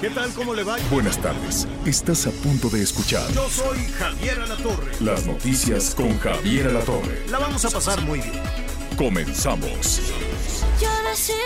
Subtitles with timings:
[0.00, 0.32] ¿Qué tal?
[0.32, 0.76] ¿Cómo le va?
[0.90, 1.68] Buenas tardes.
[1.84, 4.92] Estás a punto de escuchar Yo soy Javier Alatorre.
[5.00, 7.26] las noticias con Javier Alatorre.
[7.28, 8.42] La vamos a pasar muy bien.
[8.96, 10.00] Comenzamos.
[10.80, 11.36] Yo decidí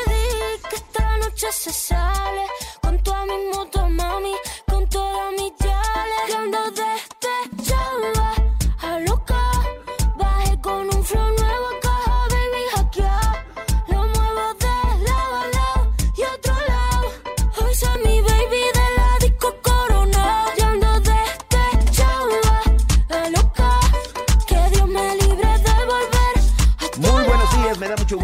[0.71, 2.47] que esta noche se sale
[2.81, 4.35] con toda mi moto, mami,
[4.69, 6.84] con toda mi chale.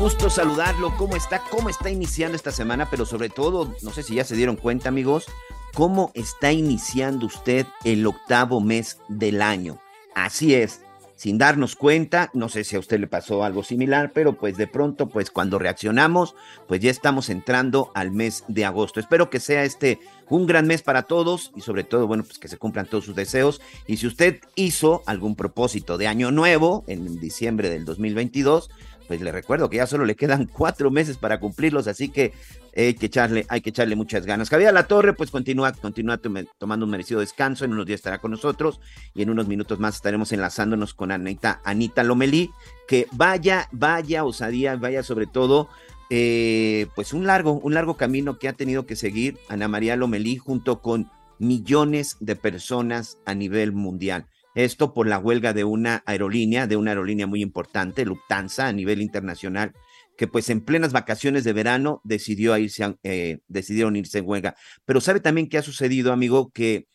[0.01, 0.97] Gusto saludarlo.
[0.97, 1.43] ¿Cómo está?
[1.51, 2.89] ¿Cómo está iniciando esta semana?
[2.91, 5.27] Pero sobre todo, no sé si ya se dieron cuenta, amigos,
[5.75, 9.79] cómo está iniciando usted el octavo mes del año.
[10.15, 10.81] Así es,
[11.17, 14.67] sin darnos cuenta, no sé si a usted le pasó algo similar, pero pues de
[14.67, 16.35] pronto, pues cuando reaccionamos,
[16.67, 19.01] pues ya estamos entrando al mes de agosto.
[19.01, 22.49] Espero que sea este un gran mes para todos y sobre todo, bueno, pues que
[22.49, 23.61] se cumplan todos sus deseos.
[23.87, 28.71] Y si usted hizo algún propósito de año nuevo en diciembre del 2022,
[29.11, 32.33] pues le recuerdo que ya solo le quedan cuatro meses para cumplirlos, así que
[32.77, 34.49] hay que echarle, hay que echarle muchas ganas.
[34.49, 36.21] Javier La Torre, pues continúa, continúa
[36.59, 38.79] tomando un merecido descanso, en unos días estará con nosotros
[39.13, 42.53] y en unos minutos más estaremos enlazándonos con Anita, Anita Lomelí,
[42.87, 45.69] que vaya, vaya osadía, vaya sobre todo,
[46.09, 50.37] eh, pues un largo, un largo camino que ha tenido que seguir Ana María Lomelí
[50.37, 54.27] junto con millones de personas a nivel mundial.
[54.55, 59.01] Esto por la huelga de una aerolínea, de una aerolínea muy importante, Lufthansa, a nivel
[59.01, 59.73] internacional,
[60.17, 64.57] que pues en plenas vacaciones de verano decidió irse, a- eh, decidieron irse en huelga.
[64.85, 66.87] Pero sabe también qué ha sucedido, amigo, que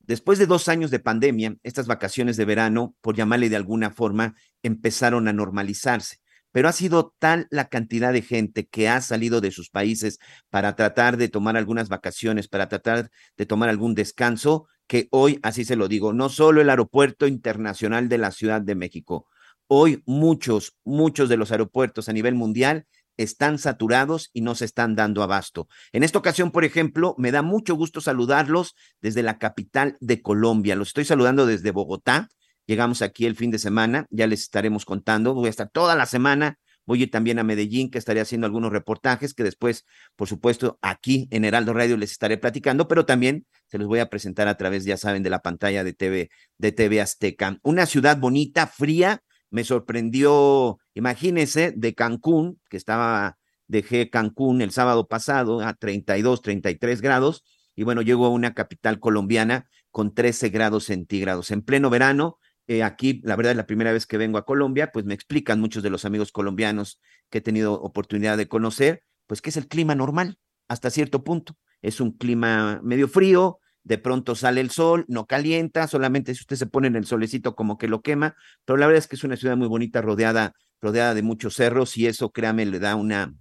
[0.00, 4.34] después de dos años de pandemia, estas vacaciones de verano, por llamarle de alguna forma,
[4.62, 6.18] empezaron a normalizarse.
[6.52, 10.18] Pero ha sido tal la cantidad de gente que ha salido de sus países
[10.50, 15.64] para tratar de tomar algunas vacaciones, para tratar de tomar algún descanso, que hoy, así
[15.64, 19.26] se lo digo, no solo el aeropuerto internacional de la Ciudad de México,
[19.66, 22.86] hoy muchos, muchos de los aeropuertos a nivel mundial
[23.16, 25.68] están saturados y no se están dando abasto.
[25.92, 30.76] En esta ocasión, por ejemplo, me da mucho gusto saludarlos desde la capital de Colombia.
[30.76, 32.28] Los estoy saludando desde Bogotá.
[32.66, 35.34] Llegamos aquí el fin de semana, ya les estaremos contando.
[35.34, 36.58] Voy a estar toda la semana.
[36.86, 39.86] Voy a ir también a Medellín, que estaré haciendo algunos reportajes que después,
[40.16, 44.10] por supuesto, aquí en Heraldo Radio les estaré platicando, pero también se los voy a
[44.10, 47.58] presentar a través, ya saben, de la pantalla de TV, de TV Azteca.
[47.62, 55.06] Una ciudad bonita, fría, me sorprendió, imagínense, de Cancún, que estaba, dejé Cancún el sábado
[55.06, 57.44] pasado a 32, 33 grados,
[57.76, 61.50] y bueno, llego a una capital colombiana con 13 grados centígrados.
[61.50, 64.90] En pleno verano, eh, aquí, la verdad, es la primera vez que vengo a Colombia,
[64.92, 69.42] pues me explican muchos de los amigos colombianos que he tenido oportunidad de conocer, pues
[69.42, 70.38] que es el clima normal,
[70.68, 71.56] hasta cierto punto.
[71.82, 76.56] Es un clima medio frío, de pronto sale el sol, no calienta, solamente si usted
[76.56, 79.24] se pone en el solecito como que lo quema, pero la verdad es que es
[79.24, 83.34] una ciudad muy bonita, rodeada, rodeada de muchos cerros, y eso, créame, le da una,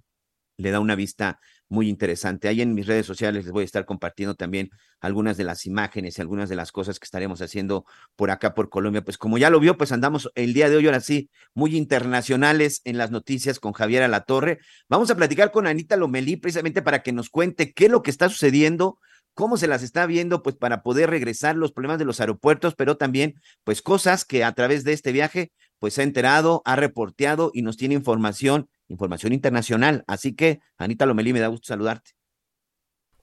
[0.57, 1.39] le da una vista
[1.69, 2.47] muy interesante.
[2.47, 4.69] Ahí en mis redes sociales les voy a estar compartiendo también
[5.00, 7.85] algunas de las imágenes y algunas de las cosas que estaremos haciendo
[8.16, 9.03] por acá, por Colombia.
[9.03, 12.81] Pues como ya lo vio, pues andamos el día de hoy, ahora sí, muy internacionales
[12.84, 14.59] en las noticias con Javier Alatorre.
[14.90, 18.12] Vamos a platicar con Anita Lomelí precisamente para que nos cuente qué es lo que
[18.12, 19.00] está sucediendo
[19.34, 22.97] cómo se las está viendo, pues para poder regresar los problemas de los aeropuertos, pero
[22.97, 27.62] también, pues cosas que a través de este viaje, pues ha enterado, ha reporteado y
[27.62, 30.03] nos tiene información, información internacional.
[30.07, 32.12] Así que, Anita Lomelí, me da gusto saludarte.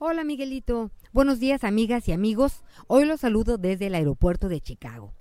[0.02, 2.64] Hola Miguelito, buenos días amigas y amigos.
[2.86, 5.14] Hoy los saludo desde el aeropuerto de Chicago.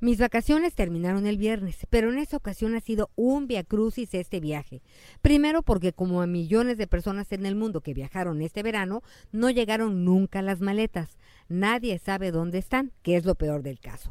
[0.00, 4.82] Mis vacaciones terminaron el viernes, pero en esta ocasión ha sido un viacrucis este viaje.
[5.22, 9.50] Primero porque como a millones de personas en el mundo que viajaron este verano, no
[9.50, 11.16] llegaron nunca las maletas.
[11.48, 14.10] Nadie sabe dónde están, que es lo peor del caso.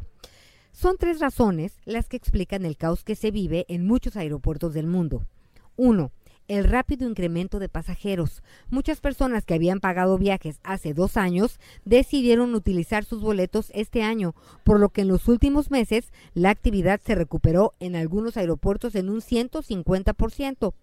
[0.71, 4.88] Son tres razones las que explican el caos que se vive en muchos aeropuertos del
[4.88, 5.27] mundo.
[5.75, 6.11] Uno,
[6.47, 8.43] el rápido incremento de pasajeros.
[8.69, 14.35] Muchas personas que habían pagado viajes hace dos años decidieron utilizar sus boletos este año,
[14.63, 19.09] por lo que en los últimos meses la actividad se recuperó en algunos aeropuertos en
[19.09, 20.73] un 150%.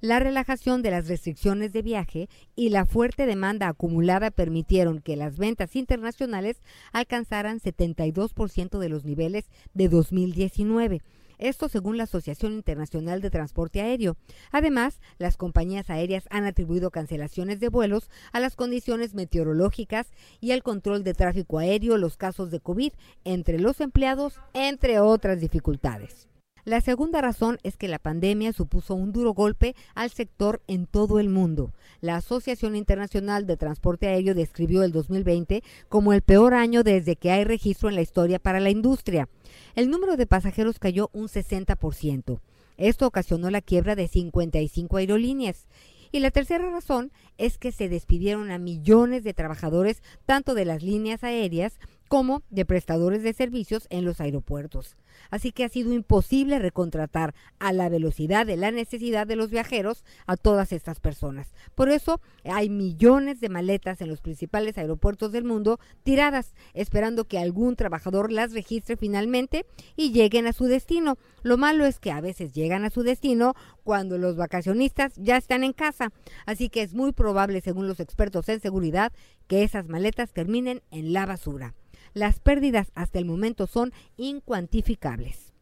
[0.00, 5.38] La relajación de las restricciones de viaje y la fuerte demanda acumulada permitieron que las
[5.38, 6.60] ventas internacionales
[6.92, 11.00] alcanzaran 72% de los niveles de 2019.
[11.44, 14.16] Esto según la Asociación Internacional de Transporte Aéreo.
[14.50, 20.06] Además, las compañías aéreas han atribuido cancelaciones de vuelos a las condiciones meteorológicas
[20.40, 22.94] y al control de tráfico aéreo, los casos de COVID
[23.24, 26.28] entre los empleados, entre otras dificultades.
[26.64, 31.20] La segunda razón es que la pandemia supuso un duro golpe al sector en todo
[31.20, 31.74] el mundo.
[32.00, 37.30] La Asociación Internacional de Transporte Aéreo describió el 2020 como el peor año desde que
[37.30, 39.28] hay registro en la historia para la industria.
[39.74, 42.40] El número de pasajeros cayó un 60%.
[42.78, 45.66] Esto ocasionó la quiebra de 55 aerolíneas.
[46.12, 50.82] Y la tercera razón es que se despidieron a millones de trabajadores tanto de las
[50.82, 51.78] líneas aéreas
[52.08, 54.96] como de prestadores de servicios en los aeropuertos.
[55.30, 60.04] Así que ha sido imposible recontratar a la velocidad de la necesidad de los viajeros
[60.26, 61.52] a todas estas personas.
[61.74, 67.38] Por eso hay millones de maletas en los principales aeropuertos del mundo tiradas, esperando que
[67.38, 69.66] algún trabajador las registre finalmente
[69.96, 71.16] y lleguen a su destino.
[71.42, 75.64] Lo malo es que a veces llegan a su destino cuando los vacacionistas ya están
[75.64, 76.12] en casa.
[76.46, 79.12] Así que es muy probable, según los expertos en seguridad,
[79.46, 81.74] que esas maletas terminen en la basura.
[82.14, 85.52] Las pérdidas hasta el momento son incuantificables.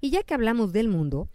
[0.00, 1.28] Y ya que hablamos del mundo,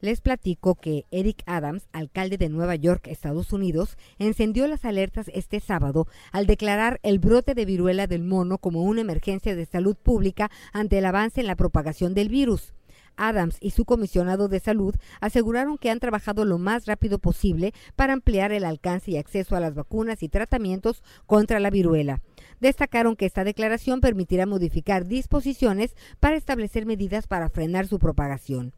[0.00, 5.60] les platico que Eric Adams, alcalde de Nueva York, Estados Unidos, encendió las alertas este
[5.60, 10.50] sábado al declarar el brote de viruela del mono como una emergencia de salud pública
[10.72, 12.74] ante el avance en la propagación del virus.
[13.18, 18.14] Adams y su comisionado de salud aseguraron que han trabajado lo más rápido posible para
[18.14, 22.22] ampliar el alcance y acceso a las vacunas y tratamientos contra la viruela
[22.60, 28.72] destacaron que esta declaración permitirá modificar disposiciones para establecer medidas para frenar su propagación.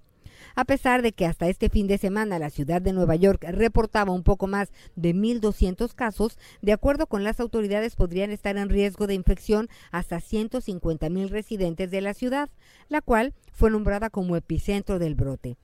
[0.57, 4.13] A pesar de que hasta este fin de semana la ciudad de Nueva York reportaba
[4.13, 9.07] un poco más de 1.200 casos, de acuerdo con las autoridades podrían estar en riesgo
[9.07, 12.49] de infección hasta 150.000 residentes de la ciudad,
[12.89, 15.59] la cual fue nombrada como epicentro del brote.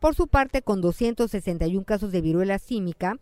[0.00, 3.18] Por su parte, con 261 casos de viruela símica,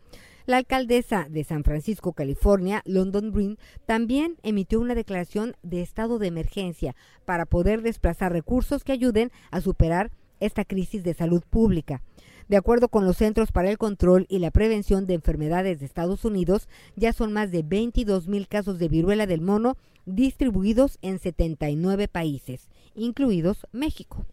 [0.47, 6.29] la alcaldesa de San Francisco, California, London Green, también emitió una declaración de estado de
[6.29, 12.01] emergencia para poder desplazar recursos que ayuden a superar esta crisis de salud pública.
[12.49, 16.25] De acuerdo con los Centros para el Control y la Prevención de Enfermedades de Estados
[16.25, 19.77] Unidos, ya son más de 22 mil casos de viruela del mono
[20.07, 24.27] distribuidos en 79 países, incluidos México.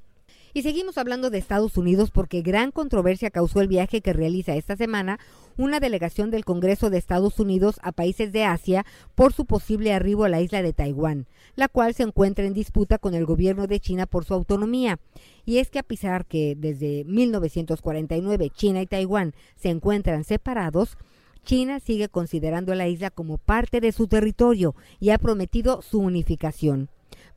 [0.53, 4.75] Y seguimos hablando de Estados Unidos porque gran controversia causó el viaje que realiza esta
[4.75, 5.19] semana
[5.57, 10.23] una delegación del Congreso de Estados Unidos a países de Asia por su posible arribo
[10.23, 13.79] a la isla de Taiwán, la cual se encuentra en disputa con el gobierno de
[13.79, 14.99] China por su autonomía.
[15.45, 20.97] Y es que a pesar que desde 1949 China y Taiwán se encuentran separados,
[21.43, 26.89] China sigue considerando la isla como parte de su territorio y ha prometido su unificación.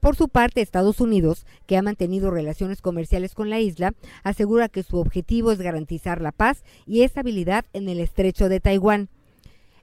[0.02, 3.94] Por su parte, Estados Unidos, que ha mantenido relaciones comerciales con la isla,
[4.24, 9.08] asegura que su objetivo es garantizar la paz y estabilidad en el estrecho de Taiwán.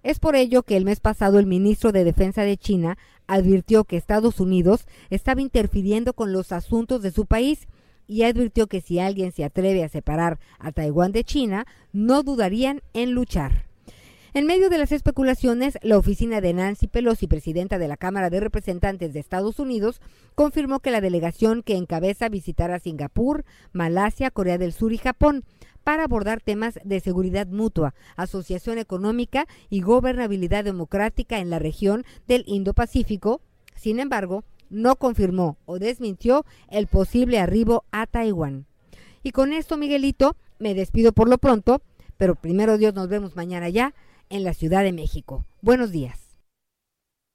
[0.03, 3.95] Es por ello que el mes pasado el ministro de Defensa de China advirtió que
[3.95, 7.69] Estados Unidos estaba interfiriendo con los asuntos de su país
[8.05, 12.81] y advirtió que si alguien se atreve a separar a Taiwán de China, no dudarían
[12.91, 13.68] en luchar.
[14.31, 18.39] En medio de las especulaciones, la oficina de Nancy Pelosi, presidenta de la Cámara de
[18.39, 20.01] Representantes de Estados Unidos,
[20.35, 23.43] confirmó que la delegación que encabeza visitará Singapur,
[23.73, 25.45] Malasia, Corea del Sur y Japón
[25.83, 32.43] para abordar temas de seguridad mutua, asociación económica y gobernabilidad democrática en la región del
[32.45, 33.41] Indo-Pacífico.
[33.75, 38.67] Sin embargo, no confirmó o desmintió el posible arribo a Taiwán.
[39.23, 41.81] Y con esto, Miguelito, me despido por lo pronto,
[42.17, 43.95] pero primero Dios nos vemos mañana ya
[44.29, 45.45] en la Ciudad de México.
[45.61, 46.28] Buenos días.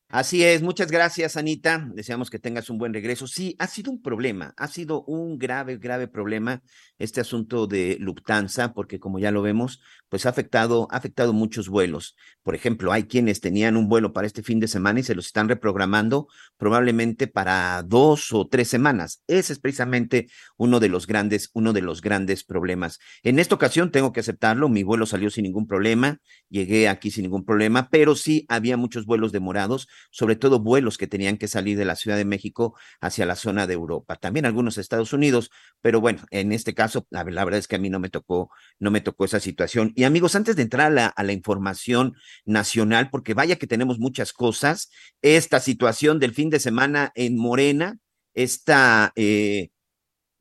[0.08, 1.90] Así es, muchas gracias, Anita.
[1.92, 3.26] Deseamos que tengas un buen regreso.
[3.26, 6.62] Sí, ha sido un problema, ha sido un grave, grave problema
[6.98, 11.68] este asunto de Lufthansa, porque como ya lo vemos, pues ha afectado, ha afectado muchos
[11.68, 12.14] vuelos.
[12.44, 15.26] Por ejemplo, hay quienes tenían un vuelo para este fin de semana y se los
[15.26, 19.22] están reprogramando probablemente para dos o tres semanas.
[19.26, 23.00] Ese es precisamente uno de los grandes, uno de los grandes problemas.
[23.24, 27.22] En esta ocasión tengo que aceptarlo, mi vuelo salió sin ningún problema, llegué aquí sin
[27.24, 31.76] ningún problema, pero sí había muchos vuelos demorados sobre todo vuelos que tenían que salir
[31.76, 36.00] de la Ciudad de México hacia la zona de Europa, también algunos Estados Unidos, pero
[36.00, 39.00] bueno, en este caso, la, verdad es que a mí no me tocó, no me
[39.00, 39.92] tocó esa situación.
[39.94, 43.98] Y amigos, antes de entrar a la, a la información nacional, porque vaya que tenemos
[43.98, 44.90] muchas cosas,
[45.22, 47.98] esta situación del fin de semana en Morena,
[48.34, 49.12] esta...
[49.16, 49.70] Eh,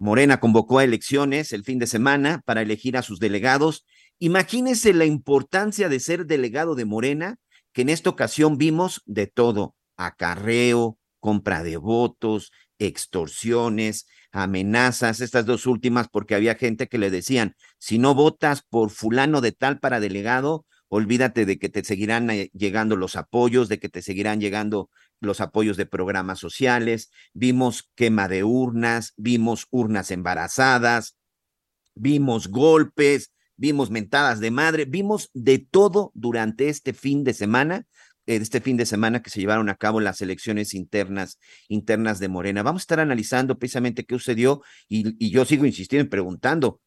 [0.03, 3.85] Morena convocó a elecciones el fin de semana para elegir a sus delegados.
[4.19, 7.37] Imagínense la importancia de ser delegado de Morena,
[7.73, 15.65] que en esta ocasión vimos de todo, acarreo, compra de votos, extorsiones, amenazas, estas dos
[15.65, 19.99] últimas, porque había gente que le decían, si no votas por fulano de tal para
[19.99, 24.89] delegado, olvídate de que te seguirán eh, llegando los apoyos, de que te seguirán llegando
[25.19, 31.15] los apoyos de programas sociales, vimos quema de urnas, vimos urnas embarazadas,
[31.95, 33.31] vimos golpes,
[33.63, 37.87] vimos mentadas de madre, vimos de todo durante este fin de semana,
[38.25, 41.39] eh, este fin de semana que se llevaron a cabo las elecciones internas,
[41.69, 42.61] internas de Morena.
[42.61, 46.81] Vamos a estar analizando precisamente qué sucedió y, y yo sigo insistiendo y preguntando,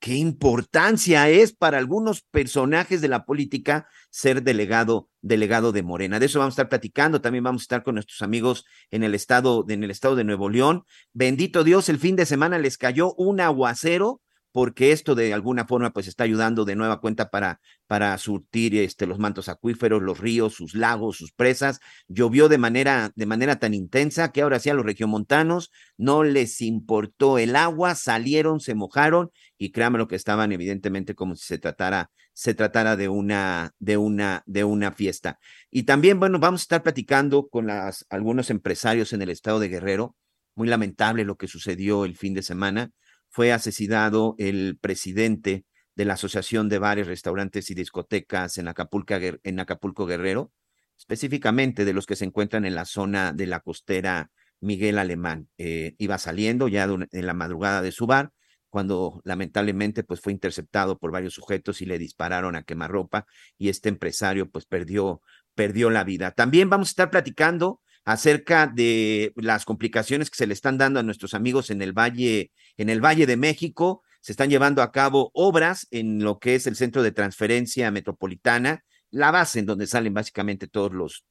[0.00, 6.20] qué importancia es para algunos personajes de la política ser delegado, delegado de Morena.
[6.20, 7.20] De eso vamos a estar platicando.
[7.20, 10.48] También vamos a estar con nuestros amigos en el estado, en el estado de Nuevo
[10.48, 10.84] León.
[11.12, 14.22] Bendito Dios, el fin de semana les cayó un aguacero
[14.54, 19.04] porque esto de alguna forma pues está ayudando de nueva cuenta para, para surtir este,
[19.04, 21.80] los mantos acuíferos, los ríos, sus lagos, sus presas.
[22.06, 26.60] Llovió de manera, de manera tan intensa que ahora sí a los regiomontanos no les
[26.60, 31.58] importó el agua, salieron, se mojaron y créanme lo que estaban evidentemente como si se
[31.58, 35.40] tratara, se tratara de una, de una, de una fiesta.
[35.68, 39.68] Y también, bueno, vamos a estar platicando con las, algunos empresarios en el estado de
[39.68, 40.14] Guerrero.
[40.54, 42.92] Muy lamentable lo que sucedió el fin de semana
[43.34, 45.64] fue asesinado el presidente
[45.96, 50.52] de la Asociación de Bares, Restaurantes y Discotecas en Acapulco, Guerrero,
[50.96, 55.48] específicamente de los que se encuentran en la zona de la costera Miguel Alemán.
[55.58, 58.30] Eh, iba saliendo ya en la madrugada de su bar,
[58.68, 63.26] cuando lamentablemente pues fue interceptado por varios sujetos y le dispararon a quemarropa
[63.58, 65.22] y este empresario pues perdió,
[65.56, 66.30] perdió la vida.
[66.30, 71.02] También vamos a estar platicando acerca de las complicaciones que se le están dando a
[71.02, 74.02] nuestros amigos en el Valle, en el Valle de México.
[74.20, 78.84] Se están llevando a cabo obras en lo que es el centro de transferencia metropolitana,
[79.10, 81.24] la base en donde salen básicamente todos los,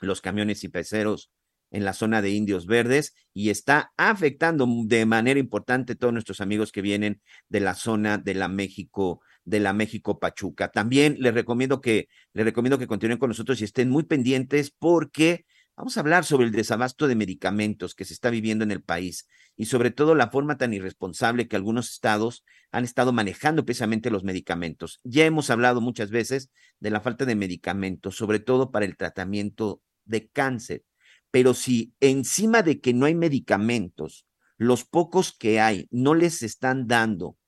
[0.00, 1.30] los camiones y peceros
[1.70, 6.40] en la zona de Indios Verdes y está afectando de manera importante a todos nuestros
[6.40, 10.70] amigos que vienen de la zona de la México de la México Pachuca.
[10.70, 15.46] También les recomiendo que les recomiendo que continúen con nosotros y estén muy pendientes porque
[15.80, 19.26] Vamos a hablar sobre el desabasto de medicamentos que se está viviendo en el país
[19.56, 24.22] y sobre todo la forma tan irresponsable que algunos estados han estado manejando precisamente los
[24.22, 25.00] medicamentos.
[25.04, 29.80] Ya hemos hablado muchas veces de la falta de medicamentos, sobre todo para el tratamiento
[30.04, 30.84] de cáncer.
[31.30, 34.26] Pero si encima de que no hay medicamentos,
[34.58, 37.38] los pocos que hay no les están dando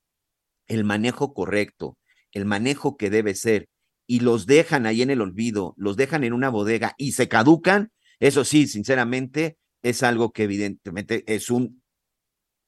[0.69, 1.99] el manejo correcto,
[2.31, 3.69] el manejo que debe ser,
[4.07, 7.93] y los dejan ahí en el olvido, los dejan en una bodega y se caducan,
[8.23, 11.83] eso sí, sinceramente, es algo que evidentemente es un,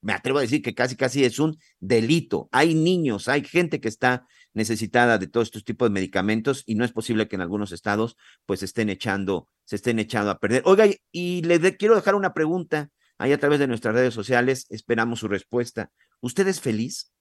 [0.01, 2.49] me atrevo a decir que casi, casi es un delito.
[2.51, 6.85] Hay niños, hay gente que está necesitada de todos estos tipos de medicamentos y no
[6.85, 10.63] es posible que en algunos estados pues estén echando, se estén echando a perder.
[10.65, 15.21] Oiga, y le quiero dejar una pregunta ahí a través de nuestras redes sociales, esperamos
[15.21, 15.93] su respuesta.
[16.21, 17.13] ¿Usted es feliz?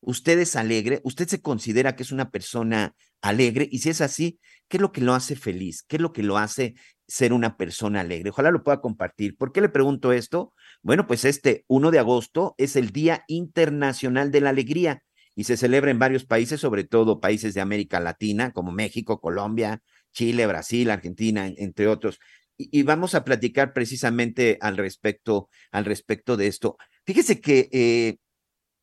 [0.00, 1.00] ¿Usted es alegre?
[1.02, 3.66] ¿Usted se considera que es una persona alegre?
[3.72, 5.82] Y si es así, ¿qué es lo que lo hace feliz?
[5.82, 6.74] ¿Qué es lo que lo hace
[7.06, 8.30] ser una persona alegre?
[8.30, 9.36] Ojalá lo pueda compartir.
[9.36, 10.52] ¿Por qué le pregunto esto?
[10.82, 15.02] Bueno, pues este 1 de agosto es el Día Internacional de la Alegría
[15.34, 19.82] y se celebra en varios países, sobre todo países de América Latina, como México, Colombia,
[20.12, 22.20] Chile, Brasil, Argentina, entre otros.
[22.56, 26.76] Y, vamos a platicar precisamente al respecto, al respecto de esto.
[27.04, 28.18] Fíjese que eh,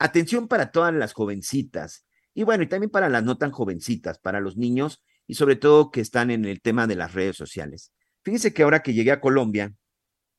[0.02, 4.40] Atención para todas las jovencitas y bueno, y también para las no tan jovencitas, para
[4.40, 7.92] los niños y sobre todo que están en el tema de las redes sociales.
[8.24, 9.74] Fíjense que ahora que llegué a Colombia,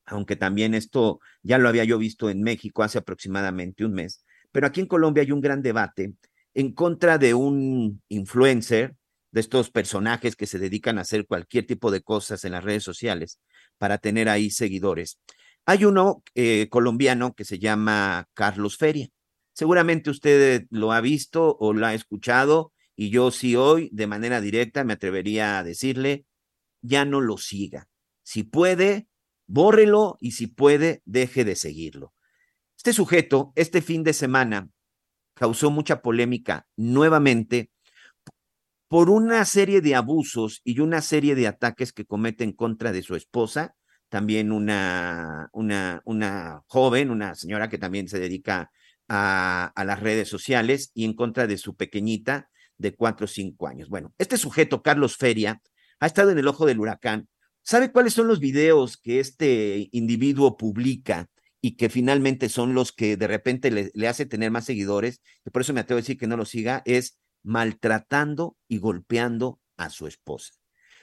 [0.05, 4.67] aunque también esto ya lo había yo visto en México hace aproximadamente un mes, pero
[4.67, 6.15] aquí en Colombia hay un gran debate
[6.55, 8.95] en contra de un influencer,
[9.33, 12.85] de estos personajes que se dedican a hacer cualquier tipo de cosas en las redes
[12.85, 13.41] sociales
[13.79, 15.19] para tener ahí seguidores.
[15.65, 19.09] Hay uno eh, colombiano que se llama Carlos Feria.
[19.55, 24.41] Seguramente usted lo ha visto o lo ha escuchado y yo sí hoy de manera
[24.41, 26.27] directa me atrevería a decirle,
[26.83, 27.89] ya no lo siga.
[28.23, 29.09] Si puede,
[29.47, 32.13] bórrelo y si puede, deje de seguirlo.
[32.77, 34.69] Este sujeto, este fin de semana,
[35.35, 37.71] causó mucha polémica nuevamente
[38.89, 43.03] por una serie de abusos y una serie de ataques que comete en contra de
[43.03, 43.75] su esposa,
[44.11, 48.71] también una, una, una joven, una señora que también se dedica
[49.09, 53.67] a, a las redes sociales y en contra de su pequeñita de cuatro o cinco
[53.67, 53.89] años.
[53.89, 55.63] Bueno, este sujeto, Carlos Feria,
[56.03, 57.29] ha estado en el ojo del huracán.
[57.63, 61.31] ¿Sabe cuáles son los videos que este individuo publica
[61.61, 65.23] y que finalmente son los que de repente le, hace tener más seguidores?
[65.47, 69.61] Y por eso me atrevo a decir que no lo siga, es maltratando y golpeando
[69.77, 70.55] a su esposa.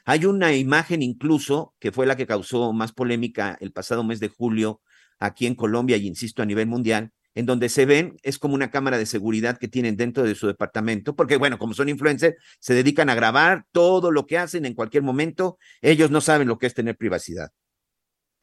[0.03, 4.27] Hay una imagen incluso que fue la que causó más polémica el pasado mes de
[4.27, 4.81] julio
[5.17, 8.69] aquí en Colombia y insisto a nivel mundial, en donde se ven, es como una
[8.69, 12.73] cámara de seguridad que tienen dentro de su departamento, porque bueno, como son influencers, se
[12.73, 16.67] dedican a grabar todo lo que hacen en cualquier momento, ellos no saben lo que
[16.67, 17.51] es tener privacidad.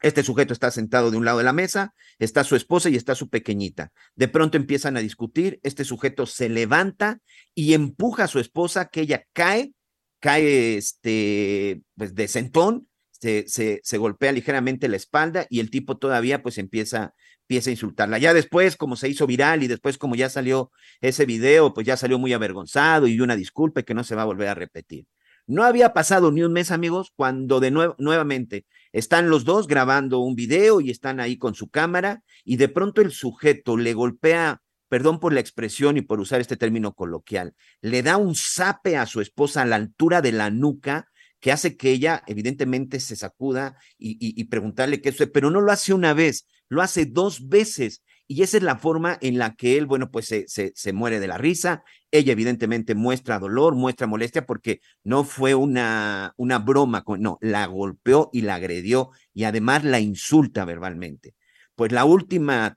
[0.01, 3.13] Este sujeto está sentado de un lado de la mesa, está su esposa y está
[3.13, 3.91] su pequeñita.
[4.15, 7.19] De pronto empiezan a discutir, este sujeto se levanta
[7.53, 9.73] y empuja a su esposa, que ella cae,
[10.19, 15.97] cae este, pues de sentón, se, se, se golpea ligeramente la espalda y el tipo
[15.97, 17.13] todavía pues empieza,
[17.47, 18.17] empieza a insultarla.
[18.17, 21.95] Ya después, como se hizo viral y después como ya salió ese video, pues ya
[21.95, 25.05] salió muy avergonzado y una disculpa que no se va a volver a repetir.
[25.45, 30.19] No había pasado ni un mes, amigos, cuando de nuevo, nuevamente están los dos grabando
[30.19, 34.61] un video y están ahí con su cámara y de pronto el sujeto le golpea,
[34.89, 39.05] perdón por la expresión y por usar este término coloquial, le da un zape a
[39.05, 41.07] su esposa a la altura de la nuca
[41.39, 45.61] que hace que ella evidentemente se sacuda y, y, y preguntarle qué es, pero no
[45.61, 49.55] lo hace una vez, lo hace dos veces y esa es la forma en la
[49.55, 51.83] que él, bueno, pues se, se, muere de la risa.
[52.11, 58.29] Ella evidentemente muestra dolor, muestra molestia porque no fue una, una broma, no, la golpeó
[58.33, 61.35] y la agredió y además la insulta verbalmente.
[61.75, 62.75] Pues la última,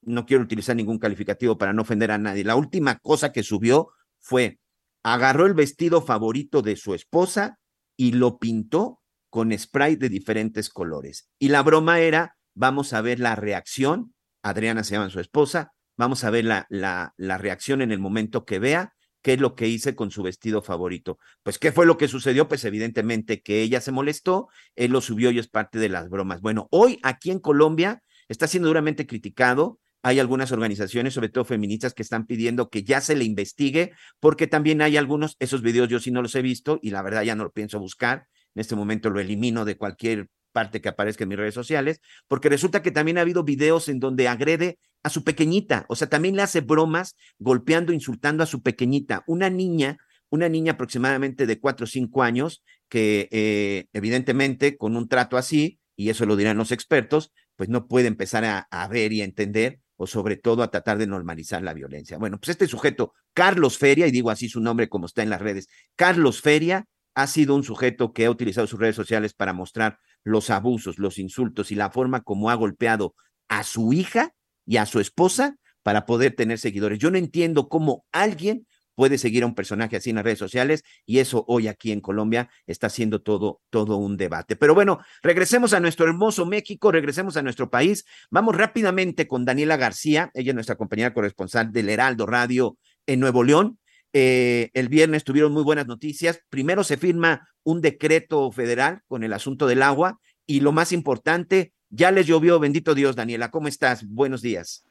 [0.00, 3.90] no quiero utilizar ningún calificativo para no ofender a nadie, la última cosa que subió
[4.20, 4.58] fue,
[5.02, 7.58] agarró el vestido favorito de su esposa
[7.94, 11.28] y lo pintó con spray de diferentes colores.
[11.38, 15.72] Y la broma era, vamos a ver la reacción Adriana se llama su esposa.
[15.96, 19.66] Vamos a ver la, la, reacción en el momento que vea qué es lo que
[19.66, 21.18] hice con su vestido favorito.
[21.42, 22.46] Pues, ¿qué fue lo que sucedió?
[22.46, 26.42] Pues, evidentemente que ella se molestó, él lo subió y es parte de las bromas.
[26.42, 29.80] Bueno, hoy aquí en Colombia está siendo duramente criticado.
[30.02, 34.46] Hay algunas organizaciones, sobre todo feministas, que están pidiendo que ya se le investigue, porque
[34.46, 37.34] también hay algunos, esos videos yo sí no los he visto y la verdad ya
[37.34, 38.28] no lo pienso buscar.
[38.54, 42.48] En este momento lo elimino de cualquier parte que aparezca en mis redes sociales, porque
[42.48, 46.34] resulta que también ha habido videos en donde agrede a su pequeñita, o sea, también
[46.34, 49.98] le hace bromas golpeando, insultando a su pequeñita, una niña,
[50.30, 55.78] una niña aproximadamente de cuatro o cinco años, que eh, evidentemente con un trato así,
[55.94, 59.24] y eso lo dirán los expertos, pues no puede empezar a, a ver y a
[59.24, 62.16] entender o sobre todo a tratar de normalizar la violencia.
[62.16, 65.42] Bueno, pues este sujeto, Carlos Feria, y digo así su nombre como está en las
[65.42, 69.98] redes, Carlos Feria ha sido un sujeto que ha utilizado sus redes sociales para mostrar
[70.26, 73.14] los abusos, los insultos y la forma como ha golpeado
[73.48, 74.32] a su hija
[74.66, 76.98] y a su esposa para poder tener seguidores.
[76.98, 80.82] Yo no entiendo cómo alguien puede seguir a un personaje así en las redes sociales
[81.04, 84.56] y eso hoy aquí en Colombia está siendo todo todo un debate.
[84.56, 88.04] Pero bueno, regresemos a nuestro hermoso México, regresemos a nuestro país.
[88.28, 93.44] Vamos rápidamente con Daniela García, ella es nuestra compañera corresponsal del Heraldo Radio en Nuevo
[93.44, 93.78] León.
[94.12, 96.40] Eh, el viernes tuvieron muy buenas noticias.
[96.48, 101.72] Primero se firma un decreto federal con el asunto del agua y lo más importante,
[101.90, 103.50] ya les llovió, bendito Dios, Daniela.
[103.50, 104.06] ¿Cómo estás?
[104.08, 104.86] Buenos días.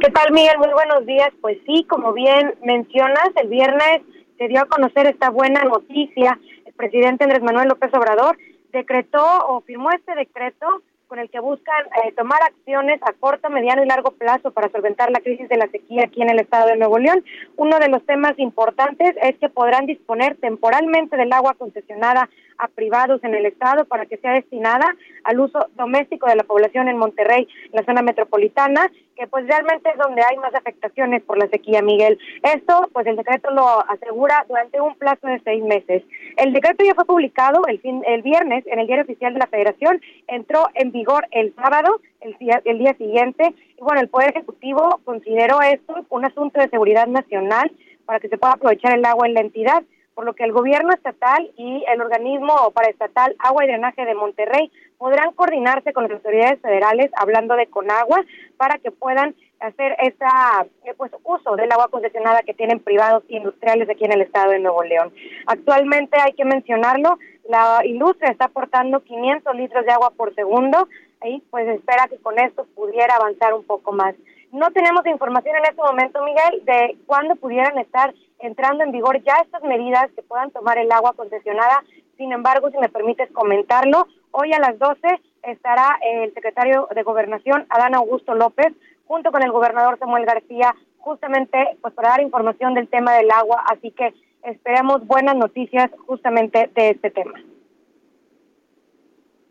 [0.00, 0.56] ¿Qué tal, Miguel?
[0.58, 1.30] Muy buenos días.
[1.40, 4.02] Pues sí, como bien mencionas, el viernes
[4.38, 6.38] se dio a conocer esta buena noticia.
[6.64, 8.38] El presidente Andrés Manuel López Obrador
[8.72, 10.66] decretó o firmó este decreto
[11.14, 15.12] con el que buscan eh, tomar acciones a corto, mediano y largo plazo para solventar
[15.12, 17.24] la crisis de la sequía aquí en el estado de Nuevo León.
[17.56, 23.22] Uno de los temas importantes es que podrán disponer temporalmente del agua concesionada a privados
[23.24, 24.86] en el estado para que sea destinada
[25.24, 29.96] al uso doméstico de la población en Monterrey, la zona metropolitana, que pues realmente es
[29.96, 32.18] donde hay más afectaciones por la sequía, Miguel.
[32.42, 36.02] Esto, pues el decreto lo asegura durante un plazo de seis meses.
[36.36, 39.46] El decreto ya fue publicado el, fin, el viernes en el diario oficial de la
[39.46, 44.30] Federación, entró en vigor el sábado, el día, el día siguiente, y bueno, el Poder
[44.30, 47.70] Ejecutivo consideró esto un asunto de seguridad nacional
[48.04, 49.82] para que se pueda aprovechar el agua en la entidad
[50.14, 54.70] por lo que el gobierno estatal y el organismo paraestatal Agua y Drenaje de Monterrey
[54.98, 58.24] podrán coordinarse con las autoridades federales hablando de Conagua
[58.56, 63.88] para que puedan hacer esa pues uso del agua concesionada que tienen privados e industriales
[63.88, 65.12] aquí en el estado de Nuevo León.
[65.46, 70.88] Actualmente hay que mencionarlo, la industria está aportando 500 litros de agua por segundo
[71.24, 74.14] y pues espera que con esto pudiera avanzar un poco más.
[74.54, 79.34] No tenemos información en este momento, Miguel, de cuándo pudieran estar entrando en vigor ya
[79.42, 81.82] estas medidas que puedan tomar el agua concesionada.
[82.16, 85.08] Sin embargo, si me permites comentarlo, hoy a las 12
[85.42, 88.72] estará el secretario de Gobernación, Adán Augusto López,
[89.08, 93.64] junto con el gobernador Samuel García, justamente pues para dar información del tema del agua,
[93.72, 94.14] así que
[94.44, 97.40] esperemos buenas noticias justamente de este tema.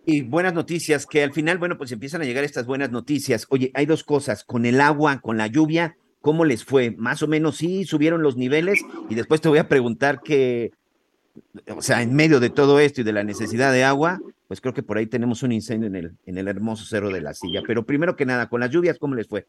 [0.06, 3.48] Y buenas noticias, que al final, bueno, pues empiezan a llegar estas buenas noticias.
[3.50, 6.92] Oye, hay dos cosas, con el agua, con la lluvia, ¿cómo les fue?
[6.98, 10.72] Más o menos sí, subieron los niveles y después te voy a preguntar que,
[11.74, 14.74] o sea, en medio de todo esto y de la necesidad de agua, pues creo
[14.74, 17.62] que por ahí tenemos un incendio en el, en el hermoso cerro de la silla.
[17.66, 19.46] Pero primero que nada, con las lluvias, ¿cómo les fue?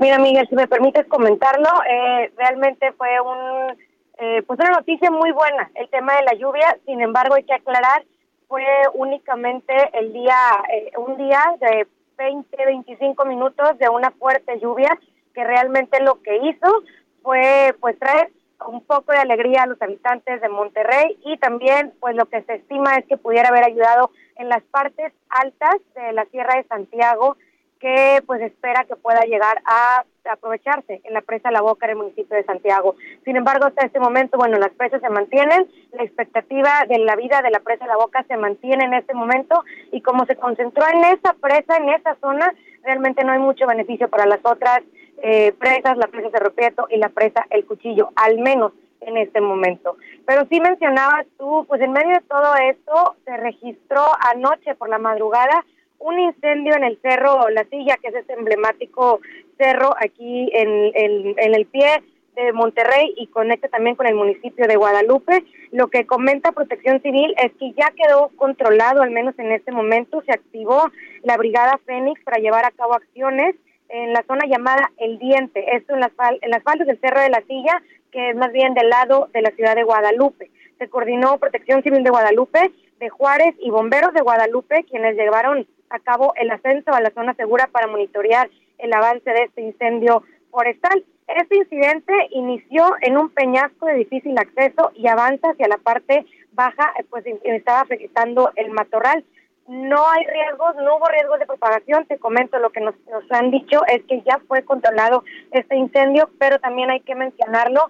[0.00, 3.76] Mira, Miguel, si me permites comentarlo, eh, realmente fue un,
[4.18, 6.78] eh, pues una noticia muy buena el tema de la lluvia.
[6.86, 8.04] Sin embargo, hay que aclarar,
[8.50, 10.34] fue únicamente el día,
[10.72, 11.86] eh, un día de
[12.18, 14.98] 20, 25 minutos de una fuerte lluvia
[15.32, 16.82] que realmente lo que hizo
[17.22, 18.32] fue pues traer
[18.66, 22.54] un poco de alegría a los habitantes de Monterrey y también pues lo que se
[22.54, 27.36] estima es que pudiera haber ayudado en las partes altas de la Sierra de Santiago
[27.78, 31.96] que pues espera que pueda llegar a aprovecharse en la presa La Boca en el
[31.98, 32.96] municipio de Santiago.
[33.24, 37.40] Sin embargo, hasta este momento, bueno, las presas se mantienen, la expectativa de la vida
[37.42, 41.04] de la presa La Boca se mantiene en este momento y como se concentró en
[41.04, 42.52] esa presa, en esa zona,
[42.82, 44.80] realmente no hay mucho beneficio para las otras
[45.22, 49.40] eh, presas, la presa Cerro Prieto y la presa El Cuchillo, al menos en este
[49.40, 49.96] momento.
[50.26, 54.02] Pero sí mencionabas tú, pues en medio de todo esto se registró
[54.32, 55.64] anoche por la madrugada
[55.98, 59.20] un incendio en el cerro La Silla, que es este emblemático
[59.60, 60.92] cerro aquí en,
[61.36, 62.02] en, el pie
[62.34, 65.44] de Monterrey y conecta también con el municipio de Guadalupe.
[65.72, 70.22] Lo que comenta Protección Civil es que ya quedó controlado, al menos en este momento,
[70.22, 70.90] se activó
[71.22, 73.54] la Brigada Fénix para llevar a cabo acciones
[73.90, 77.30] en la zona llamada El Diente, esto en las, en las faldas del Cerro de
[77.30, 80.50] la Silla, que es más bien del lado de la ciudad de Guadalupe.
[80.78, 85.98] Se coordinó Protección Civil de Guadalupe, de Juárez y bomberos de Guadalupe, quienes llevaron a
[85.98, 88.48] cabo el ascenso a la zona segura para monitorear
[88.82, 91.04] el avance de este incendio forestal.
[91.28, 96.92] Este incidente inició en un peñasco de difícil acceso y avanza hacia la parte baja,
[97.08, 99.24] pues estaba afectando el matorral.
[99.68, 102.04] No hay riesgos, no hubo riesgos de propagación.
[102.06, 106.28] Te comento lo que nos, nos han dicho es que ya fue controlado este incendio,
[106.38, 107.82] pero también hay que mencionarlo.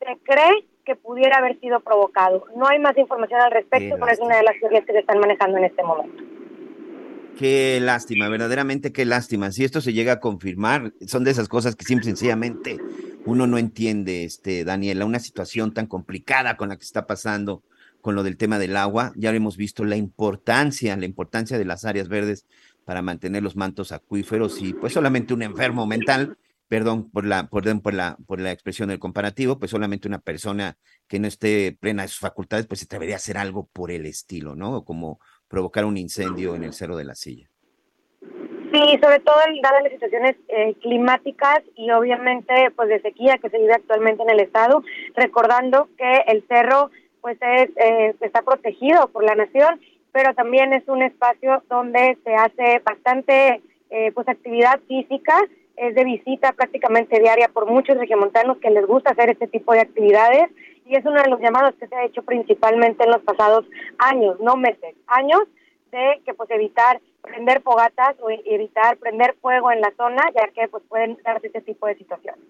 [0.00, 2.46] Se cree que pudiera haber sido provocado.
[2.56, 5.20] No hay más información al respecto, pero es una de las teorías que se están
[5.20, 6.39] manejando en este momento.
[7.38, 9.50] Qué lástima, verdaderamente qué lástima.
[9.50, 12.78] Si esto se llega a confirmar, son de esas cosas que simple sencillamente
[13.24, 17.62] uno no entiende, este, Daniela, una situación tan complicada con la que está pasando
[18.00, 19.12] con lo del tema del agua.
[19.16, 22.46] Ya hemos visto la importancia, la importancia de las áreas verdes
[22.84, 27.82] para mantener los mantos acuíferos y pues solamente un enfermo mental, perdón por la, por,
[27.82, 32.02] por la, por la expresión del comparativo, pues solamente una persona que no esté plena
[32.02, 34.84] de sus facultades, pues se atrevería a hacer algo por el estilo, ¿no?
[34.84, 37.50] Como provocar un incendio en el Cerro de la Silla.
[38.72, 43.58] Sí, sobre todo dadas las situaciones eh, climáticas y obviamente pues de sequía que se
[43.58, 44.84] vive actualmente en el estado,
[45.16, 49.80] recordando que el cerro pues es, eh, está protegido por la nación,
[50.12, 53.60] pero también es un espacio donde se hace bastante
[53.90, 55.36] eh, pues actividad física,
[55.76, 59.80] es de visita prácticamente diaria por muchos regiomontanos que les gusta hacer este tipo de
[59.80, 60.48] actividades
[60.90, 63.64] y es uno de los llamados que se ha hecho principalmente en los pasados
[63.98, 65.42] años, no meses, años
[65.92, 70.66] de que pues evitar prender fogatas o evitar prender fuego en la zona, ya que
[70.66, 72.44] pues pueden darse este tipo de situaciones.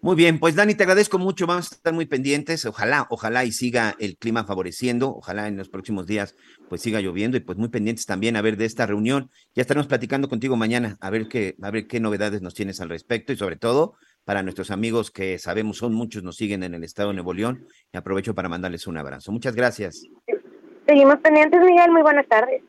[0.00, 3.52] Muy bien, pues Dani, te agradezco mucho, vamos a estar muy pendientes, ojalá, ojalá y
[3.52, 6.36] siga el clima favoreciendo, ojalá en los próximos días
[6.68, 9.30] pues siga lloviendo y pues muy pendientes también a ver de esta reunión.
[9.54, 12.88] Ya estaremos platicando contigo mañana, a ver qué, a ver qué novedades nos tienes al
[12.88, 16.84] respecto y sobre todo para nuestros amigos que sabemos son muchos, nos siguen en el
[16.84, 19.32] estado de Nuevo León y aprovecho para mandarles un abrazo.
[19.32, 20.02] Muchas gracias.
[20.86, 22.62] Seguimos pendientes, Miguel, muy buenas tardes.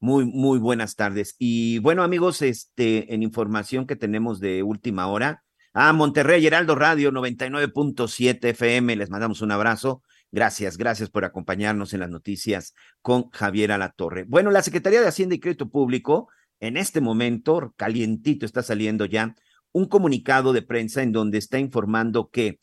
[0.00, 1.36] Muy, muy buenas tardes.
[1.38, 5.42] Y bueno, amigos, este, en información que tenemos de última hora,
[5.74, 10.02] a Monterrey, Heraldo Radio 99.7 FM, les mandamos un abrazo.
[10.30, 14.24] Gracias, gracias por acompañarnos en las noticias con Javier Alatorre.
[14.24, 16.28] Bueno, la Secretaría de Hacienda y Crédito Público,
[16.60, 19.34] en este momento, calientito, está saliendo ya
[19.72, 22.58] un comunicado de prensa en donde está informando que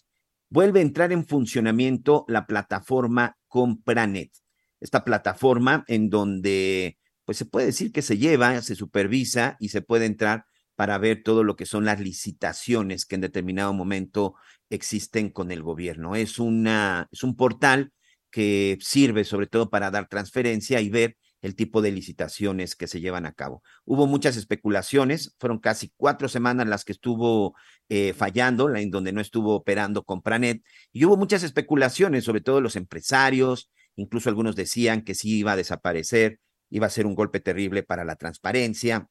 [0.49, 4.31] vuelve a entrar en funcionamiento la plataforma Compranet.
[4.79, 9.81] Esta plataforma en donde, pues se puede decir que se lleva, se supervisa y se
[9.81, 10.45] puede entrar
[10.75, 14.35] para ver todo lo que son las licitaciones que en determinado momento
[14.69, 16.15] existen con el gobierno.
[16.15, 17.91] Es, una, es un portal
[18.31, 22.99] que sirve sobre todo para dar transferencia y ver el tipo de licitaciones que se
[22.99, 23.63] llevan a cabo.
[23.85, 27.55] Hubo muchas especulaciones, fueron casi cuatro semanas las que estuvo
[27.87, 32.75] eh, fallando, en donde no estuvo operando Compranet, y hubo muchas especulaciones, sobre todo los
[32.75, 37.83] empresarios, incluso algunos decían que sí iba a desaparecer, iba a ser un golpe terrible
[37.83, 39.07] para la transparencia,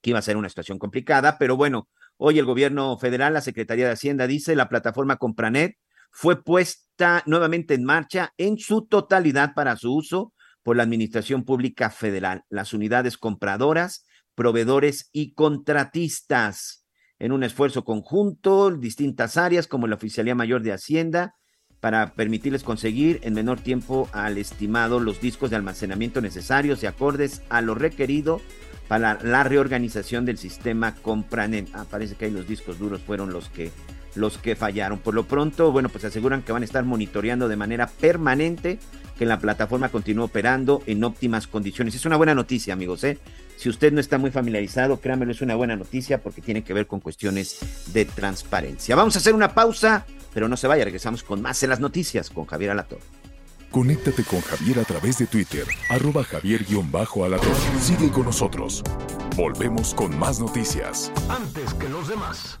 [0.00, 3.86] que iba a ser una situación complicada, pero bueno, hoy el gobierno federal, la Secretaría
[3.86, 5.76] de Hacienda dice, la plataforma Compranet
[6.10, 10.32] fue puesta nuevamente en marcha en su totalidad para su uso
[10.68, 14.04] por la Administración Pública Federal, las unidades compradoras,
[14.34, 16.84] proveedores y contratistas,
[17.18, 21.36] en un esfuerzo conjunto, distintas áreas como la Oficialía Mayor de Hacienda,
[21.80, 27.40] para permitirles conseguir en menor tiempo al estimado los discos de almacenamiento necesarios y acordes
[27.48, 28.42] a lo requerido
[28.88, 31.70] para la reorganización del sistema Compranet.
[31.72, 33.72] Ah, parece que ahí los discos duros fueron los que
[34.18, 34.98] los que fallaron.
[34.98, 38.78] Por lo pronto, bueno, pues aseguran que van a estar monitoreando de manera permanente
[39.18, 41.94] que la plataforma continúe operando en óptimas condiciones.
[41.94, 43.02] Es una buena noticia, amigos.
[43.04, 43.18] ¿eh?
[43.56, 46.86] Si usted no está muy familiarizado, créanmelo, es una buena noticia porque tiene que ver
[46.86, 47.58] con cuestiones
[47.92, 48.94] de transparencia.
[48.94, 52.30] Vamos a hacer una pausa, pero no se vaya, regresamos con más en las noticias
[52.30, 53.00] con Javier Alator.
[53.70, 57.54] Conéctate con Javier a través de Twitter, arroba javier-alator.
[57.80, 58.82] Sigue con nosotros.
[59.36, 61.12] Volvemos con más noticias.
[61.28, 62.60] Antes que los demás.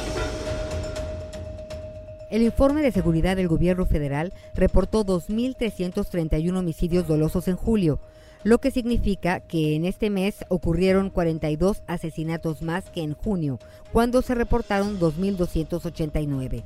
[2.31, 7.99] El informe de seguridad del gobierno federal reportó 2.331 homicidios dolosos en julio,
[8.45, 13.59] lo que significa que en este mes ocurrieron 42 asesinatos más que en junio,
[13.91, 16.63] cuando se reportaron 2.289.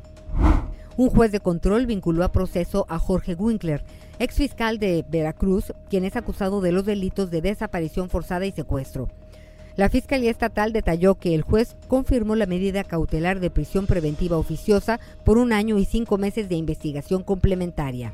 [0.97, 3.83] Un juez de control vinculó a proceso a Jorge Winkler,
[4.19, 9.09] ex fiscal de Veracruz, quien es acusado de los delitos de desaparición forzada y secuestro.
[9.77, 15.01] La Fiscalía Estatal detalló que el juez confirmó la medida cautelar de prisión preventiva oficiosa
[15.25, 18.13] por un año y cinco meses de investigación complementaria.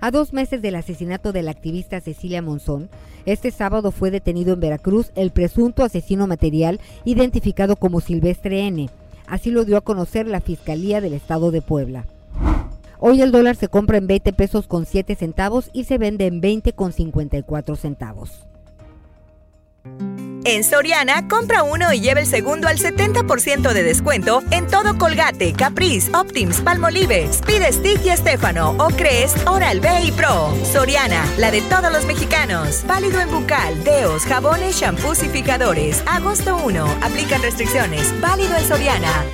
[0.00, 2.90] A dos meses del asesinato de la activista Cecilia Monzón,
[3.26, 8.90] este sábado fue detenido en Veracruz el presunto asesino material identificado como Silvestre N.
[9.28, 12.06] Así lo dio a conocer la Fiscalía del Estado de Puebla.
[12.98, 16.40] Hoy el dólar se compra en 20 pesos con 7 centavos y se vende en
[16.40, 18.46] 20 con 54 centavos.
[20.48, 25.52] En Soriana, compra uno y lleva el segundo al 70% de descuento en todo Colgate,
[25.52, 30.54] Caprice, Optims, Palmolive, Speed Stick y Estefano, o Crest, Oral B y Pro.
[30.62, 32.84] Soriana, la de todos los mexicanos.
[32.86, 36.04] Válido en bucal, deos, jabones, shampoos y fijadores.
[36.06, 36.86] Agosto 1.
[37.02, 38.14] Aplican restricciones.
[38.20, 39.24] Válido en Soriana.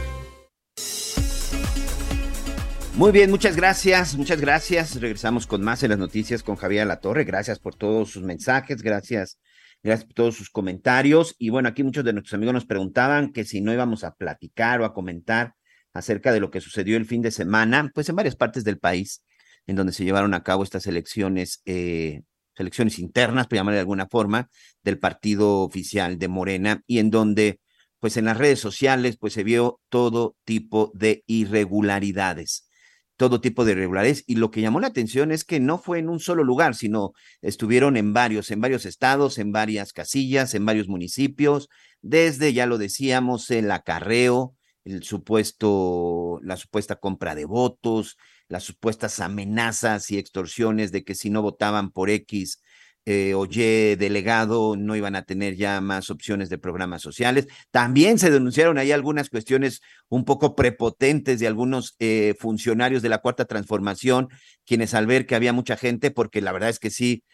[2.95, 4.99] Muy bien, muchas gracias, muchas gracias.
[4.99, 7.25] Regresamos con más en las noticias con Javier La Torre.
[7.25, 9.37] Gracias por todos sus mensajes, gracias
[9.83, 11.35] Gracias por todos sus comentarios.
[11.39, 14.81] Y bueno, aquí muchos de nuestros amigos nos preguntaban que si no íbamos a platicar
[14.81, 15.55] o a comentar
[15.93, 19.25] acerca de lo que sucedió el fin de semana, pues en varias partes del país,
[19.67, 22.23] en donde se llevaron a cabo estas elecciones, eh,
[22.57, 24.49] elecciones internas, por llamar de alguna forma,
[24.85, 27.61] del partido oficial de Morena, y en donde,
[27.99, 32.69] pues en las redes sociales, pues se vio todo tipo de irregularidades
[33.23, 34.25] todo tipo de irregularidades.
[34.27, 37.13] Y lo que llamó la atención es que no fue en un solo lugar, sino
[37.41, 41.69] estuvieron en varios, en varios estados, en varias casillas, en varios municipios,
[42.01, 48.17] desde, ya lo decíamos, el acarreo, el supuesto, la supuesta compra de votos,
[48.49, 52.61] las supuestas amenazas y extorsiones de que si no votaban por X
[53.05, 57.49] eh, oye, delegado, no iban a tener ya más opciones de programas sociales.
[57.71, 63.19] También se denunciaron ahí algunas cuestiones un poco prepotentes de algunos eh, funcionarios de la
[63.19, 64.29] Cuarta Transformación,
[64.65, 67.25] quienes al ver que había mucha gente, porque la verdad es que sí,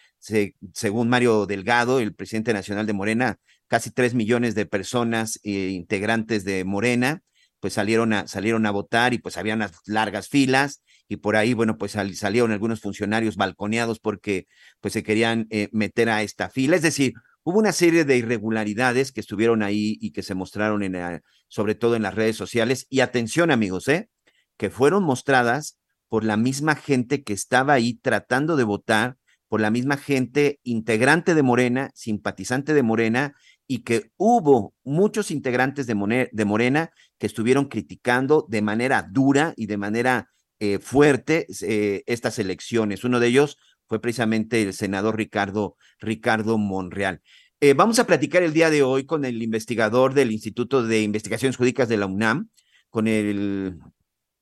[0.72, 6.44] según Mario Delgado, el presidente nacional de Morena, casi tres millones de personas eh, integrantes
[6.44, 7.22] de Morena,
[7.60, 11.54] pues salieron a, salieron a votar y pues había unas largas filas y por ahí,
[11.54, 14.46] bueno, pues salieron algunos funcionarios balconeados porque
[14.80, 16.76] pues se querían eh, meter a esta fila.
[16.76, 21.22] Es decir, hubo una serie de irregularidades que estuvieron ahí y que se mostraron en,
[21.48, 22.86] sobre todo en las redes sociales.
[22.90, 24.10] Y atención, amigos, ¿eh?
[24.58, 29.16] que fueron mostradas por la misma gente que estaba ahí tratando de votar,
[29.48, 33.34] por la misma gente integrante de Morena, simpatizante de Morena,
[33.66, 39.76] y que hubo muchos integrantes de Morena que estuvieron criticando de manera dura y de
[39.76, 40.28] manera
[40.60, 43.04] eh, fuerte eh, estas elecciones.
[43.04, 47.22] Uno de ellos fue precisamente el senador Ricardo, Ricardo Monreal.
[47.60, 51.56] Eh, vamos a platicar el día de hoy con el investigador del Instituto de Investigaciones
[51.56, 52.50] Jurídicas de la UNAM,
[52.88, 53.78] con el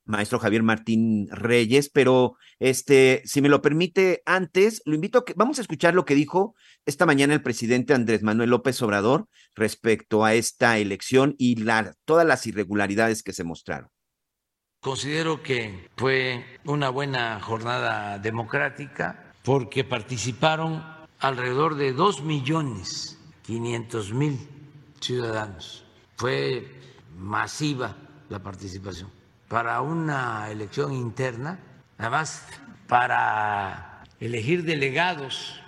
[0.05, 5.35] maestro Javier Martín Reyes, pero este, si me lo permite, antes lo invito a que
[5.35, 6.55] vamos a escuchar lo que dijo
[6.87, 11.57] esta mañana el presidente Andrés Manuel López Obrador respecto a esta elección y
[12.05, 13.91] todas las irregularidades que se mostraron.
[14.87, 20.81] Considero que fue una buena jornada democrática porque participaron
[21.19, 24.39] alrededor de dos millones quinientos mil
[25.01, 25.83] ciudadanos.
[26.15, 26.73] Fue
[27.19, 27.97] masiva
[28.29, 29.11] la participación
[29.49, 31.59] para una elección interna,
[31.99, 32.47] además
[32.87, 35.61] para elegir delegados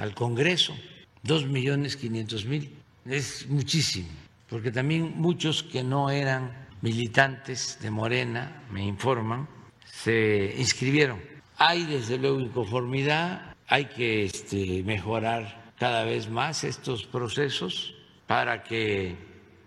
[0.00, 0.74] al Congreso,
[1.22, 4.08] dos millones quinientos mil, es muchísimo,
[4.50, 9.48] porque también muchos que no eran militantes de Morena, me informan,
[9.86, 11.18] se inscribieron.
[11.56, 17.94] Hay desde luego inconformidad, hay que este, mejorar cada vez más estos procesos
[18.26, 19.16] para que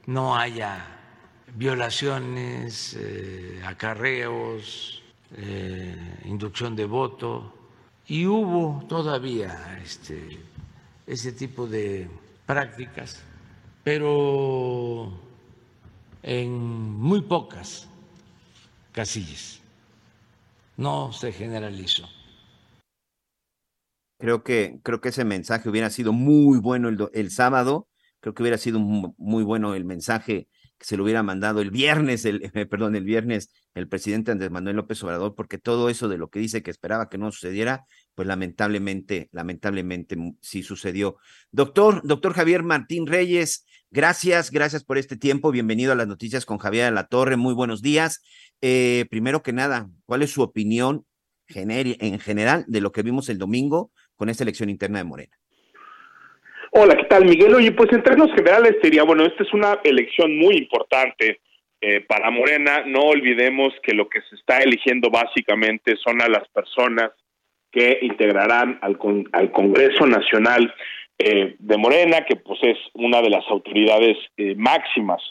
[0.06, 0.86] no haya
[1.56, 5.02] violaciones, eh, acarreos,
[5.38, 7.52] eh, inducción de voto,
[8.06, 10.38] y hubo todavía este,
[11.08, 12.08] ese tipo de
[12.46, 13.24] prácticas,
[13.84, 15.27] pero
[16.24, 17.88] en muy pocas
[18.92, 19.62] casillas,
[20.76, 22.08] no se generalizó.
[24.20, 27.88] Creo que, creo que ese mensaje hubiera sido muy bueno el, el sábado,
[28.20, 32.26] creo que hubiera sido muy bueno el mensaje que se lo hubiera mandado el viernes,
[32.26, 36.30] el, perdón, el viernes el presidente Andrés Manuel López Obrador, porque todo eso de lo
[36.30, 41.18] que dice que esperaba que no sucediera, pues lamentablemente, lamentablemente sí sucedió.
[41.52, 45.52] Doctor, doctor Javier Martín Reyes, gracias, gracias por este tiempo.
[45.52, 47.38] Bienvenido a las noticias con Javier de la Torre.
[47.38, 48.24] Muy buenos días.
[48.62, 51.06] Eh, primero que nada, ¿cuál es su opinión
[51.50, 55.38] en general de lo que vimos el domingo con esta elección interna de Morena?
[56.72, 57.56] Hola, ¿qué tal, Miguel?
[57.56, 61.40] Oye, pues en términos generales sería, bueno, esta es una elección muy importante
[61.80, 62.84] eh, para Morena.
[62.86, 67.12] No olvidemos que lo que se está eligiendo básicamente son a las personas
[67.72, 68.98] que integrarán al,
[69.32, 70.74] al Congreso Nacional
[71.18, 75.22] eh, de Morena, que pues es una de las autoridades eh, máximas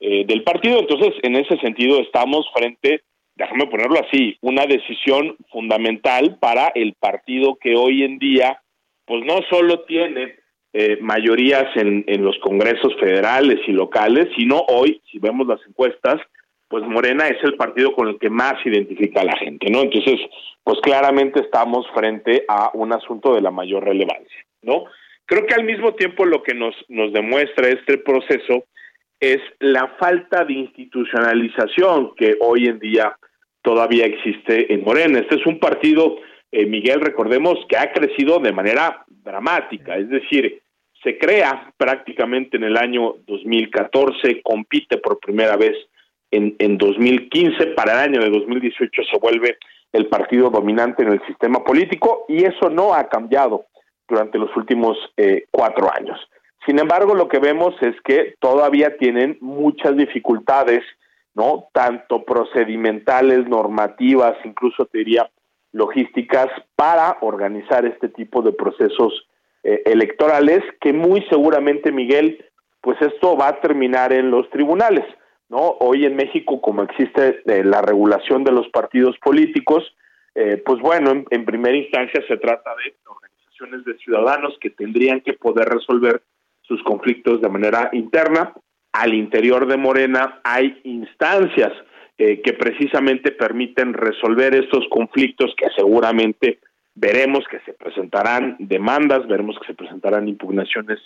[0.00, 0.80] del partido.
[0.80, 3.00] Entonces, en ese sentido, estamos frente,
[3.36, 8.60] déjame ponerlo así, una decisión fundamental para el partido que hoy en día,
[9.06, 10.34] pues no solo tiene
[10.74, 16.20] eh, mayorías en, en los congresos federales y locales, sino hoy, si vemos las encuestas,
[16.68, 19.82] pues Morena es el partido con el que más identifica a la gente, ¿no?
[19.82, 20.18] Entonces,
[20.64, 24.86] pues claramente estamos frente a un asunto de la mayor relevancia, ¿no?
[25.26, 28.64] Creo que al mismo tiempo lo que nos, nos demuestra este proceso
[29.20, 33.16] es la falta de institucionalización que hoy en día
[33.62, 35.20] todavía existe en Morena.
[35.20, 36.18] Este es un partido,
[36.52, 40.60] eh, Miguel, recordemos que ha crecido de manera dramática, es decir,
[41.02, 45.76] se crea prácticamente en el año 2014, compite por primera vez
[46.30, 49.56] en, en 2015, para el año de 2018 se vuelve
[49.92, 53.66] el partido dominante en el sistema político y eso no ha cambiado
[54.08, 56.18] durante los últimos eh, cuatro años.
[56.66, 60.82] Sin embargo, lo que vemos es que todavía tienen muchas dificultades,
[61.34, 61.68] ¿no?
[61.72, 65.30] Tanto procedimentales, normativas, incluso te diría
[65.72, 69.26] logísticas, para organizar este tipo de procesos
[69.62, 72.44] eh, electorales que muy seguramente, Miguel,
[72.80, 75.04] pues esto va a terminar en los tribunales,
[75.48, 75.76] ¿no?
[75.80, 79.84] Hoy en México, como existe eh, la regulación de los partidos políticos,
[80.34, 82.92] eh, pues bueno, en, en, primera instancia se trata de
[83.84, 86.22] de ciudadanos que tendrían que poder resolver
[86.62, 88.52] sus conflictos de manera interna.
[88.92, 91.72] Al interior de Morena hay instancias
[92.16, 96.60] que precisamente permiten resolver estos conflictos que seguramente
[96.94, 100.98] veremos que se presentarán demandas, veremos que se presentarán impugnaciones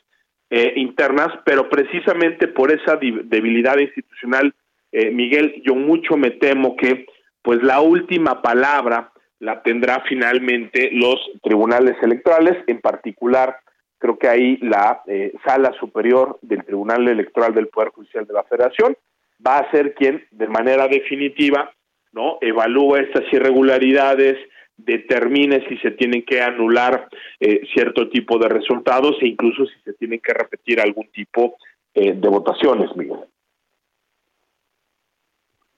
[0.50, 4.54] eh, internas, pero precisamente por esa debilidad institucional,
[4.92, 7.06] eh, Miguel, yo mucho me temo que
[7.42, 13.58] pues la última palabra la tendrá finalmente los tribunales electorales, en particular
[13.98, 18.44] creo que ahí la eh, sala superior del Tribunal Electoral del Poder Judicial de la
[18.44, 18.96] Federación
[19.44, 21.72] va a ser quien de manera definitiva
[22.12, 24.38] no evalúa estas irregularidades,
[24.76, 27.08] determine si se tienen que anular
[27.40, 31.56] eh, cierto tipo de resultados e incluso si se tienen que repetir algún tipo
[31.94, 33.18] eh, de votaciones, Miguel.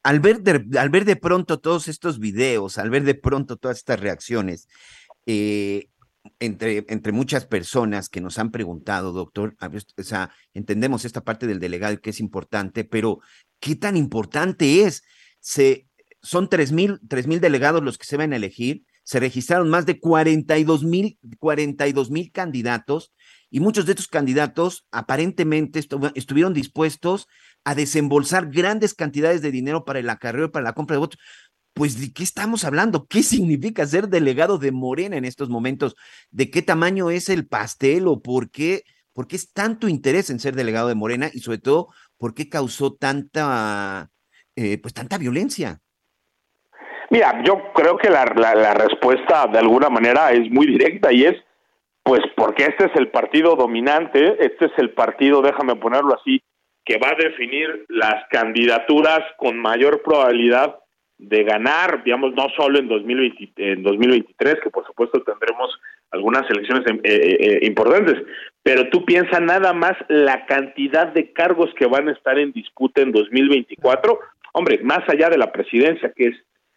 [0.02, 3.78] Al ver, de, al ver de pronto todos estos videos, al ver de pronto todas
[3.78, 4.68] estas reacciones,
[5.26, 5.88] eh,
[6.38, 11.60] entre, entre muchas personas que nos han preguntado, doctor, o sea, entendemos esta parte del
[11.60, 13.20] delegado que es importante, pero
[13.58, 15.02] ¿qué tan importante es?
[15.40, 15.86] Se,
[16.22, 19.86] son tres mil, tres mil delegados los que se van a elegir, se registraron más
[19.86, 23.12] de 42 mil, 42 mil candidatos
[23.50, 25.80] y muchos de estos candidatos aparentemente
[26.14, 27.26] estuvieron dispuestos
[27.64, 31.18] a desembolsar grandes cantidades de dinero para el acarreo y para la compra de votos
[31.74, 35.96] pues de qué estamos hablando, qué significa ser delegado de Morena en estos momentos,
[36.30, 38.82] de qué tamaño es el pastel o por qué,
[39.12, 41.88] por qué es tanto interés en ser delegado de Morena y sobre todo
[42.18, 44.10] por qué causó tanta,
[44.56, 45.78] eh, pues tanta violencia.
[47.08, 51.34] Mira, yo creo que la, la, respuesta de alguna manera es muy directa y es,
[52.04, 56.40] pues porque este es el partido dominante, este es el partido, déjame ponerlo así,
[56.90, 60.74] que va a definir las candidaturas con mayor probabilidad
[61.18, 65.70] de ganar, digamos, no solo en, 2020, en 2023, que por supuesto tendremos
[66.10, 68.16] algunas elecciones eh, eh, eh, importantes,
[68.64, 73.02] pero tú piensas nada más la cantidad de cargos que van a estar en disputa
[73.02, 74.18] en 2024,
[74.54, 76.36] hombre, más allá de la presidencia, que es,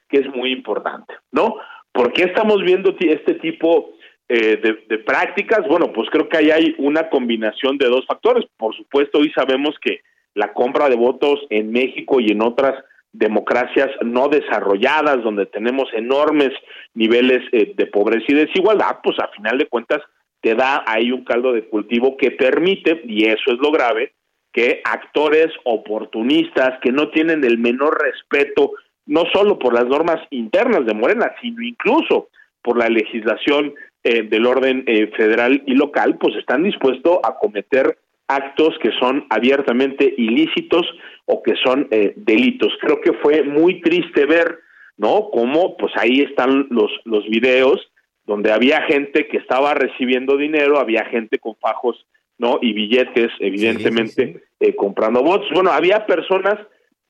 [0.09, 1.55] que es muy importante, ¿no?
[1.91, 3.95] ¿Por qué estamos viendo este tipo
[4.28, 5.67] de, de, prácticas?
[5.67, 8.45] Bueno, pues creo que ahí hay una combinación de dos factores.
[8.57, 10.01] Por supuesto, hoy sabemos que
[10.34, 16.49] la compra de votos en México y en otras democracias no desarrolladas, donde tenemos enormes
[16.95, 20.01] niveles eh, de pobreza y desigualdad, pues a final de cuentas
[20.41, 24.13] te da ahí un caldo de cultivo que permite, y eso es lo grave,
[24.51, 28.71] que actores oportunistas que no tienen el menor respeto,
[29.05, 32.30] no solo por las normas internas de Morena, sino incluso
[32.64, 37.97] por la legislación eh, del orden eh, federal y local, pues están dispuestos a cometer
[38.28, 40.86] actos que son abiertamente ilícitos
[41.26, 42.74] o que son eh, delitos.
[42.82, 44.59] Creo que fue muy triste ver,
[44.97, 45.30] ¿no?
[45.32, 47.91] Cómo, pues ahí están los, los videos
[48.26, 52.05] donde había gente que estaba recibiendo dinero, había gente con fajos,
[52.38, 52.59] ¿no?
[52.61, 55.49] Y billetes, evidentemente, eh, comprando votos.
[55.53, 56.55] Bueno, había personas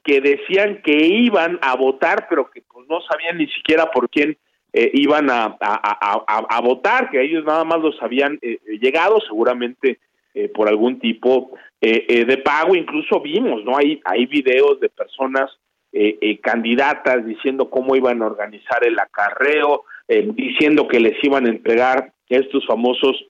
[0.03, 4.37] que decían que iban a votar, pero que pues no sabían ni siquiera por quién
[4.73, 8.39] eh, iban a, a, votar, que ellos nada más los habían
[8.81, 9.99] llegado, seguramente
[10.35, 12.75] eh, por algún tipo eh, eh, de pago.
[12.75, 13.77] Incluso vimos, ¿no?
[13.77, 15.51] Hay, hay videos de personas
[16.41, 22.65] candidatas diciendo cómo iban a organizar el acarreo, diciendo que les iban a entregar estos
[22.65, 23.27] famosos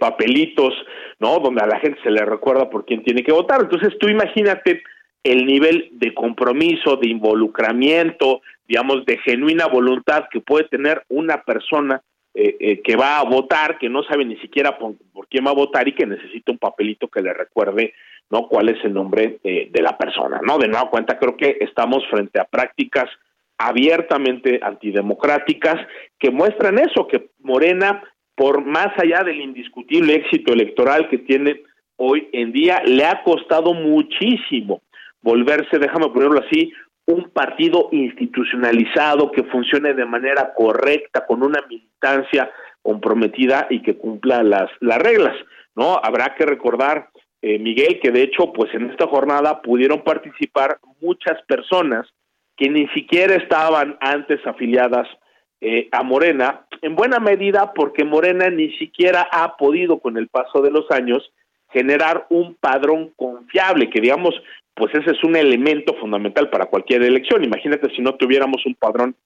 [0.00, 0.74] papelitos,
[1.20, 1.38] ¿no?
[1.38, 3.60] Donde a la gente se le recuerda por quién tiene que votar.
[3.60, 4.82] Entonces tú imagínate
[5.32, 12.02] el nivel de compromiso, de involucramiento, digamos, de genuina voluntad que puede tener una persona
[12.34, 14.94] eh, eh, que va a votar, que no sabe ni siquiera por,
[15.30, 17.94] quién va a votar y que necesita un papelito que le recuerde
[18.28, 20.58] no cuál es el nombre eh, de la persona, ¿no?
[20.58, 23.08] De nueva cuenta, creo que estamos frente a prácticas
[23.56, 25.76] abiertamente antidemocráticas
[26.18, 28.02] que muestran eso, que Morena,
[28.34, 31.62] por más allá del indiscutible éxito electoral que tiene
[31.96, 34.82] hoy en día, le ha costado muchísimo
[35.22, 36.72] volverse, déjame ponerlo así,
[37.06, 42.50] un partido institucionalizado que funcione de manera correcta, con una militancia
[42.82, 45.34] comprometida y que cumpla las, las reglas,
[45.74, 46.00] ¿no?
[46.02, 47.10] Habrá que recordar,
[47.42, 52.06] eh, Miguel, que de hecho, pues en esta jornada pudieron participar muchas personas
[52.56, 55.06] que ni siquiera estaban antes afiliadas
[55.60, 60.60] eh, a Morena, en buena medida porque Morena ni siquiera ha podido con el paso
[60.60, 61.32] de los años
[61.70, 64.34] generar un padrón confiable, que digamos,
[64.76, 67.42] pues ese es un elemento fundamental para cualquier elección.
[67.42, 69.16] Imagínate si no tuviéramos un padrón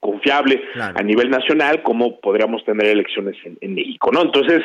[0.00, 4.22] confiable a nivel nacional, cómo podríamos tener elecciones en, México, ¿no?
[4.22, 4.62] Entonces,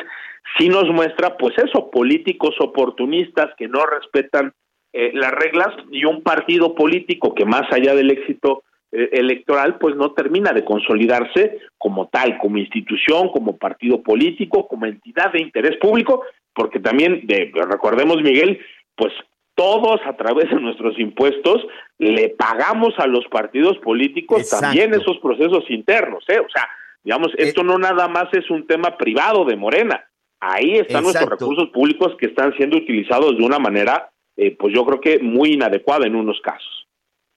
[0.56, 4.52] sí nos muestra, pues eso, políticos oportunistas que no respetan
[4.92, 8.62] eh, las reglas y un partido político que más allá del éxito
[8.92, 14.86] eh, electoral, pues no termina de consolidarse como tal, como institución, como partido político, como
[14.86, 16.22] entidad de interés público,
[16.54, 18.60] porque también, de, recordemos, Miguel,
[18.94, 19.12] pues
[19.54, 21.66] todos a través de nuestros impuestos
[21.98, 26.40] le pagamos a los partidos políticos también esos procesos internos, ¿eh?
[26.40, 26.68] O sea,
[27.04, 30.04] digamos, eh, esto no nada más es un tema privado de Morena.
[30.40, 34.84] Ahí están nuestros recursos públicos que están siendo utilizados de una manera, eh, pues yo
[34.84, 36.88] creo que muy inadecuada en unos casos.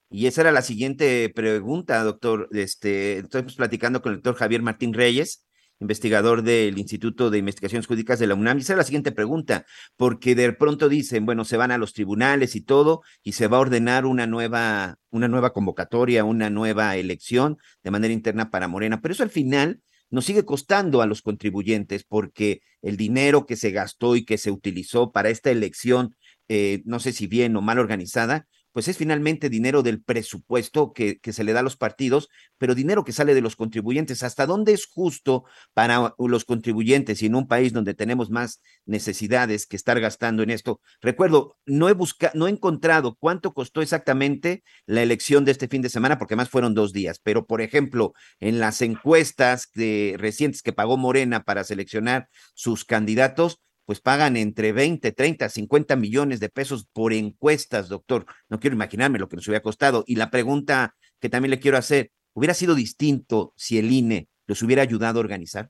[0.09, 2.47] Y esa era la siguiente pregunta, doctor.
[2.51, 5.45] Este, estoy platicando con el doctor Javier Martín Reyes,
[5.80, 8.58] investigador del Instituto de Investigaciones Jurídicas de la UNAM.
[8.58, 9.66] Y esa es la siguiente pregunta,
[9.98, 13.58] porque de pronto dicen, bueno, se van a los tribunales y todo, y se va
[13.58, 19.02] a ordenar una nueva, una nueva convocatoria, una nueva elección de manera interna para Morena,
[19.02, 23.72] pero eso al final nos sigue costando a los contribuyentes porque el dinero que se
[23.72, 26.16] gastó y que se utilizó para esta elección,
[26.48, 31.18] eh, no sé si bien o mal organizada, pues es finalmente dinero del presupuesto que,
[31.24, 34.22] se le da a los partidos, pero dinero que sale de los contribuyentes.
[34.22, 39.66] ¿Hasta dónde es justo para los contribuyentes y en un país donde tenemos más necesidades
[39.66, 40.82] que estar gastando en esto?
[41.00, 45.82] Recuerdo, no he buscado, no he encontrado cuánto costó exactamente la elección de este fin
[45.82, 50.62] de semana, porque más fueron dos días, pero por ejemplo, en las encuestas de, recientes
[50.62, 56.50] que pagó Morena para seleccionar sus candidatos, pues pagan entre 20, 30, 50 millones de
[56.50, 58.26] pesos por encuestas, doctor.
[58.50, 60.04] No quiero imaginarme lo que nos hubiera costado.
[60.08, 64.62] Y la pregunta que también le quiero hacer, ¿hubiera sido distinto si el INE los
[64.64, 65.70] hubiera ayudado a organizar?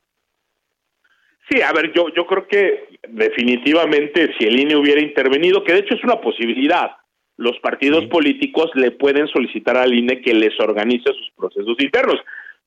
[1.49, 5.79] Sí, a ver, yo, yo creo que definitivamente si el INE hubiera intervenido, que de
[5.79, 6.91] hecho es una posibilidad,
[7.37, 12.17] los partidos políticos le pueden solicitar al INE que les organice sus procesos internos.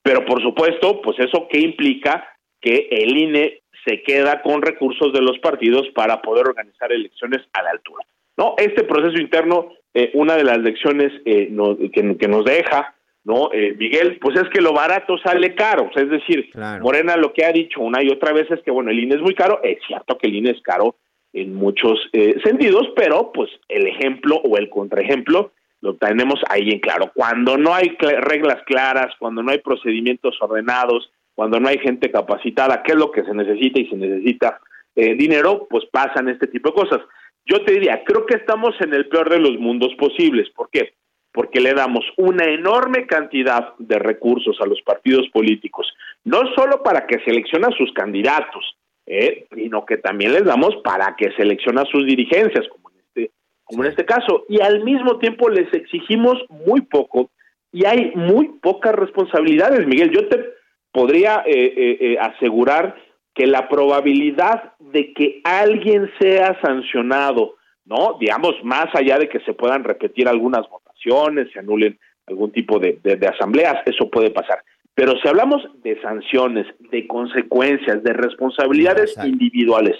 [0.02, 2.24] Pero por supuesto, pues eso qué implica
[2.60, 7.62] que el INE se queda con recursos de los partidos para poder organizar elecciones a
[7.62, 8.04] la altura.
[8.36, 11.50] No, este proceso interno, eh, una de las lecciones eh,
[11.92, 16.50] que, nos deja, no, eh, Miguel, pues es que lo barato sale caro, es decir,
[16.80, 19.22] Morena lo que ha dicho una y otra vez es que bueno, el INE es
[19.22, 20.96] muy caro, es cierto que el INE es caro
[21.32, 21.98] en muchos
[22.44, 27.10] sentidos, pero pues el ejemplo o el contraejemplo lo tenemos ahí en claro.
[27.14, 32.82] Cuando no hay reglas claras, cuando no hay procedimientos ordenados, cuando no hay gente capacitada,
[32.82, 34.60] qué es lo que se necesita y se necesita
[34.96, 36.98] eh, dinero, pues pasan este tipo de cosas.
[37.46, 40.50] Yo te diría, creo que estamos en el peor de los mundos posibles.
[40.50, 40.94] ¿Por qué?
[41.32, 45.86] Porque le damos una enorme cantidad de recursos a los partidos políticos,
[46.24, 48.76] no solo para que seleccionen sus candidatos,
[49.06, 53.30] eh, sino que también les damos para que seleccionen sus dirigencias, como en este,
[53.62, 57.30] como en este caso, y al mismo tiempo les exigimos muy poco
[57.70, 60.10] y hay muy pocas responsabilidades, Miguel.
[60.10, 60.57] Yo te
[60.92, 62.96] podría eh, eh, eh, asegurar
[63.34, 68.16] que la probabilidad de que alguien sea sancionado, ¿no?
[68.18, 72.98] Digamos, más allá de que se puedan repetir algunas votaciones, se anulen algún tipo de,
[73.32, 74.62] asambleas, eso puede pasar.
[74.94, 79.96] Pero si hablamos de sanciones, de consecuencias, de responsabilidades individuales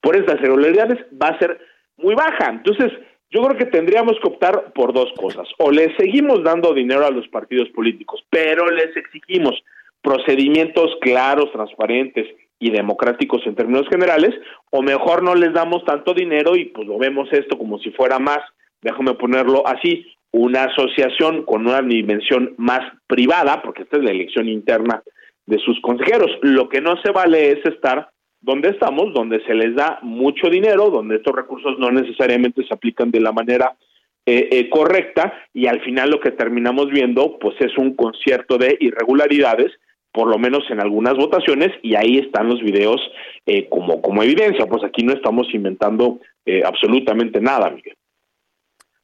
[0.00, 1.60] por estas irregularidades, va a ser
[1.98, 2.50] muy baja.
[2.50, 2.90] Entonces,
[3.30, 5.46] yo creo que tendríamos que optar por dos cosas.
[5.58, 9.62] O le seguimos dando dinero a los partidos políticos, pero les exigimos
[10.02, 12.26] procedimientos claros, transparentes
[12.58, 14.34] y democráticos en términos generales,
[14.70, 18.18] o mejor no les damos tanto dinero y pues lo vemos esto como si fuera
[18.18, 18.40] más,
[18.82, 24.48] déjame ponerlo así, una asociación con una dimensión más privada, porque esta es la elección
[24.48, 25.02] interna
[25.46, 26.30] de sus consejeros.
[26.42, 30.90] Lo que no se vale es estar donde estamos, donde se les da mucho dinero,
[30.90, 33.74] donde estos recursos no necesariamente se aplican de la manera
[34.26, 38.76] eh, eh, correcta y al final lo que terminamos viendo pues es un concierto de
[38.78, 39.72] irregularidades
[40.18, 43.00] por lo menos en algunas votaciones, y ahí están los videos
[43.46, 44.66] eh, como, como evidencia.
[44.66, 47.94] Pues aquí no estamos inventando eh, absolutamente nada, Miguel.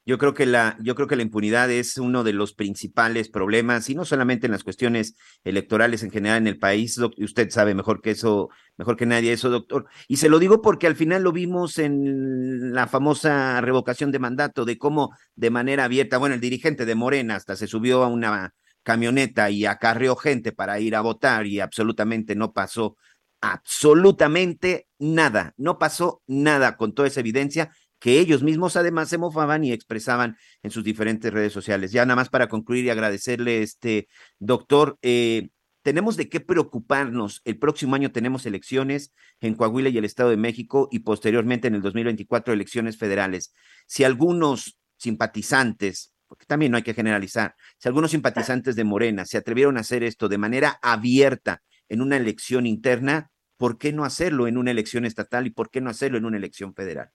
[0.05, 3.89] Yo creo que la, yo creo que la impunidad es uno de los principales problemas,
[3.89, 6.99] y no solamente en las cuestiones electorales en general en el país.
[7.17, 9.85] Usted sabe mejor que eso, mejor que nadie eso, doctor.
[10.09, 14.65] Y se lo digo porque al final lo vimos en la famosa revocación de mandato,
[14.65, 18.53] de cómo de manera abierta, bueno, el dirigente de Morena hasta se subió a una
[18.85, 22.95] camioneta y acarreó gente para ir a votar y absolutamente no pasó
[23.41, 29.63] absolutamente nada, no pasó nada con toda esa evidencia que ellos mismos además se mofaban
[29.63, 31.91] y expresaban en sus diferentes redes sociales.
[31.91, 34.07] Ya nada más para concluir y agradecerle, este
[34.39, 35.49] doctor, eh,
[35.81, 37.41] tenemos de qué preocuparnos.
[37.45, 41.75] El próximo año tenemos elecciones en Coahuila y el Estado de México y posteriormente en
[41.75, 43.53] el 2024 elecciones federales.
[43.87, 49.37] Si algunos simpatizantes porque también no hay que generalizar, si algunos simpatizantes de Morena se
[49.37, 54.47] atrevieron a hacer esto de manera abierta en una elección interna, ¿por qué no hacerlo
[54.47, 57.09] en una elección estatal y por qué no hacerlo en una elección federal?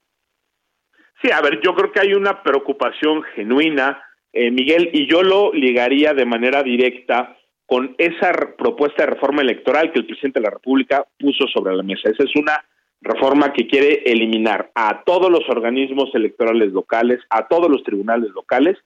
[1.20, 4.02] Sí, a ver, yo creo que hay una preocupación genuina,
[4.32, 9.92] eh, Miguel, y yo lo ligaría de manera directa con esa propuesta de reforma electoral
[9.92, 12.08] que el presidente de la República puso sobre la mesa.
[12.08, 12.64] Esa es una
[13.02, 18.78] reforma que quiere eliminar a todos los organismos electorales locales, a todos los tribunales locales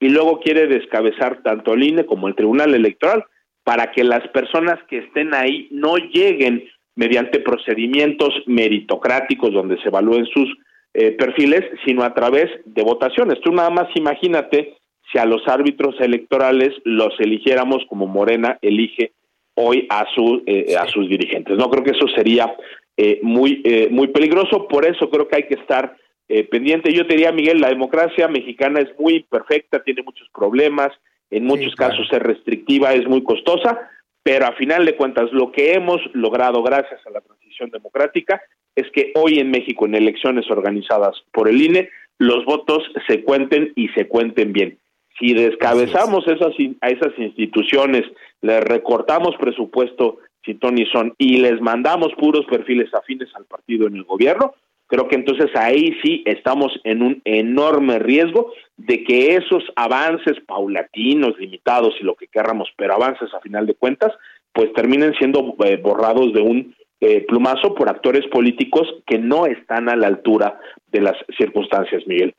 [0.00, 3.24] y luego quiere descabezar tanto el INE como el Tribunal Electoral
[3.62, 6.64] para que las personas que estén ahí no lleguen
[6.96, 10.48] mediante procedimientos meritocráticos donde se evalúen sus
[10.94, 13.40] eh, perfiles, sino a través de votaciones.
[13.42, 14.74] Tú nada más imagínate
[15.12, 19.12] si a los árbitros electorales los eligiéramos como Morena elige
[19.54, 21.58] hoy a, su, eh, a sus dirigentes.
[21.58, 22.52] No creo que eso sería
[22.96, 25.96] eh, muy, muy peligroso, por eso creo que hay que estar
[26.32, 26.92] eh, pendiente.
[26.92, 30.92] Yo te diría, Miguel, la democracia mexicana es muy imperfecta, tiene muchos problemas,
[31.28, 33.90] en muchos casos es restrictiva, es muy costosa,
[34.22, 38.40] pero a final de cuentas lo que hemos logrado gracias a la transición democrática
[38.76, 43.72] es que hoy en México, en elecciones organizadas por el INE, los votos se cuenten
[43.74, 44.78] y se cuenten bien.
[45.18, 48.04] Si descabezamos esas, a esas instituciones,
[48.40, 53.96] les recortamos presupuesto si Tony son y les mandamos puros perfiles afines al partido en
[53.96, 54.54] el gobierno,
[54.90, 61.38] creo que entonces ahí sí estamos en un enorme riesgo de que esos avances paulatinos,
[61.38, 64.12] limitados y lo que querramos, pero avances a final de cuentas,
[64.52, 69.88] pues terminen siendo eh, borrados de un eh, plumazo por actores políticos que no están
[69.88, 72.34] a la altura de las circunstancias, Miguel.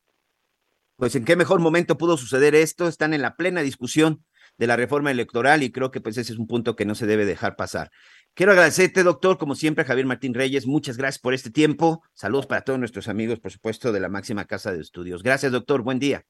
[0.98, 4.24] Pues en qué mejor momento pudo suceder esto, están en la plena discusión
[4.58, 7.08] de la reforma electoral y creo que pues ese es un punto que no se
[7.08, 7.90] debe dejar pasar.
[8.34, 10.66] Quiero agradecerte, doctor, como siempre, Javier Martín Reyes.
[10.66, 12.02] Muchas gracias por este tiempo.
[12.14, 15.22] Saludos para todos nuestros amigos, por supuesto, de la máxima casa de estudios.
[15.22, 15.82] Gracias, doctor.
[15.82, 16.24] Buen día.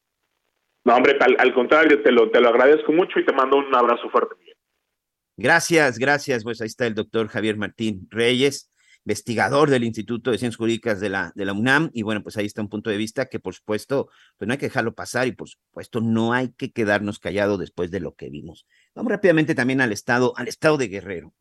[0.83, 4.09] No, hombre, al, contrario, te lo, te lo agradezco mucho y te mando un abrazo
[4.09, 4.35] fuerte.
[5.37, 6.43] Gracias, gracias.
[6.43, 8.71] Pues ahí está el doctor Javier Martín Reyes
[9.05, 12.45] investigador del Instituto de Ciencias Jurídicas de la, de la UNAM, y bueno, pues ahí
[12.45, 15.31] está un punto de vista que por supuesto, pues no hay que dejarlo pasar y
[15.31, 18.67] por supuesto no hay que quedarnos callados después de lo que vimos.
[18.93, 21.33] Vamos rápidamente también al estado, al estado de Guerrero.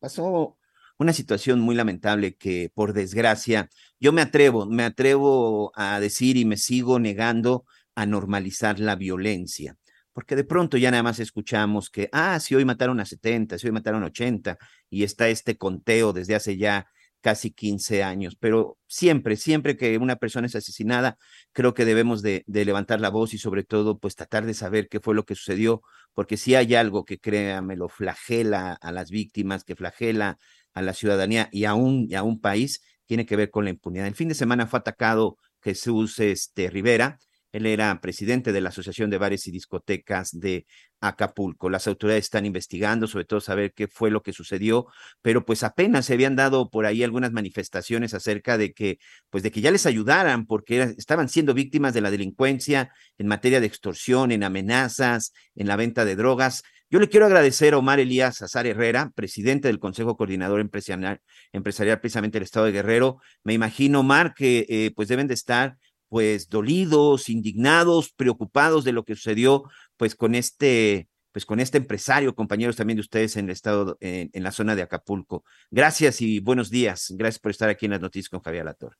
[0.00, 0.58] Pasó
[0.98, 3.68] una situación muy lamentable que por desgracia,
[4.00, 9.76] yo me atrevo, me atrevo a decir y me sigo negando a normalizar la violencia
[10.16, 13.66] porque de pronto ya nada más escuchamos que, ah, si hoy mataron a 70, si
[13.66, 14.56] hoy mataron a 80,
[14.88, 16.86] y está este conteo desde hace ya
[17.20, 21.16] casi 15 años, pero siempre, siempre que una persona es asesinada,
[21.52, 25.00] creo que debemos de, levantar la voz y sobre todo, pues tratar de saber qué
[25.00, 25.82] fue lo que sucedió,
[26.14, 30.38] porque si hay algo que, créame, lo flagela a las víctimas, que flagela
[30.74, 33.70] a la ciudadanía y a un, y a un país, tiene que ver con la
[33.70, 34.06] impunidad.
[34.06, 37.18] El fin de semana fue atacado Jesús este, Rivera,
[37.56, 40.66] él era presidente de la Asociación de Bares y Discotecas de
[41.00, 41.70] Acapulco.
[41.70, 44.86] Las autoridades están investigando, sobre todo saber qué fue lo que sucedió,
[45.22, 48.98] pero pues apenas se habían dado por ahí algunas manifestaciones acerca de que,
[49.30, 53.58] pues de que ya les ayudaran porque estaban siendo víctimas de la delincuencia en materia
[53.60, 56.62] de extorsión, en amenazas, en la venta de drogas.
[56.90, 61.20] Yo le quiero agradecer a Omar Elías Azar Herrera, presidente del Consejo Coordinador Empresarial,
[61.52, 63.18] empresarial precisamente del Estado de Guerrero.
[63.42, 65.78] Me imagino, Omar, que eh, pues deben de estar
[66.08, 69.64] pues dolidos, indignados, preocupados de lo que sucedió
[69.96, 74.30] pues con este pues con este empresario, compañeros también de ustedes en el estado, en,
[74.42, 75.44] la zona de Acapulco.
[75.70, 77.14] Gracias y buenos días.
[77.14, 78.96] Gracias por estar aquí en las noticias con Javier Lator.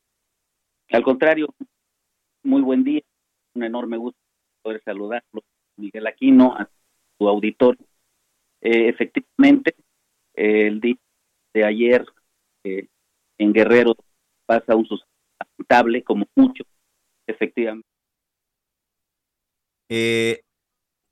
[0.90, 1.48] Al contrario,
[2.42, 3.00] muy buen día.
[3.54, 4.20] Un enorme gusto
[4.60, 5.44] poder saludarlo,
[5.78, 6.68] Miguel Aquino, a
[7.18, 7.78] tu auditor.
[8.60, 9.74] Eh, efectivamente,
[10.34, 10.96] el día
[11.54, 12.04] de ayer
[12.64, 12.88] eh,
[13.38, 13.96] en Guerrero
[14.44, 15.06] pasa un suceso
[16.04, 16.66] como muchos
[17.26, 17.86] efectivamente.
[19.88, 20.40] Eh,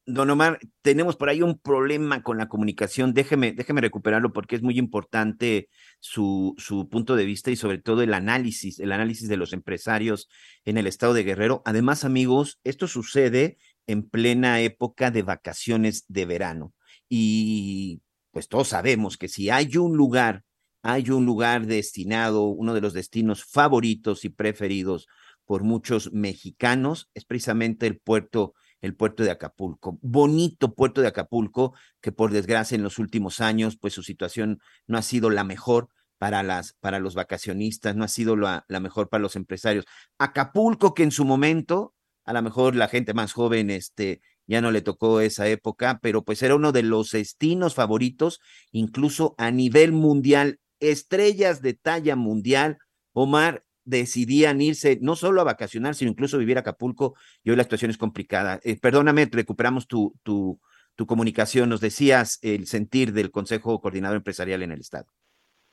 [0.07, 3.15] don Omar, tenemos por ahí un problema con la comunicación.
[3.15, 5.69] Déjeme, déjeme recuperarlo porque es muy importante
[6.01, 10.29] su, su punto de vista y sobre todo el análisis, el análisis de los empresarios
[10.65, 11.63] en el estado de Guerrero.
[11.65, 13.57] Además, amigos, esto sucede
[13.87, 16.75] en plena época de vacaciones de verano.
[17.09, 20.43] Y pues todos sabemos que si hay un lugar,
[20.83, 25.07] hay un lugar destinado, uno de los destinos favoritos y preferidos
[25.47, 29.99] por muchos mexicanos es precisamente el puerto, el puerto de Acapulco.
[30.03, 34.99] Bonito puerto de Acapulco, que por desgracia en los últimos años, pues su situación no
[34.99, 35.89] ha sido la mejor
[36.19, 39.85] para, las, para los vacacionistas, no ha sido la, la mejor para los empresarios.
[40.19, 44.71] Acapulco, que en su momento, a lo mejor la gente más joven, este, ya no
[44.71, 48.41] le tocó esa época, pero pues era uno de los destinos favoritos,
[48.73, 52.79] incluso a nivel mundial, estrellas de talla mundial.
[53.13, 57.65] Omar, decidían irse no solo a vacacionar, sino incluso vivir a Acapulco, y hoy la
[57.65, 58.61] situación es complicada.
[58.65, 60.61] Eh, perdóname, recuperamos tu, tu,
[60.97, 65.07] tu comunicación, nos decías el sentir del Consejo Coordinador Empresarial en el Estado.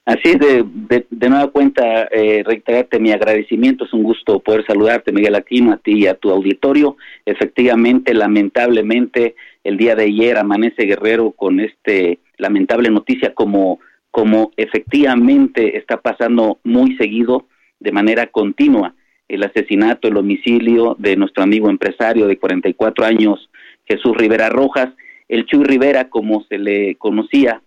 [0.03, 5.11] Así es, de, de, nueva cuenta, eh, reiterarte mi agradecimiento, es un gusto poder saludarte,
[5.11, 6.97] Miguel Aquino, a ti y a tu auditorio.
[7.23, 15.77] Efectivamente, lamentablemente, el día de ayer amanece Guerrero con este lamentable noticia, como, como efectivamente
[15.77, 17.45] está pasando muy seguido
[17.81, 18.95] de manera continua
[19.27, 23.49] el asesinato, el homicidio de nuestro amigo empresario de 44 años,
[23.85, 24.89] Jesús Rivera Rojas,
[25.27, 27.61] el Chuy Rivera, como se le conocía,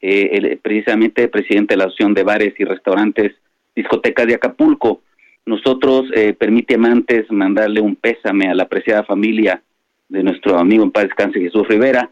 [0.00, 3.32] eh, precisamente presidente de la Asociación de Bares y Restaurantes
[3.74, 5.02] Discotecas de Acapulco.
[5.44, 6.36] Nosotros, eh,
[6.84, 9.62] antes mandarle un pésame a la apreciada familia
[10.08, 12.10] de nuestro amigo en paz descanse Jesús Rivera.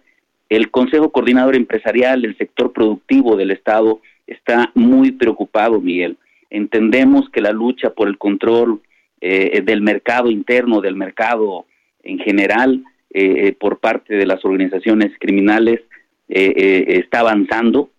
[0.49, 6.17] El Consejo Coordinador Empresarial, el sector productivo del Estado, está muy preocupado, Miguel.
[6.51, 8.81] Entendemos que la lucha por el control
[9.21, 11.67] eh, del mercado interno, del mercado
[12.03, 15.81] en general, eh, por parte de las organizaciones criminales,
[16.29, 17.91] eh, está avanzando,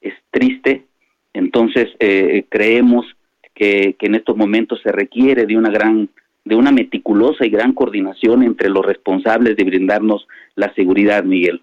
[0.00, 0.84] es triste,
[1.32, 1.88] entonces
[2.48, 3.06] creemos
[3.54, 6.08] que, que, en estos momentos se requiere de una gran
[6.44, 11.60] de una meticulosa y gran coordinación entre los responsables de brindarnos la seguridad, Miguel.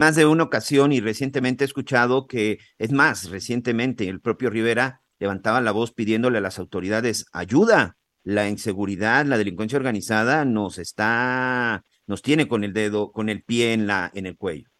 [0.00, 5.02] Más de una ocasión y recientemente he escuchado que, es más, recientemente el propio Rivera
[5.18, 7.98] levantaba la voz pidiéndole a las autoridades ayuda.
[8.24, 13.74] La inseguridad, la delincuencia organizada nos está, nos tiene con el dedo, con el pie
[13.74, 14.70] en la, en el cuello.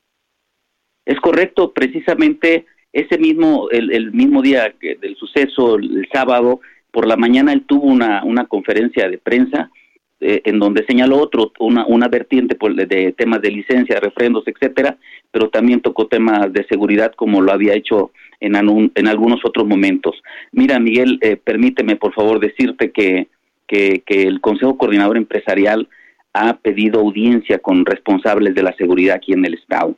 [1.05, 7.53] Es correcto, precisamente ese mismo, el, mismo día del suceso, el, sábado, por la mañana
[7.53, 9.71] él tuvo una, una conferencia de prensa
[10.23, 14.99] eh, en donde señaló otro, una, una vertiente pues, de, temas de licencia, refrendos, etcétera,
[15.31, 18.55] pero también tocó temas de seguridad como lo había hecho en,
[18.95, 20.23] en algunos otros momentos.
[20.53, 23.29] Mira, Miguel, eh, permíteme por favor decirte que,
[23.67, 25.89] que, el Consejo Coordinador Empresarial
[26.35, 29.97] ha pedido audiencia con responsables de la seguridad aquí en el Estado.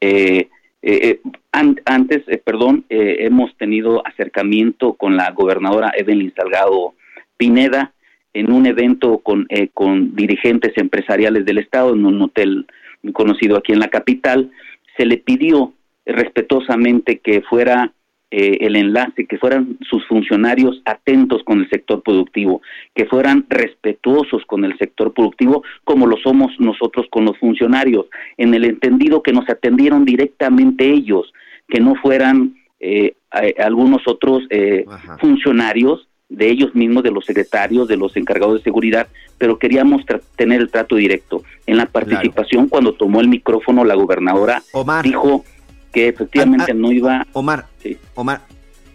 [0.00, 0.48] Eh,
[0.82, 1.20] eh,
[1.52, 6.94] antes, perdón, hemos tenido acercamiento con la gobernadora Evelyn Salgado
[7.36, 7.92] Pineda
[8.32, 12.66] en un evento con, con dirigentes empresariales del Estado en un hotel
[13.02, 14.50] muy conocido aquí en la capital.
[14.96, 15.72] Se le pidió
[16.06, 17.92] respetuosamente que fuera
[18.32, 22.62] eh, el enlace, que fueran sus funcionarios atentos con el sector productivo,
[22.94, 28.06] que fueran respetuosos con el sector productivo como lo somos nosotros con los funcionarios,
[28.36, 31.32] en el entendido que nos atendieron directamente ellos,
[31.68, 33.14] que no fueran eh,
[33.58, 34.84] algunos otros eh,
[35.20, 40.02] funcionarios de ellos mismos, de los secretarios, de los encargados de seguridad, pero queríamos
[40.36, 41.42] tener el trato directo.
[41.66, 44.62] En la participación, cuando tomó el micrófono, la gobernadora
[45.02, 45.44] dijo
[45.92, 47.26] que efectivamente no iba.
[47.32, 47.66] Omar,
[48.14, 48.42] Omar,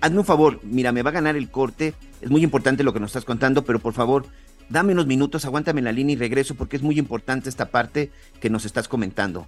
[0.01, 3.01] hazme un favor, mira, me va a ganar el corte, es muy importante lo que
[3.01, 4.25] nos estás contando, pero por favor,
[4.69, 8.11] dame unos minutos, aguántame en la línea y regreso porque es muy importante esta parte
[8.39, 9.45] que nos estás comentando.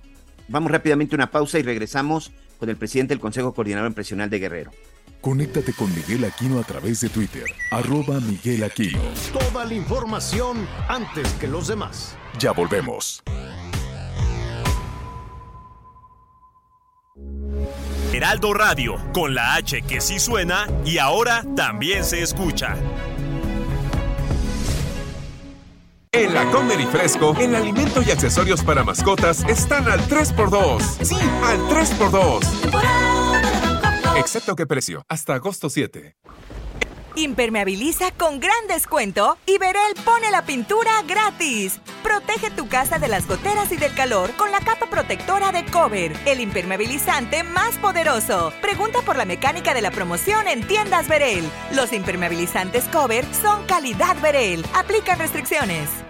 [0.49, 4.39] Vamos rápidamente a una pausa y regresamos con el presidente del Consejo Coordinador Empresarial de
[4.39, 4.71] Guerrero.
[5.21, 8.99] Conéctate con Miguel Aquino a través de Twitter, arroba Miguel Aquino.
[9.33, 12.15] Toda la información antes que los demás.
[12.39, 13.23] Ya volvemos.
[18.13, 22.75] Heraldo Radio, con la H que sí suena y ahora también se escucha.
[26.13, 30.81] En la Comer y Fresco, el alimento y accesorios para mascotas están al 3x2.
[31.03, 33.26] Sí, al 3x2.
[34.17, 36.15] Excepto qué precio, hasta agosto 7.
[37.15, 41.79] Impermeabiliza con gran descuento y Verel pone la pintura gratis.
[42.03, 46.13] Protege tu casa de las goteras y del calor con la capa protectora de Cover,
[46.25, 48.53] el impermeabilizante más poderoso.
[48.61, 51.49] Pregunta por la mecánica de la promoción en tiendas Verel.
[51.73, 54.63] Los impermeabilizantes Cover son calidad Verel.
[54.75, 56.06] Aplican restricciones.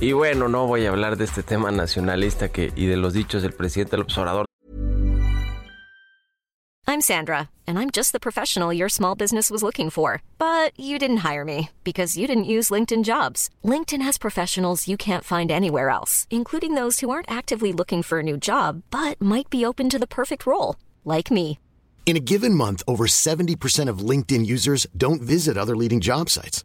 [0.00, 3.42] Y bueno, no voy a hablar de este tema nacionalista que, y de los dichos
[3.42, 4.46] del presidente López Obrador.
[6.86, 10.22] I'm Sandra, and I'm just the professional your small business was looking for.
[10.38, 13.50] But you didn't hire me because you didn't use LinkedIn jobs.
[13.64, 18.20] LinkedIn has professionals you can't find anywhere else, including those who aren't actively looking for
[18.20, 21.58] a new job, but might be open to the perfect role, like me.
[22.06, 26.64] In a given month, over 70% of LinkedIn users don't visit other leading job sites.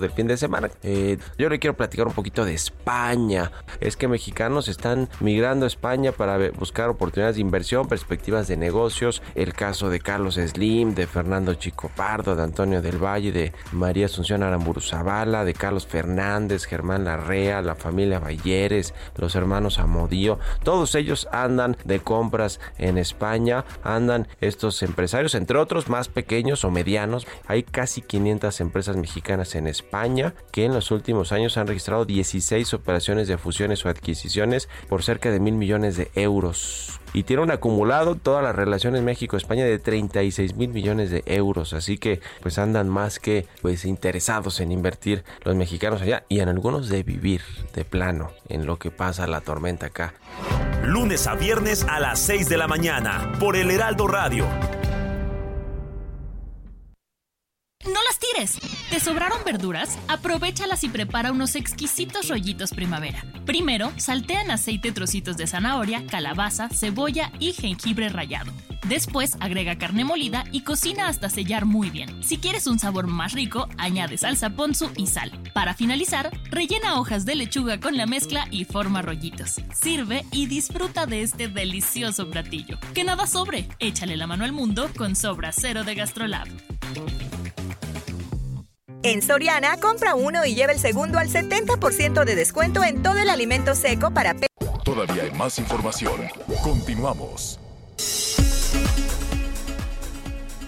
[0.00, 0.70] Del fin de semana.
[0.82, 3.52] Eh, yo le quiero platicar un poquito de España.
[3.80, 9.22] Es que mexicanos están migrando a España para buscar oportunidades de inversión, perspectivas de negocios.
[9.34, 14.06] El caso de Carlos Slim, de Fernando Chico Pardo, de Antonio del Valle, de María
[14.06, 20.38] Asunción Aramburu Zavala, de Carlos Fernández, Germán Larrea, la familia Balleres, los hermanos Amodío.
[20.62, 23.64] Todos ellos andan de compras en España.
[23.82, 27.26] Andan estos empresarios, entre otros más pequeños o medianos.
[27.46, 32.04] Hay casi 500 empresas mexicanas en España España, que en los últimos años han registrado
[32.04, 37.00] 16 operaciones de fusiones o adquisiciones por cerca de mil millones de euros.
[37.12, 41.72] Y tiene un acumulado todas las relaciones México-España de 36 mil millones de euros.
[41.72, 46.48] Así que pues andan más que pues interesados en invertir los mexicanos allá y en
[46.48, 47.42] algunos de vivir
[47.74, 50.14] de plano en lo que pasa la tormenta acá.
[50.84, 54.46] Lunes a viernes a las 6 de la mañana por el Heraldo Radio.
[57.84, 58.58] No las tires.
[58.90, 59.98] ¿Te sobraron verduras?
[60.06, 63.24] Aprovechalas y prepara unos exquisitos rollitos primavera.
[63.46, 68.52] Primero, saltea en aceite trocitos de zanahoria, calabaza, cebolla y jengibre rallado.
[68.86, 72.22] Después, agrega carne molida y cocina hasta sellar muy bien.
[72.22, 75.32] Si quieres un sabor más rico, añade salsa ponzu y sal.
[75.54, 79.56] Para finalizar, rellena hojas de lechuga con la mezcla y forma rollitos.
[79.72, 82.78] Sirve y disfruta de este delicioso platillo.
[82.94, 86.48] Que nada sobre, échale la mano al mundo con Sobra Cero de Gastrolab.
[89.02, 93.30] En Soriana, compra uno y lleva el segundo al 70% de descuento en todo el
[93.30, 94.46] alimento seco para pe
[94.84, 96.20] Todavía hay más información.
[96.62, 97.58] Continuamos.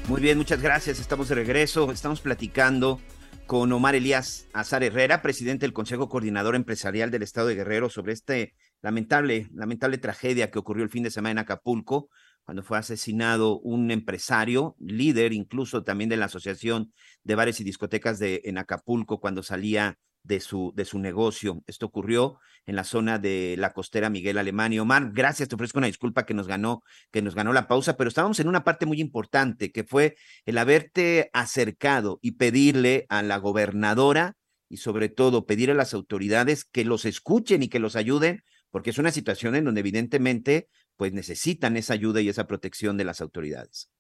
[0.09, 0.99] Muy bien, muchas gracias.
[0.99, 1.93] Estamos de regreso.
[1.93, 3.01] Estamos platicando
[3.47, 8.15] con Omar Elías Azar Herrera, presidente del Consejo Coordinador Empresarial del Estado de Guerrero, sobre
[8.15, 12.09] este lamentable, lamentable tragedia que ocurrió el fin de semana en Acapulco
[12.45, 18.19] cuando fue asesinado un empresario, líder incluso también de la Asociación de Bares y Discotecas
[18.19, 21.63] de en Acapulco, cuando salía de su, de su negocio.
[21.67, 24.73] Esto ocurrió en la zona de la costera Miguel Alemán.
[24.73, 27.97] Y Omar, gracias, te ofrezco una disculpa que nos ganó, que nos ganó la pausa,
[27.97, 30.17] pero estábamos en una parte muy importante, que fue
[30.47, 34.37] el haberte acercado y pedirle a la gobernadora
[34.69, 38.91] y sobre todo pedir a las autoridades que los escuchen y que los ayuden, porque
[38.91, 40.69] es una situación en donde evidentemente
[41.03, 43.91] pues necesitan esa ayuda y esa protección de las autoridades.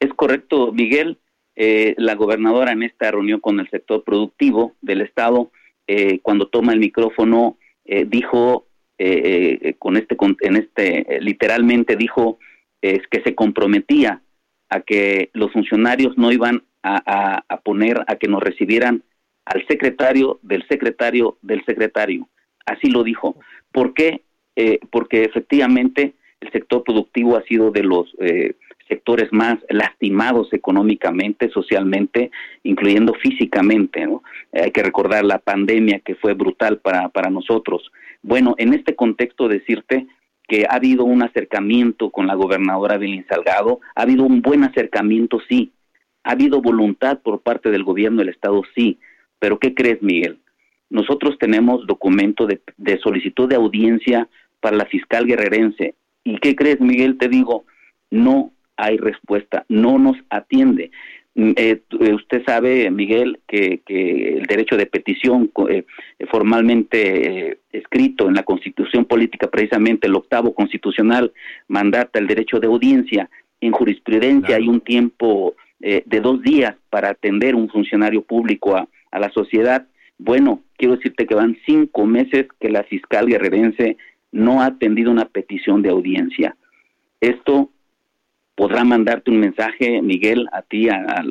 [0.00, 1.20] Es correcto, Miguel.
[1.54, 5.52] Eh, la gobernadora en esta reunión con el sector productivo del Estado,
[5.86, 8.66] eh, cuando toma el micrófono, eh, dijo,
[9.78, 12.40] con este, en este, literalmente dijo
[12.80, 14.20] que se comprometía
[14.70, 19.04] a que los funcionarios no iban a, a poner a que nos recibieran
[19.44, 22.28] al secretario del secretario del secretario.
[22.66, 23.36] Así lo dijo.
[23.70, 24.24] ¿Por qué?
[24.56, 28.54] Eh, porque efectivamente el sector productivo ha sido de los eh,
[28.88, 32.30] sectores más lastimados económicamente, socialmente,
[32.62, 34.06] incluyendo físicamente.
[34.52, 37.90] hay que recordar la pandemia que fue brutal para, para nosotros.
[38.22, 40.06] Bueno, en este contexto decirte
[40.46, 45.40] que ha habido un acercamiento con la gobernadora Belín Salgado, ha habido un buen acercamiento,
[45.48, 45.72] sí,
[46.22, 48.98] ha habido voluntad por parte del gobierno del Estado, sí,
[49.38, 50.38] pero ¿qué crees, Miguel?
[50.90, 54.28] Nosotros tenemos documento de, de solicitud de audiencia
[54.64, 55.94] para la fiscal guerrerense.
[56.24, 57.18] ¿Y qué crees, Miguel?
[57.18, 57.66] Te digo,
[58.10, 60.90] no hay respuesta, no nos atiende.
[61.34, 65.84] Mm, eh, eh, usted sabe, Miguel, que, el derecho de petición eh,
[66.30, 71.34] formalmente escrito en la Constitución Política, precisamente el octavo constitucional,
[71.68, 73.28] mandata el derecho de audiencia.
[73.60, 79.18] En jurisprudencia hay un tiempo de dos días para atender un funcionario público a, a
[79.18, 79.86] la sociedad.
[80.16, 83.98] Bueno, quiero decirte que van cinco meses que la fiscal guerrerense
[84.34, 86.56] no ha atendido una petición de audiencia.
[87.20, 87.70] Esto
[88.56, 91.22] podrá mandarte un mensaje, Miguel, a ti, a,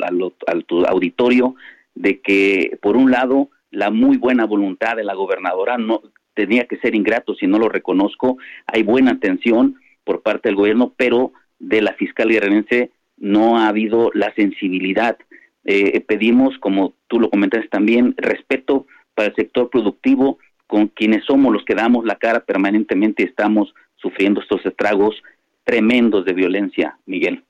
[0.66, 1.56] tu auditorio,
[1.96, 6.02] de que, por un lado, la muy buena voluntad de la gobernadora no
[6.34, 8.38] tenía que ser ingrato si no lo reconozco.
[8.68, 9.76] Hay buena atención
[10.06, 15.18] por parte del gobierno, pero de la fiscal guerrerense no ha habido la sensibilidad.
[15.66, 21.54] Eh, pedimos, como tú lo comentaste también, respeto para el sector productivo, con quienes somos
[21.54, 25.16] los que damos la cara permanentemente y estamos sufriendo estos estragos
[25.64, 27.44] tremendos de violencia, Miguel.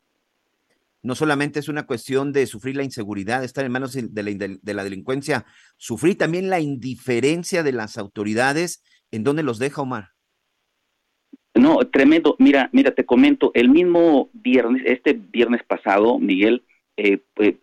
[1.01, 5.45] No solamente es una cuestión de sufrir la inseguridad, estar en manos de la, delincuencia,
[5.75, 8.81] sufrir también la indiferencia de las autoridades.
[9.11, 10.11] ¿En dónde los deja Omar?
[11.55, 12.37] No, tremendo.
[12.39, 16.63] Mira, mira, te comento, el mismo viernes, este viernes pasado, Miguel,
[16.95, 17.57] eh, eh,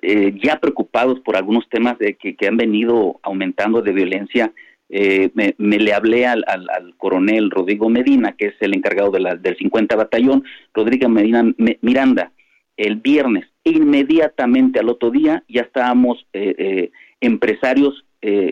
[0.00, 4.52] eh, ya preocupados por algunos temas de que, que, han venido aumentando de violencia
[4.90, 9.36] eh, me, le hablé al, al, coronel Rodrigo Medina, que es el encargado de la,
[9.36, 11.44] del 50 Batallón, Rodrigo Medina
[11.82, 12.32] Miranda,
[12.76, 18.04] el viernes, inmediatamente al otro día, ya estábamos eh, eh, empresarios,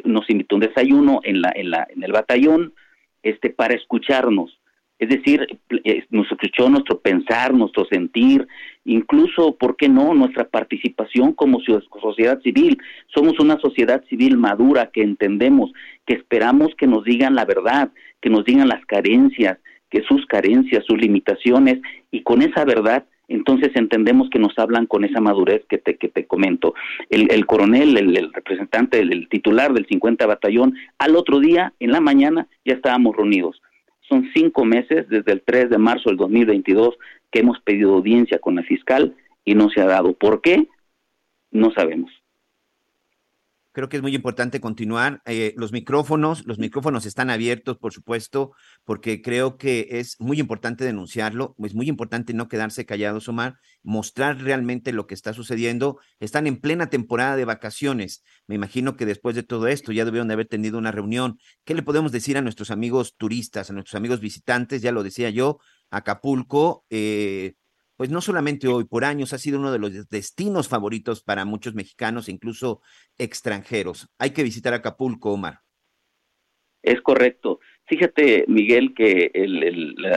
[0.04, 2.72] nos invitó un desayuno en, la, en, la, en el batallón
[3.24, 4.56] este, para escucharnos.
[4.98, 5.46] Es decir,
[6.10, 8.46] nos escuchó nuestro pensar, nuestro sentir,
[8.84, 12.78] incluso, ¿por qué no?, nuestra participación como sociedad civil.
[13.14, 15.70] Somos una sociedad civil madura que entendemos,
[16.06, 17.90] que esperamos que nos digan la verdad,
[18.22, 19.58] que nos digan las carencias,
[19.90, 21.80] que sus carencias, sus limitaciones,
[22.10, 26.08] y con esa verdad entonces entendemos que nos hablan con esa madurez que te, que
[26.08, 26.74] te comento.
[27.10, 32.46] El, coronel, el, representante, el, titular del 50 batallón, al otro día, en la mañana,
[32.64, 33.60] ya estábamos reunidos.
[34.08, 36.96] Son cinco meses desde el 3 de marzo del 2022
[37.30, 40.12] que hemos pedido audiencia con el fiscal y no se ha dado.
[40.12, 40.68] ¿Por qué?
[41.50, 42.10] No sabemos.
[43.76, 45.20] Creo que es muy importante continuar.
[45.26, 48.52] Eh, los micrófonos, los micrófonos están abiertos, por supuesto,
[48.86, 54.38] porque creo que es muy importante denunciarlo, es muy importante no quedarse callados, Omar, mostrar
[54.38, 55.98] realmente lo que está sucediendo.
[56.20, 58.24] Están en plena temporada de vacaciones.
[58.46, 61.38] Me imagino que después de todo esto ya debieron de haber tenido una reunión.
[61.66, 64.80] ¿Qué le podemos decir a nuestros amigos turistas, a nuestros amigos visitantes?
[64.80, 65.58] Ya lo decía yo,
[65.90, 66.86] Acapulco.
[66.88, 67.56] Eh,
[67.96, 71.74] pues no solamente hoy, por años ha sido uno de los destinos favoritos para muchos
[71.74, 72.80] mexicanos, incluso
[73.18, 74.08] extranjeros.
[74.18, 75.60] Hay que visitar Acapulco, Omar.
[76.82, 77.58] Es correcto.
[77.86, 79.30] Fíjate, Miguel, que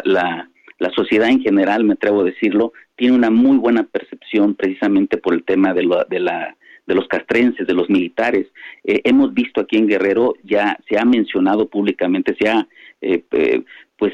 [0.04, 0.50] la,
[0.96, 5.44] sociedad en general, me atrevo a decirlo, tiene una muy buena percepción precisamente por el
[5.44, 8.48] tema de, de, la, de los castrenses, de los militares.
[8.84, 12.68] Eh, hemos visto aquí en Guerrero, ya se ha mencionado públicamente, se ha,
[13.02, 13.64] eh, eh,
[13.98, 14.14] pues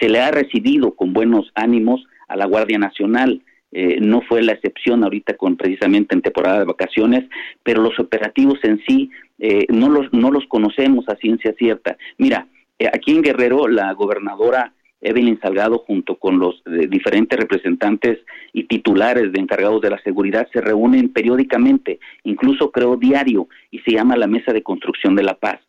[0.00, 3.42] se le ha recibido con buenos ánimos a la Guardia Nacional.
[3.72, 7.24] Eh, no fue la excepción ahorita con precisamente en temporada de vacaciones,
[7.62, 11.96] pero los operativos en sí eh, no, los, no los conocemos a ciencia cierta.
[12.16, 12.46] Mira,
[12.78, 14.72] eh, aquí en Guerrero la gobernadora
[15.02, 18.18] Evelyn Salgado junto con los diferentes representantes
[18.54, 23.92] y titulares de encargados de la seguridad se reúnen periódicamente, incluso creo diario, y se
[23.92, 25.60] llama la Mesa de Construcción de la Paz.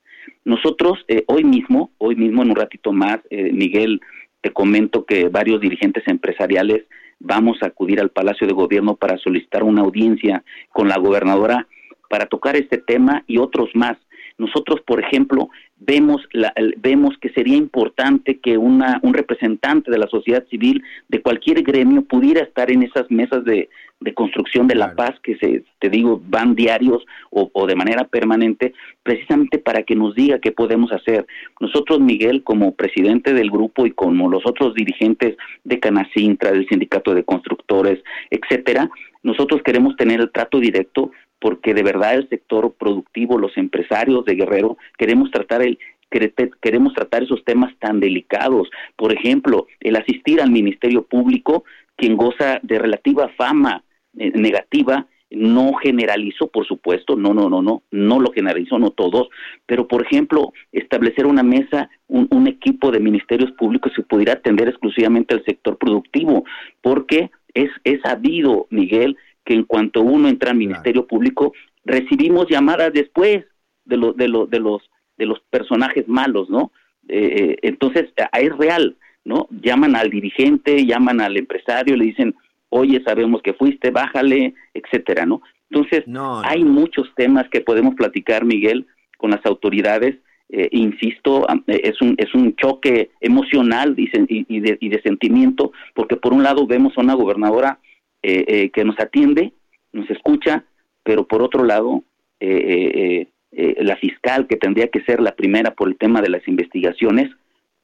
[0.46, 4.00] Nosotros hoy mismo, hoy mismo en un ratito más, Miguel,
[4.48, 6.86] te comento que varios dirigentes empresariales
[7.20, 10.42] vamos a acudir al Palacio de Gobierno para solicitar una audiencia
[10.72, 11.68] con la gobernadora
[12.10, 13.98] para tocar este tema y otros más.
[14.38, 20.08] Nosotros, por ejemplo, vemos, la, vemos que sería importante que una, un representante de la
[20.08, 23.70] sociedad civil de cualquier gremio pudiera estar en esas mesas de,
[24.00, 28.04] de construcción de la paz que se, te digo, van diarios o, o, de manera
[28.04, 31.26] permanente, precisamente para que nos diga qué podemos hacer.
[31.60, 37.16] Nosotros, Miguel, como presidente del grupo y como los otros dirigentes de Canacintra, del Sindicato
[37.16, 38.90] de Constructores, etcétera,
[39.24, 44.36] nosotros queremos tener el trato directo porque de verdad el sector productivo, los empresarios de
[44.36, 45.78] Guerrero, queremos tratar el
[46.10, 48.70] queremos tratar esos temas tan delicados.
[48.96, 51.66] Por ejemplo, el asistir al Ministerio Público,
[51.98, 53.84] quien goza de relativa fama
[54.18, 59.28] eh, negativa, no generalizó, por supuesto, no, no, no, no, no lo generalizó, no todos,
[59.66, 65.34] pero por ejemplo, establecer una mesa, un, equipo de ministerios públicos que pudiera atender exclusivamente
[65.34, 66.46] al sector productivo,
[66.82, 69.18] porque es, es sabido, Miguel,
[69.48, 71.54] que en cuanto uno entra al Ministerio Público,
[71.86, 73.46] recibimos llamadas después
[73.86, 74.82] de, lo, de, lo, de, los,
[75.18, 76.74] de los personajes malos, ¿no?
[77.08, 79.48] Eh, eh entonces, es real, ¿no?
[79.64, 82.36] Llaman al dirigente, llaman al empresario, le dicen,
[82.68, 85.42] oye, sabemos que fuiste, bájale, etcétera, ¿no?
[85.70, 86.04] Entonces,
[86.44, 88.86] hay muchos temas que podemos platicar, Miguel,
[89.18, 90.18] con las autoridades.
[90.50, 95.72] Eh, insisto, eh, es un, es un choque emocional y, y, de, y de sentimiento,
[95.94, 97.80] porque por un lado vemos a una gobernadora
[98.24, 99.54] eh, eh, que nos atiende,
[99.94, 100.66] nos escucha,
[101.04, 102.04] pero por otro lado,
[102.40, 107.30] eh, la fiscal, que tendría que ser la primera por el tema de las investigaciones,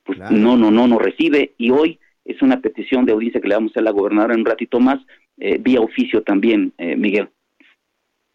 [0.04, 3.56] pues no, no, no nos recibe y hoy es una petición de audiencia que le
[3.56, 5.00] vamos a hacer a la gobernadora en un ratito más,
[5.38, 7.30] vía oficio también, Miguel.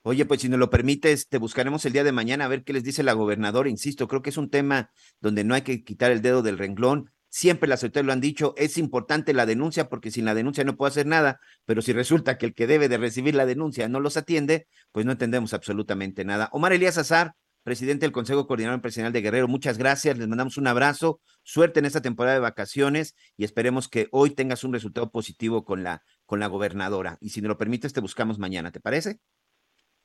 [0.03, 2.73] Oye, pues si nos lo permites, te buscaremos el día de mañana a ver qué
[2.73, 3.69] les dice la gobernadora.
[3.69, 4.91] Insisto, creo que es un tema
[5.21, 7.11] donde no hay que quitar el dedo del renglón.
[7.31, 10.77] Siempre las autoridades lo han dicho, es importante la denuncia porque sin la denuncia no
[10.77, 14.01] puedo hacer nada, pero si resulta que el que debe de recibir la denuncia no
[14.01, 16.49] los atiende, pues no entendemos absolutamente nada.
[16.53, 20.69] Omar Elías Azar, presidente del Consejo Coordinador Empresarial de Guerrero, muchas gracias, les mandamos un
[20.69, 25.67] abrazo, suerte en esta temporada de vacaciones y esperemos que hoy tengas un resultado positivo
[25.67, 27.19] con la, con la gobernadora.
[27.21, 29.19] Y si me lo permites, te buscamos mañana, ¿te parece?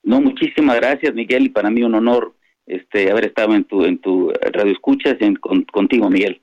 [0.04, 4.00] No, muchísimas gracias, Miguel, y para mí un honor este haber estado en tu en
[4.00, 6.43] tu radio escuchas y contigo, Miguel.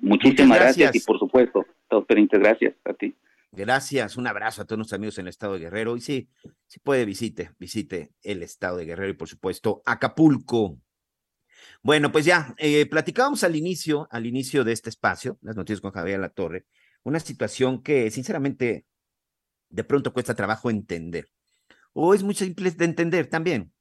[0.00, 0.94] Muchísimas gracias.
[0.94, 3.14] y por supuesto, todos pendientes, gracias a ti.
[3.50, 5.96] Gracias, un abrazo a todos nuestros amigos en el estado de Guerrero.
[5.96, 6.28] Y sí,
[6.66, 10.78] si puede, visite, visite el estado de Guerrero y por supuesto Acapulco.
[11.82, 15.92] Bueno, pues ya, eh, platicábamos al inicio, al inicio de este espacio, las noticias con
[15.92, 16.66] Javier La Torre,
[17.02, 18.84] una situación que sinceramente
[19.70, 21.28] de pronto cuesta trabajo entender.
[21.92, 23.72] O es muy simple de entender también,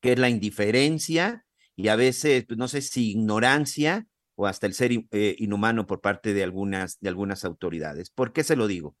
[0.00, 1.44] que es la indiferencia
[1.76, 6.00] y a veces, pues no sé si ignorancia o hasta el ser eh, inhumano por
[6.00, 8.10] parte de algunas, de algunas autoridades.
[8.10, 8.96] ¿Por qué se lo digo?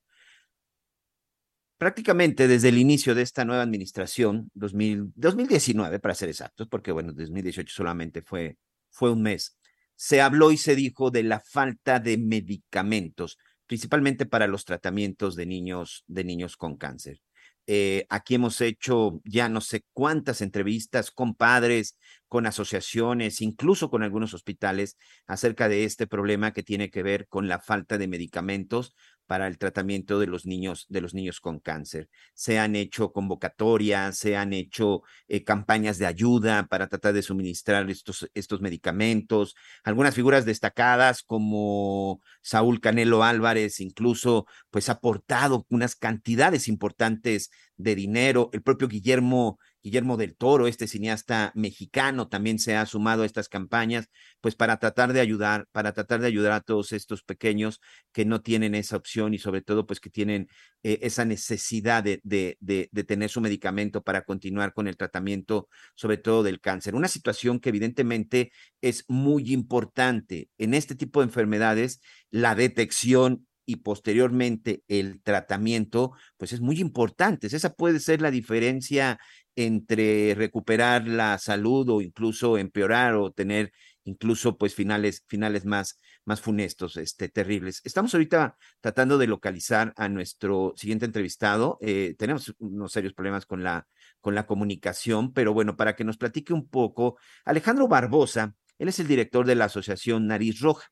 [1.78, 7.74] Prácticamente desde el inicio de esta nueva administración, 2019 para ser exactos, porque bueno, 2018
[7.74, 8.58] solamente fue,
[8.90, 9.58] fue un mes,
[9.96, 15.46] se habló y se dijo de la falta de medicamentos, principalmente para los tratamientos de
[15.46, 17.20] niños, de niños con cáncer.
[17.66, 21.96] Eh, aquí hemos hecho ya no sé cuántas entrevistas con padres,
[22.28, 24.96] con asociaciones, incluso con algunos hospitales
[25.26, 28.94] acerca de este problema que tiene que ver con la falta de medicamentos
[29.26, 32.08] para el tratamiento de los niños, de los niños con cáncer.
[32.34, 37.88] Se han hecho convocatorias, se han hecho eh, campañas de ayuda para tratar de suministrar
[37.90, 39.54] estos, estos medicamentos.
[39.82, 47.94] Algunas figuras destacadas como Saúl Canelo Álvarez, incluso, pues ha aportado unas cantidades importantes de
[47.94, 48.50] dinero.
[48.52, 53.50] El propio Guillermo Guillermo del Toro, este cineasta mexicano, también se ha sumado a estas
[53.50, 54.08] campañas,
[54.40, 58.40] pues para tratar de ayudar, para tratar de ayudar a todos estos pequeños que no
[58.40, 60.48] tienen esa opción y sobre todo pues que tienen
[60.82, 66.42] eh, esa necesidad de, de, tener su medicamento para continuar con el tratamiento, sobre todo
[66.42, 66.94] del cáncer.
[66.94, 73.76] Una situación que evidentemente es muy importante en este tipo de enfermedades, la detección y
[73.76, 77.46] posteriormente el tratamiento, pues es muy importante.
[77.46, 79.18] Esa puede ser la diferencia
[79.56, 83.72] entre recuperar la salud o incluso empeorar o tener
[84.04, 87.80] incluso pues finales, finales más, más funestos, este, terribles.
[87.84, 91.78] Estamos ahorita tratando de localizar a nuestro siguiente entrevistado.
[91.80, 93.86] Eh, tenemos unos serios problemas con la,
[94.20, 98.98] con la comunicación, pero bueno, para que nos platique un poco, Alejandro Barbosa, él es
[98.98, 100.90] el director de la Asociación Nariz Roja.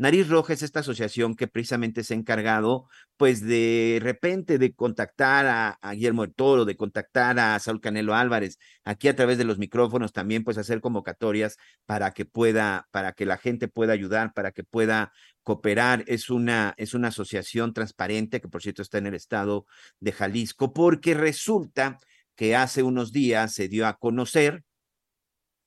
[0.00, 2.88] Nariz Roja es esta asociación que precisamente se ha encargado,
[3.18, 8.56] pues de repente de contactar a, Guillermo del Toro, de contactar a Saúl Canelo Álvarez,
[8.82, 13.26] aquí a través de los micrófonos también, pues hacer convocatorias para que pueda, para que
[13.26, 16.02] la gente pueda ayudar, para que pueda cooperar.
[16.06, 19.66] Es una, es una asociación transparente que por cierto está en el estado
[19.98, 21.98] de Jalisco, porque resulta
[22.36, 24.64] que hace unos días se dio a conocer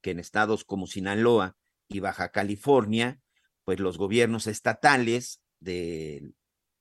[0.01, 1.55] que en estados como Sinaloa
[1.87, 3.19] y Baja California,
[3.65, 6.31] pues los gobiernos estatales de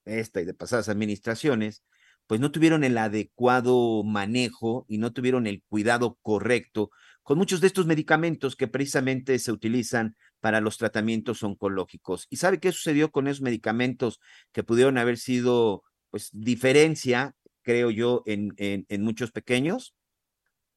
[0.04, 1.82] esta y de pasadas administraciones,
[2.26, 6.90] pues no tuvieron el adecuado manejo y no tuvieron el cuidado correcto
[7.22, 12.26] con muchos de estos medicamentos que precisamente se utilizan para los tratamientos oncológicos.
[12.30, 14.20] ¿Y sabe qué sucedió con esos medicamentos
[14.52, 19.94] que pudieron haber sido, pues, diferencia, creo yo, en, en, muchos pequeños?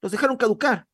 [0.01, 0.87] Los dejaron caducar.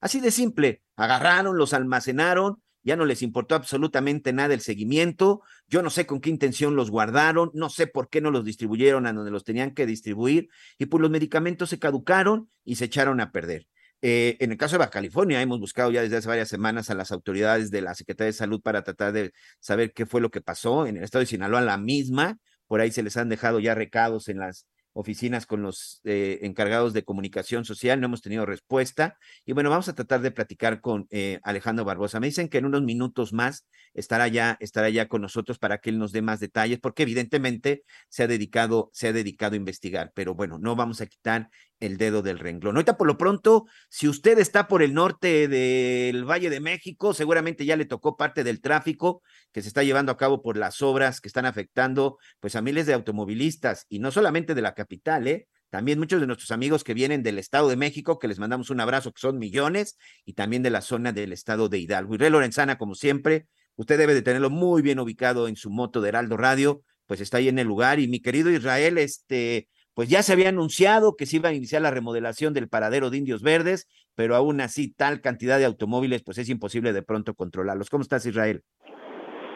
[0.00, 0.82] Así de simple.
[0.96, 6.20] Agarraron, los almacenaron ya no les importó absolutamente nada el seguimiento, yo no sé con
[6.20, 9.74] qué intención los guardaron, no sé por qué no los distribuyeron a donde los tenían
[9.74, 13.66] que distribuir, y pues los medicamentos se caducaron y se echaron a perder.
[14.02, 16.94] Eh, en el caso de Baja California, hemos buscado ya desde hace varias semanas a
[16.94, 20.42] las autoridades de la Secretaría de Salud para tratar de saber qué fue lo que
[20.42, 20.86] pasó.
[20.86, 24.28] En el estado de Sinaloa, la misma, por ahí se les han dejado ya recados
[24.28, 29.18] en las oficinas con los eh, encargados de comunicación social, no hemos tenido respuesta.
[29.44, 32.20] Y bueno, vamos a tratar de platicar con eh, Alejandro Barbosa.
[32.20, 35.90] Me dicen que en unos minutos más estará ya, estará ya con nosotros para que
[35.90, 40.12] él nos dé más detalles, porque evidentemente se ha dedicado, se ha dedicado a investigar.
[40.14, 41.50] Pero bueno, no vamos a quitar
[41.80, 42.76] el dedo del renglón.
[42.76, 47.64] Ahorita por lo pronto, si usted está por el norte del Valle de México, seguramente
[47.64, 49.22] ya le tocó parte del tráfico
[49.52, 52.86] que se está llevando a cabo por las obras que están afectando pues a miles
[52.86, 55.48] de automovilistas y no solamente de la capital, ¿eh?
[55.74, 58.78] También muchos de nuestros amigos que vienen del Estado de México, que les mandamos un
[58.78, 62.14] abrazo, que son millones, y también de la zona del Estado de Hidalgo.
[62.14, 66.10] Y Lorenzana, como siempre, usted debe de tenerlo muy bien ubicado en su moto de
[66.10, 67.98] Heraldo Radio, pues está ahí en el lugar.
[67.98, 71.82] Y mi querido Israel, este, pues ya se había anunciado que se iba a iniciar
[71.82, 76.38] la remodelación del paradero de Indios Verdes, pero aún así tal cantidad de automóviles, pues
[76.38, 77.90] es imposible de pronto controlarlos.
[77.90, 78.62] ¿Cómo estás, Israel?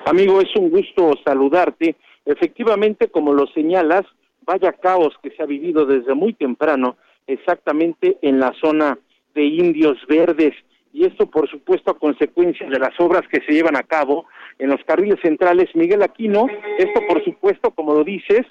[0.07, 1.97] Amigo, es un gusto saludarte.
[2.25, 4.05] Efectivamente, como lo señalas,
[4.43, 8.99] vaya caos que se ha vivido desde muy temprano, exactamente en la zona
[9.35, 10.55] de Indios Verdes.
[10.93, 14.25] Y esto, por supuesto, a consecuencia de las obras que se llevan a cabo
[14.59, 16.47] en los carriles centrales Miguel Aquino.
[16.79, 18.47] Esto, por supuesto, como lo dices,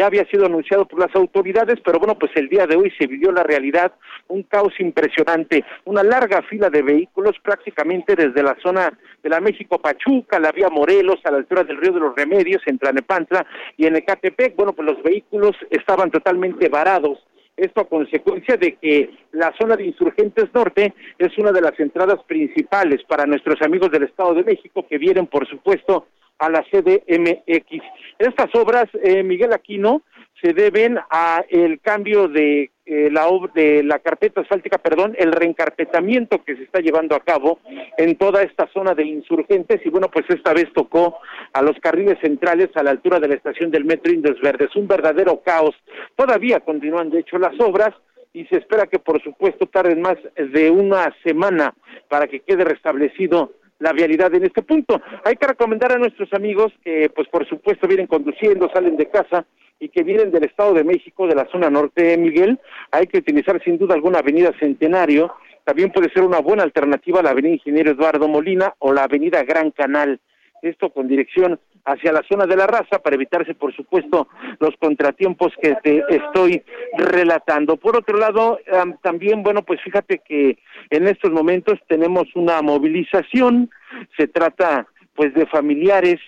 [0.00, 3.06] ya había sido anunciado por las autoridades, pero bueno, pues el día de hoy se
[3.06, 3.92] vivió la realidad,
[4.28, 9.78] un caos impresionante, una larga fila de vehículos prácticamente desde la zona de la México
[9.78, 13.44] Pachuca, la vía Morelos, a la altura del río de los Remedios, en Tlanepantla
[13.76, 17.18] y en Ecatepec, bueno, pues los vehículos estaban totalmente varados.
[17.54, 22.24] Esto a consecuencia de que la zona de Insurgentes Norte es una de las entradas
[22.26, 26.06] principales para nuestros amigos del Estado de México que vienen, por supuesto,
[26.40, 27.84] a la CDMX.
[28.18, 30.02] Estas obras, eh, Miguel Aquino,
[30.42, 36.42] se deben a el cambio de eh, la de la carpeta asfáltica, perdón, el reencarpetamiento
[36.42, 37.60] que se está llevando a cabo
[37.98, 41.18] en toda esta zona de insurgentes y bueno, pues esta vez tocó
[41.52, 44.88] a los carriles centrales a la altura de la estación del metro Indios Verdes, un
[44.88, 45.74] verdadero caos.
[46.16, 47.94] Todavía continúan de hecho las obras
[48.32, 51.74] y se espera que por supuesto tarden más de una semana
[52.08, 55.00] para que quede restablecido la vialidad en este punto.
[55.24, 59.44] Hay que recomendar a nuestros amigos que, pues por supuesto, vienen conduciendo, salen de casa
[59.80, 62.60] y que vienen del Estado de México, de la zona norte, de Miguel,
[62.90, 65.32] hay que utilizar sin duda alguna avenida Centenario,
[65.64, 69.42] también puede ser una buena alternativa a la avenida Ingeniero Eduardo Molina o la avenida
[69.42, 70.20] Gran Canal,
[70.62, 74.28] esto con dirección hacia la zona de la raza para evitarse, por supuesto,
[74.58, 76.62] los contratiempos que te estoy
[76.96, 77.76] relatando.
[77.76, 78.58] Por otro lado,
[79.02, 80.58] también, bueno, pues fíjate que
[80.90, 83.70] en estos momentos tenemos una movilización,
[84.16, 86.20] se trata pues de familiares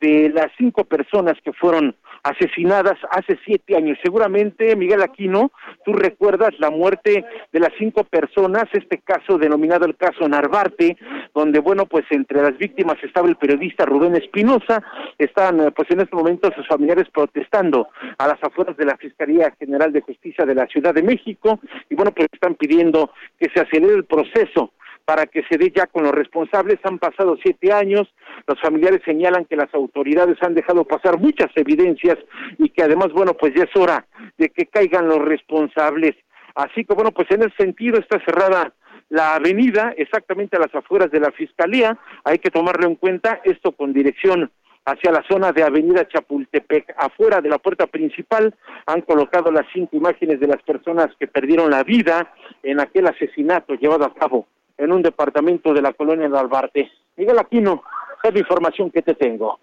[0.00, 3.98] de las cinco personas que fueron asesinadas hace siete años.
[4.02, 5.50] Seguramente, Miguel Aquino,
[5.84, 10.96] tú recuerdas la muerte de las cinco personas, este caso denominado el caso Narvarte,
[11.34, 14.82] donde, bueno, pues entre las víctimas estaba el periodista Rubén Espinosa,
[15.18, 17.88] están, eh, pues en este momento sus familiares protestando
[18.18, 21.94] a las afueras de la Fiscalía General de Justicia de la Ciudad de México, y
[21.94, 24.72] bueno, pues están pidiendo que se acelere el proceso
[25.08, 26.78] para que se dé ya con los responsables.
[26.82, 28.06] Han pasado siete años,
[28.46, 32.18] los familiares señalan que las autoridades han dejado pasar muchas evidencias
[32.58, 34.06] y que además, bueno, pues ya es hora
[34.36, 36.14] de que caigan los responsables.
[36.54, 38.74] Así que, bueno, pues en ese sentido está cerrada
[39.08, 41.96] la avenida, exactamente a las afueras de la Fiscalía.
[42.24, 44.50] Hay que tomarlo en cuenta, esto con dirección
[44.84, 46.94] hacia la zona de Avenida Chapultepec.
[46.98, 48.54] Afuera de la puerta principal
[48.84, 52.30] han colocado las cinco imágenes de las personas que perdieron la vida
[52.62, 54.46] en aquel asesinato llevado a cabo
[54.78, 56.90] en un departamento de la colonia de Albarte.
[57.16, 57.82] Miguel Aquino,
[58.22, 59.60] es la información que te tengo.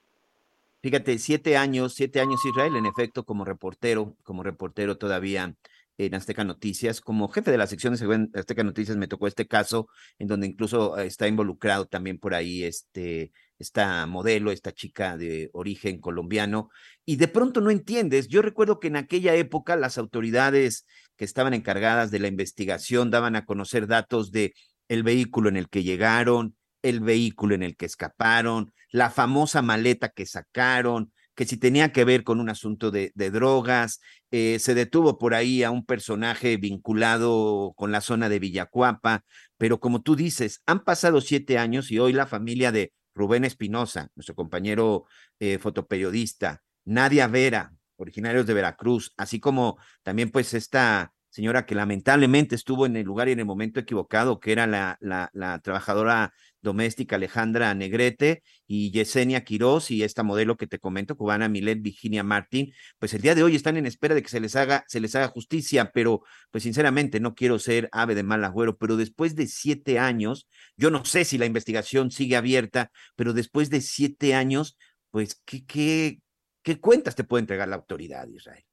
[0.82, 5.56] Fíjate, siete años, siete años Israel, en efecto, como reportero, como reportero todavía
[5.98, 9.88] en Azteca Noticias, como jefe de la sección de Azteca Noticias me tocó este caso,
[10.20, 15.50] en donde incluso eh, está involucrado también por ahí este, esta modelo, esta chica de
[15.54, 16.70] origen colombiano,
[17.06, 18.28] y de pronto no entiendes.
[18.28, 20.86] Yo recuerdo que en aquella época las autoridades
[21.16, 24.54] que estaban encargadas de la investigación daban a conocer datos de
[24.88, 30.10] el vehículo en el que llegaron, el vehículo en el que escaparon, la famosa maleta
[30.10, 34.00] que sacaron, que si tenía que ver con un asunto de, drogas,
[34.32, 39.24] eh, se detuvo por ahí a un personaje vinculado con la zona de Villacuapa,
[39.58, 44.10] pero como tú dices, han pasado siete años y hoy la familia de Rubén Espinosa,
[44.16, 45.06] nuestro compañero
[45.40, 52.56] eh, fotoperiodista, Nadia Vera, originarios de Veracruz, así como también pues esta señora que lamentablemente
[52.56, 57.18] estuvo en el lugar y en el momento equivocado, que era la, la, trabajadora doméstica
[57.18, 62.72] Alejandra Negrete y Yesenia Quiroz y esta modelo que te comento, cubana Milet Virginia Martín,
[63.00, 65.14] pues el día de hoy están en espera de que se les haga, se les
[65.14, 66.22] haga justicia, pero
[66.52, 70.48] pues sinceramente no quiero ser ave de mal agüero, pero después de siete años,
[70.78, 74.78] yo no sé si la investigación sigue abierta, pero después de siete años,
[75.12, 76.22] pues, ¿qué, qué,
[76.64, 78.64] qué cuentas te puede entregar la autoridad, Israel?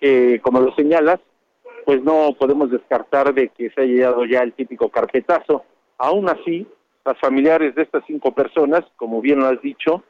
[0.00, 1.20] Que, como lo señalas,
[1.84, 5.64] pues no podemos descartar de que se haya dado ya el típico carpetazo.
[5.96, 6.66] Aún así,
[7.04, 10.02] las familiares de estas cinco personas, como bien lo has dicho,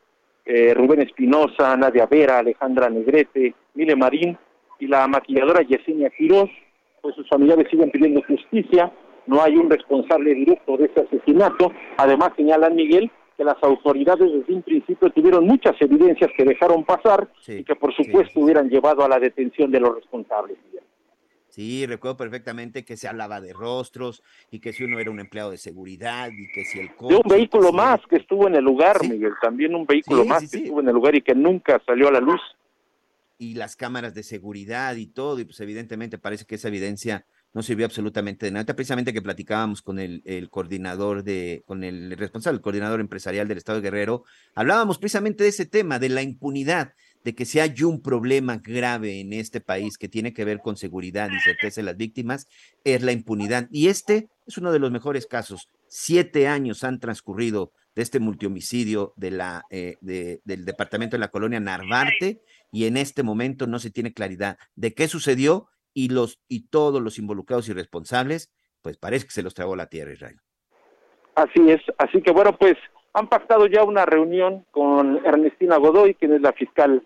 [0.44, 4.38] eh, Rubén Espinosa, Nadia Vera, Alejandra Negrete, Mile Marín
[4.78, 6.50] y la maquilladora Yesenia Quiroz,
[7.00, 8.90] pues sus familiares siguen pidiendo justicia,
[9.26, 11.70] no hay un responsable directo de ese asesinato.
[11.98, 17.30] Además, señalan Miguel que las autoridades desde un principio tuvieron muchas evidencias que dejaron pasar
[17.46, 20.58] y que por supuesto hubieran llevado a la detención de los responsables.
[21.48, 25.52] Sí, recuerdo perfectamente que se hablaba de rostros y que si uno era un empleado
[25.52, 29.02] de seguridad y que si el De un vehículo más que estuvo en el lugar,
[29.08, 32.12] Miguel, también un vehículo más que estuvo en el lugar y que nunca salió a
[32.12, 32.40] la luz.
[33.38, 37.62] Y las cámaras de seguridad y todo, y pues evidentemente parece que esa evidencia no
[37.62, 38.74] sirvió absolutamente de nada.
[38.74, 43.80] Precisamente que platicábamos con el, coordinador de, con el responsable, el coordinador empresarial del Estado
[43.80, 46.92] de Guerrero, hablábamos precisamente de ese tema, de la impunidad,
[47.24, 50.76] de que si hay un problema grave en este país que tiene que ver con
[50.76, 52.46] seguridad y certeza de las víctimas,
[52.84, 53.68] es la impunidad.
[53.70, 55.68] Y este es uno de los mejores casos.
[55.88, 61.32] Siete años han transcurrido de este multihomicidio de la, eh, de, del departamento de la
[61.32, 65.68] colonia Narvarte y en este momento no se tiene claridad de qué sucedió
[65.98, 68.52] y, los, y todos los involucrados y responsables,
[68.82, 70.36] pues parece que se los tragó la tierra, Israel.
[71.34, 72.76] Así es, así que bueno, pues
[73.14, 77.02] han pactado ya una reunión con Ernestina Godoy, quien es la fiscal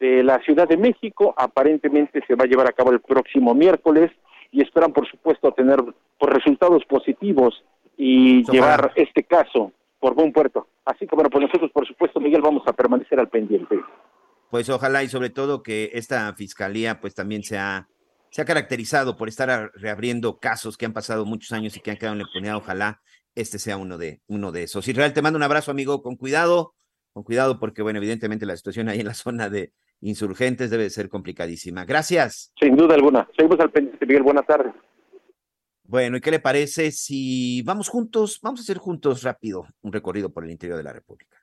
[0.00, 4.10] de la Ciudad de México, aparentemente se va a llevar a cabo el próximo miércoles
[4.52, 7.64] y esperan por supuesto tener por pues, resultados positivos
[7.96, 10.66] y llevar este caso por buen puerto.
[10.84, 13.80] Así que bueno, pues nosotros por supuesto, Miguel, vamos a permanecer al pendiente.
[14.50, 17.88] Pues ojalá y sobre todo que esta fiscalía pues también sea
[18.36, 21.96] se ha caracterizado por estar reabriendo casos que han pasado muchos años y que han
[21.96, 22.56] quedado en la impunidad.
[22.56, 23.00] Ojalá
[23.34, 24.86] este sea uno de, uno de esos.
[24.86, 26.74] Israel, te mando un abrazo, amigo, con cuidado,
[27.14, 29.72] con cuidado, porque, bueno, evidentemente la situación ahí en la zona de
[30.02, 31.86] insurgentes debe ser complicadísima.
[31.86, 32.52] Gracias.
[32.60, 33.26] Sin duda alguna.
[33.34, 34.22] Seguimos al pendiente, Miguel.
[34.22, 34.74] Buenas tardes.
[35.84, 40.30] Bueno, ¿y qué le parece si vamos juntos, vamos a hacer juntos rápido un recorrido
[40.30, 41.35] por el interior de la República?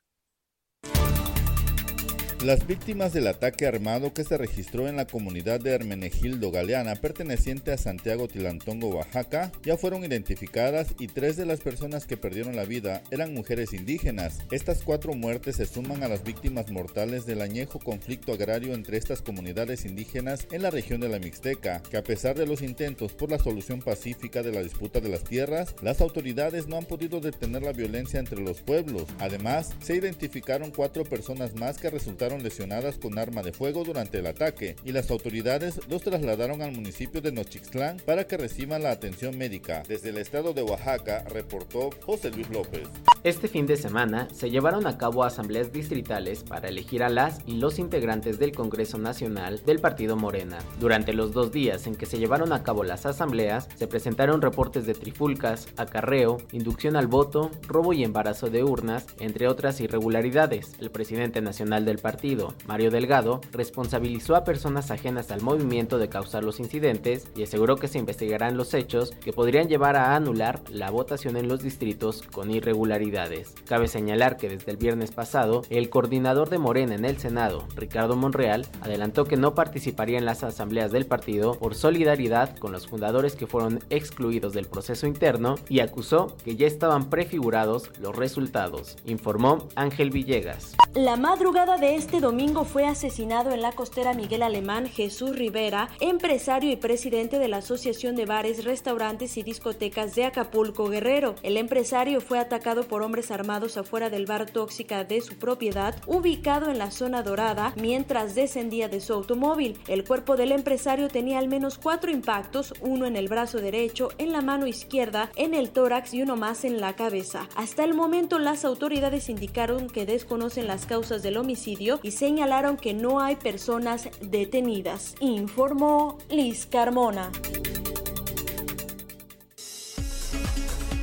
[2.43, 7.71] Las víctimas del ataque armado que se registró en la comunidad de Hermenegildo Galeana, perteneciente
[7.71, 12.65] a Santiago Tilantongo, Oaxaca, ya fueron identificadas y tres de las personas que perdieron la
[12.65, 14.39] vida eran mujeres indígenas.
[14.51, 19.21] Estas cuatro muertes se suman a las víctimas mortales del añejo conflicto agrario entre estas
[19.21, 23.31] comunidades indígenas en la región de la Mixteca, que a pesar de los intentos por
[23.31, 27.63] la solución pacífica de la disputa de las tierras, las autoridades no han podido detener
[27.63, 29.05] la violencia entre los pueblos.
[29.19, 34.27] Además, se identificaron cuatro personas más que resultaron lesionadas con arma de fuego durante el
[34.27, 39.37] ataque y las autoridades los trasladaron al municipio de Nochixtlán para que reciban la atención
[39.37, 39.83] médica.
[39.87, 42.87] Desde el estado de Oaxaca reportó José Luis López.
[43.23, 47.57] Este fin de semana se llevaron a cabo asambleas distritales para elegir a las y
[47.57, 50.57] los integrantes del Congreso Nacional del Partido Morena.
[50.79, 54.85] Durante los dos días en que se llevaron a cabo las asambleas, se presentaron reportes
[54.85, 60.73] de trifulcas, acarreo, inducción al voto, robo y embarazo de urnas, entre otras irregularidades.
[60.79, 62.22] El presidente nacional del partido
[62.67, 67.89] Mario Delgado, responsabilizó a personas ajenas al movimiento de causar los incidentes y aseguró que
[67.89, 72.49] se investigarán los hechos que podrían llevar a anular la votación en los distritos con
[72.49, 73.53] irregularidades.
[73.65, 78.15] Cabe señalar que desde el viernes pasado, el coordinador de Morena en el Senado, Ricardo
[78.15, 83.35] Monreal, adelantó que no participaría en las asambleas del partido por solidaridad con los fundadores
[83.35, 89.67] que fueron excluidos del proceso interno y acusó que ya estaban prefigurados los resultados, informó
[89.75, 90.73] Ángel Villegas.
[90.93, 96.71] La madrugada de este domingo fue asesinado en la costera Miguel Alemán Jesús Rivera, empresario
[96.71, 101.35] y presidente de la Asociación de Bares, Restaurantes y Discotecas de Acapulco Guerrero.
[101.43, 106.69] El empresario fue atacado por hombres armados afuera del bar tóxica de su propiedad, ubicado
[106.69, 109.79] en la zona dorada, mientras descendía de su automóvil.
[109.87, 114.31] El cuerpo del empresario tenía al menos cuatro impactos, uno en el brazo derecho, en
[114.31, 117.47] la mano izquierda, en el tórax y uno más en la cabeza.
[117.55, 122.93] Hasta el momento las autoridades indicaron que desconocen las causas del homicidio y señalaron que
[122.93, 127.31] no hay personas detenidas, informó Liz Carmona.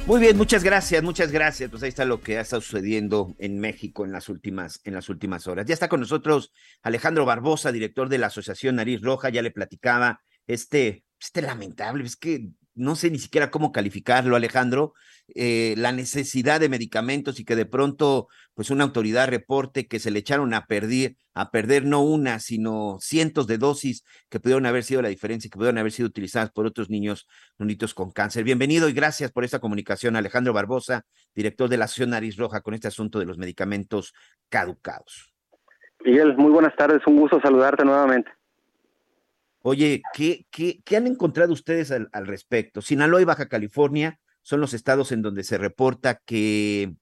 [0.07, 1.71] Muy bien, muchas gracias, muchas gracias.
[1.71, 5.09] Pues ahí está lo que ha estado sucediendo en México en las últimas, en las
[5.09, 5.67] últimas horas.
[5.67, 6.53] Ya está con nosotros
[6.83, 12.17] Alejandro Barbosa, director de la Asociación Nariz Roja, ya le platicaba este, este lamentable, es
[12.17, 14.95] que no sé ni siquiera cómo calificarlo, Alejandro,
[15.35, 20.11] eh, la necesidad de medicamentos y que de pronto, pues una autoridad reporte que se
[20.11, 24.85] le echaron a perder, a perder no una, sino cientos de dosis que pudieron haber
[24.85, 27.27] sido la diferencia, que pudieron haber sido utilizadas por otros niños,
[27.59, 28.45] niños con cáncer.
[28.45, 31.05] Bienvenido y gracias por esta comunicación, Alejandro Barbosa,
[31.35, 34.13] director de la Asociación Nariz Roja, con este asunto de los medicamentos
[34.49, 35.33] caducados.
[36.05, 38.31] Miguel, muy buenas tardes, un gusto saludarte nuevamente.
[39.63, 42.81] Oye, ¿qué, qué, qué han encontrado ustedes al, al respecto?
[42.81, 46.95] Sinaloa y Baja California son los estados en donde se reporta que,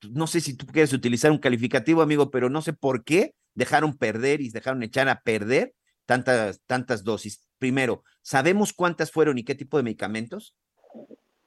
[0.00, 3.34] pues, no sé si tú quieres utilizar un calificativo, amigo, pero no sé por qué
[3.54, 5.74] dejaron perder y dejaron echar a perder
[6.06, 7.46] tantas, tantas dosis.
[7.58, 10.54] Primero, ¿sabemos cuántas fueron y qué tipo de medicamentos?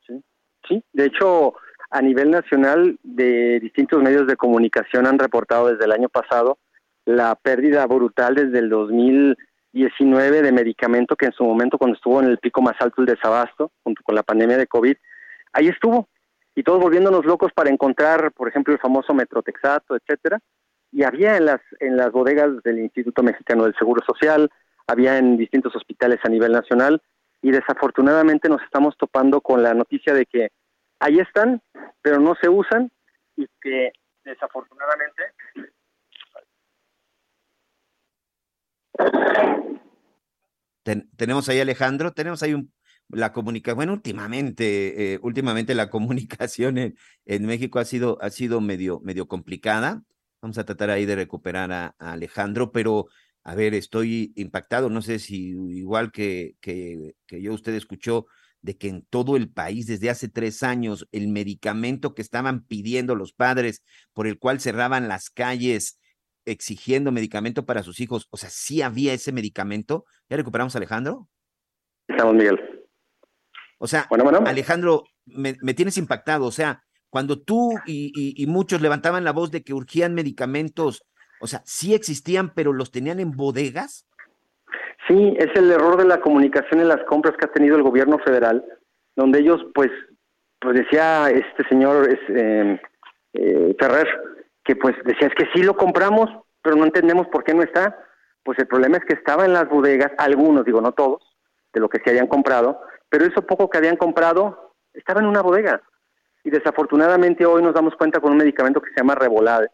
[0.06, 0.22] Sí,
[0.68, 0.84] sí.
[0.93, 1.56] de hecho,
[1.89, 6.60] a nivel nacional, de distintos medios de comunicación han reportado desde el año pasado
[7.06, 9.38] la pérdida brutal desde el 2000
[9.76, 13.07] 19 de medicamento que en su momento cuando estuvo en el pico más alto el
[13.07, 14.95] desabasto, junto con la pandemia de COVID,
[15.52, 16.07] ahí estuvo.
[16.56, 20.39] Y todos volviéndonos locos para encontrar, por ejemplo, el famoso metrotexato, etcétera.
[20.93, 24.49] Y había en las, en las bodegas del Instituto Mexicano del Seguro Social,
[24.88, 27.02] había en distintos hospitales a nivel nacional,
[27.41, 30.52] y desafortunadamente nos estamos topando con la noticia de que
[31.02, 31.61] ahí están,
[32.02, 32.89] pero no se usan,
[33.35, 33.91] y que
[34.23, 35.23] desafortunadamente
[41.15, 42.72] tenemos ahí Alejandro, tenemos ahí un,
[43.09, 48.61] la comunicación, bueno, últimamente, eh, últimamente la comunicación en, en, México ha sido, ha sido
[48.61, 50.03] medio, medio complicada.
[50.41, 53.07] Vamos a tratar ahí de recuperar a, Alejandro, pero
[53.43, 58.26] a ver, estoy impactado, no sé si igual que, que, que yo usted escuchó
[58.61, 63.13] de que en todo el país desde hace tres años el medicamento que estaban pidiendo
[63.13, 65.99] los padres por el cual cerraban las calles
[66.45, 68.27] exigiendo medicamento para sus hijos.
[68.31, 70.05] O sea, sí había ese medicamento.
[70.30, 71.27] ¿Ya recuperamos a Alejandro?
[72.07, 72.59] Estamos, Miguel.
[73.77, 74.07] O sea,
[74.45, 76.45] Alejandro, me, tienes impactado.
[76.45, 81.03] O sea, cuando tú y, muchos levantaban la voz de que urgían medicamentos,
[81.41, 84.07] o sea, sí existían, pero los tenían en bodegas.
[85.07, 88.17] Sí, es el error de la comunicación en las compras que ha tenido el gobierno
[88.19, 88.63] federal,
[89.15, 89.91] donde ellos, pues,
[90.59, 92.81] pues decía este señor es, eh,
[93.34, 94.07] eh, Ferrer,
[94.65, 96.27] que pues decía, es que sí lo compramos,
[96.61, 97.97] pero no entendemos por qué no está.
[98.43, 101.23] Pues el problema es que estaba en las bodegas, algunos, digo, no todos,
[101.71, 105.41] de lo que se habían comprado, pero eso poco que habían comprado estaba en una
[105.41, 105.81] bodega.
[106.43, 109.69] Y desafortunadamente hoy nos damos cuenta con un medicamento que se llama Revolade,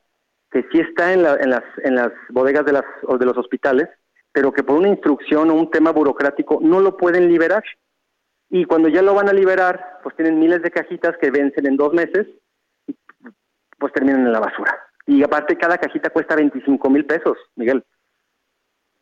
[0.52, 2.84] que sí está en, en, las, las bodegas de, las,
[3.20, 3.88] de los hospitales,
[4.32, 7.64] pero que por una instrucción o un tema burocrático no lo pueden liberar.
[8.50, 11.78] Y cuando ya lo van a liberar, pues tienen miles de cajitas que vencen en
[11.78, 12.28] dos meses,
[13.82, 14.78] pues terminan en la basura.
[15.08, 17.84] Y aparte cada cajita cuesta 25 mil pesos, Miguel.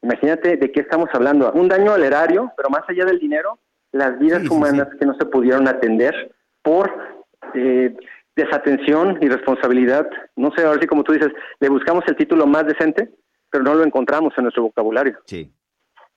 [0.02, 1.52] Imagínate de qué estamos hablando.
[1.52, 3.60] Un daño al erario, pero más allá del dinero,
[3.92, 6.90] las vidas humanas que no se pudieron atender por
[7.54, 7.96] eh,
[8.36, 10.10] desatención y responsabilidad.
[10.38, 11.30] No sé, ahora sí como tú dices,
[11.60, 13.10] le buscamos el título más decente,
[13.50, 15.20] pero no lo encontramos en nuestro vocabulario.
[15.26, 15.54] Sí,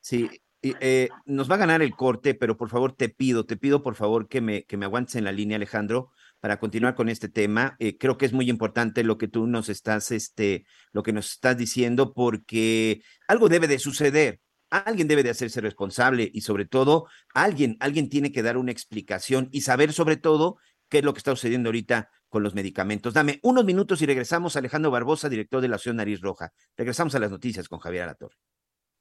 [0.01, 0.31] sí.
[0.63, 3.97] Eh, nos va a ganar el corte, pero por favor te pido, te pido por
[3.97, 6.11] favor que me, que me aguantes en la línea, Alejandro,
[6.43, 7.77] para continuar con este tema.
[7.79, 11.31] Eh, creo que es muy importante lo que tú nos estás, este, lo que nos
[11.31, 14.41] estás diciendo, porque algo debe de suceder.
[14.69, 19.51] Alguien debe de hacerse responsable y sobre todo alguien, alguien tiene que dar una explicación
[19.53, 20.57] y saber sobre todo
[20.89, 23.15] qué es lo que está sucediendo ahorita con los medicamentos.
[23.15, 24.57] Dame unos minutos y regresamos.
[24.57, 26.53] Alejandro Barbosa, director de la Asociación Nariz Roja.
[26.77, 28.35] Regresamos a las noticias con Javier Alatorre.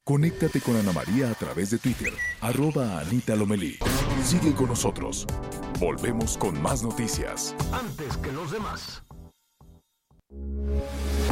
[0.03, 2.11] Conéctate con Ana María a través de Twitter,
[2.41, 3.77] arroba Anita Lomelí.
[4.23, 5.27] Sigue con nosotros.
[5.79, 7.55] Volvemos con más noticias.
[7.71, 9.03] Antes que los demás.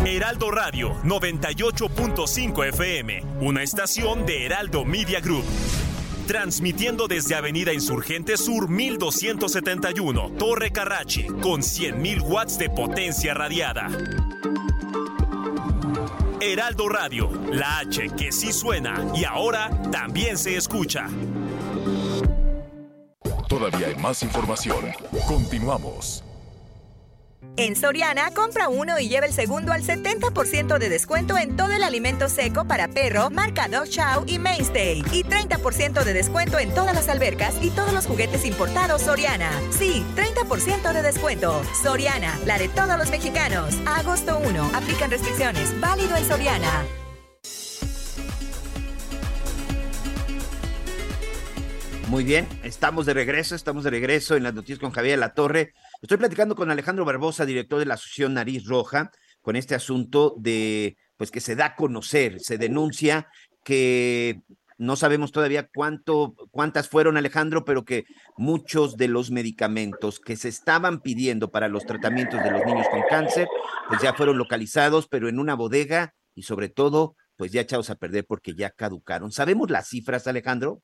[0.06, 5.46] Heraldo Radio 98.5 FM, una estación de Heraldo Media Group.
[6.28, 13.88] Transmitiendo desde Avenida Insurgente Sur 1271, Torre Carrachi, con 100.000 watts de potencia radiada.
[16.41, 21.07] Heraldo Radio, la H que sí suena y ahora también se escucha.
[23.48, 24.86] Todavía hay más información.
[25.28, 26.24] Continuamos.
[27.57, 31.84] En Soriana, compra uno y lleva el segundo al 70% de descuento en todo el
[31.84, 35.03] alimento seco para perro, marca Dog Chow y Mainstay.
[35.11, 39.52] Y 30% de descuento en todas las albercas y todos los juguetes importados Soriana.
[39.78, 41.61] Sí, 30% de descuento.
[41.84, 43.76] Soriana, la de todos los mexicanos.
[43.86, 44.72] agosto 1.
[44.74, 45.78] Aplican restricciones.
[45.82, 46.86] Válido en Soriana.
[52.10, 55.73] Muy bien, estamos de regreso, estamos de regreso en las noticias con Javier La Torre.
[56.02, 59.11] Estoy platicando con Alejandro Barbosa, director de la Asociación Nariz Roja,
[59.44, 63.27] con este asunto de, pues que se da a conocer, se denuncia
[63.64, 64.41] que
[64.80, 68.06] no sabemos todavía cuánto, cuántas fueron, Alejandro, pero que
[68.38, 73.03] muchos de los medicamentos que se estaban pidiendo para los tratamientos de los niños con
[73.07, 73.48] cáncer,
[73.88, 77.95] pues ya fueron localizados, pero en una bodega y sobre todo, pues ya echados a
[77.95, 79.31] perder porque ya caducaron.
[79.31, 80.81] ¿Sabemos las cifras, Alejandro?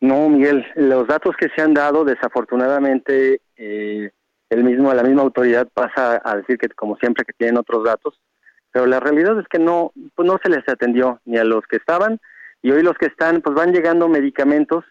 [0.00, 4.10] No, Miguel, los datos que se han dado, desafortunadamente, eh,
[4.48, 8.18] el mismo, la misma autoridad pasa a decir que, como siempre, que tienen otros datos,
[8.72, 11.76] pero la realidad es que no, pues no se les atendió ni a los que
[11.76, 12.20] estaban
[12.62, 14.84] y hoy los que están, pues van llegando medicamentos,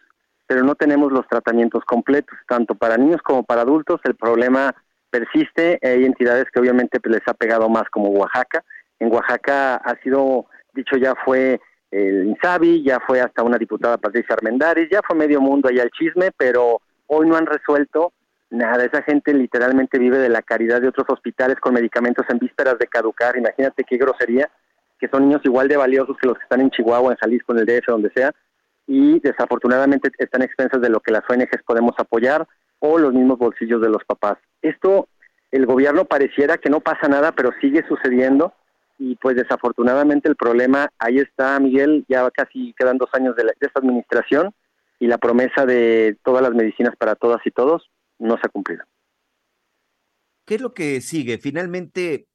[0.46, 4.00] pero no tenemos los tratamientos completos, tanto para niños como para adultos.
[4.04, 4.74] El problema
[5.10, 5.78] persiste.
[5.82, 8.64] Hay entidades que obviamente pues, les ha pegado más, como Oaxaca.
[8.98, 11.60] En Oaxaca ha sido, dicho ya, fue
[11.90, 15.90] el Insabi, ya fue hasta una diputada Patricia Armendáriz, ya fue medio mundo allá el
[15.90, 18.12] chisme, pero hoy no han resuelto
[18.50, 18.84] nada.
[18.84, 22.86] Esa gente literalmente vive de la caridad de otros hospitales con medicamentos en vísperas de
[22.86, 23.36] caducar.
[23.36, 24.48] Imagínate qué grosería,
[24.98, 27.58] que son niños igual de valiosos que los que están en Chihuahua, en Jalisco, en
[27.60, 28.32] el DF, donde sea,
[28.86, 32.46] y desafortunadamente están expensas de lo que las ONGs podemos apoyar
[32.80, 34.38] o los mismos bolsillos de los papás.
[34.62, 35.08] Esto,
[35.50, 38.52] el gobierno pareciera que no pasa nada, pero sigue sucediendo
[39.00, 43.80] y pues desafortunadamente el problema ahí está, Miguel, ya casi quedan dos años de, esta
[43.80, 44.54] administración
[44.98, 48.84] y la promesa de todas las medicinas para todas y todos no se ha cumplido.
[50.44, 51.38] ¿Qué es lo que sigue?
[51.38, 52.26] Finalmente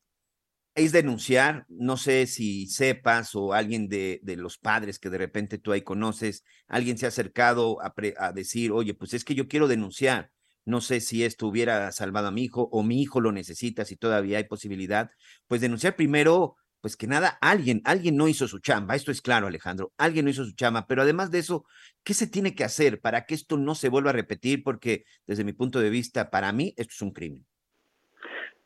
[0.74, 5.60] es denunciar, no sé si sepas o alguien de, de, los padres que de repente
[5.60, 9.48] tú ahí conoces, alguien se ha acercado a, a decir, oye, pues es que yo
[9.48, 10.32] quiero denunciar
[10.66, 13.96] no sé si esto hubiera salvado a mi hijo o mi hijo lo necesita, si
[13.96, 15.12] todavía hay posibilidad,
[15.48, 19.48] pues denunciar primero, pues que nada, alguien, alguien no hizo su chamba, esto es claro,
[19.48, 21.66] Alejandro, alguien no hizo su chamba, pero además de eso,
[22.04, 24.64] ¿qué se tiene que hacer para que esto no se vuelva a repetir?
[24.64, 27.46] Porque desde mi punto de vista, para mí, esto es un crimen.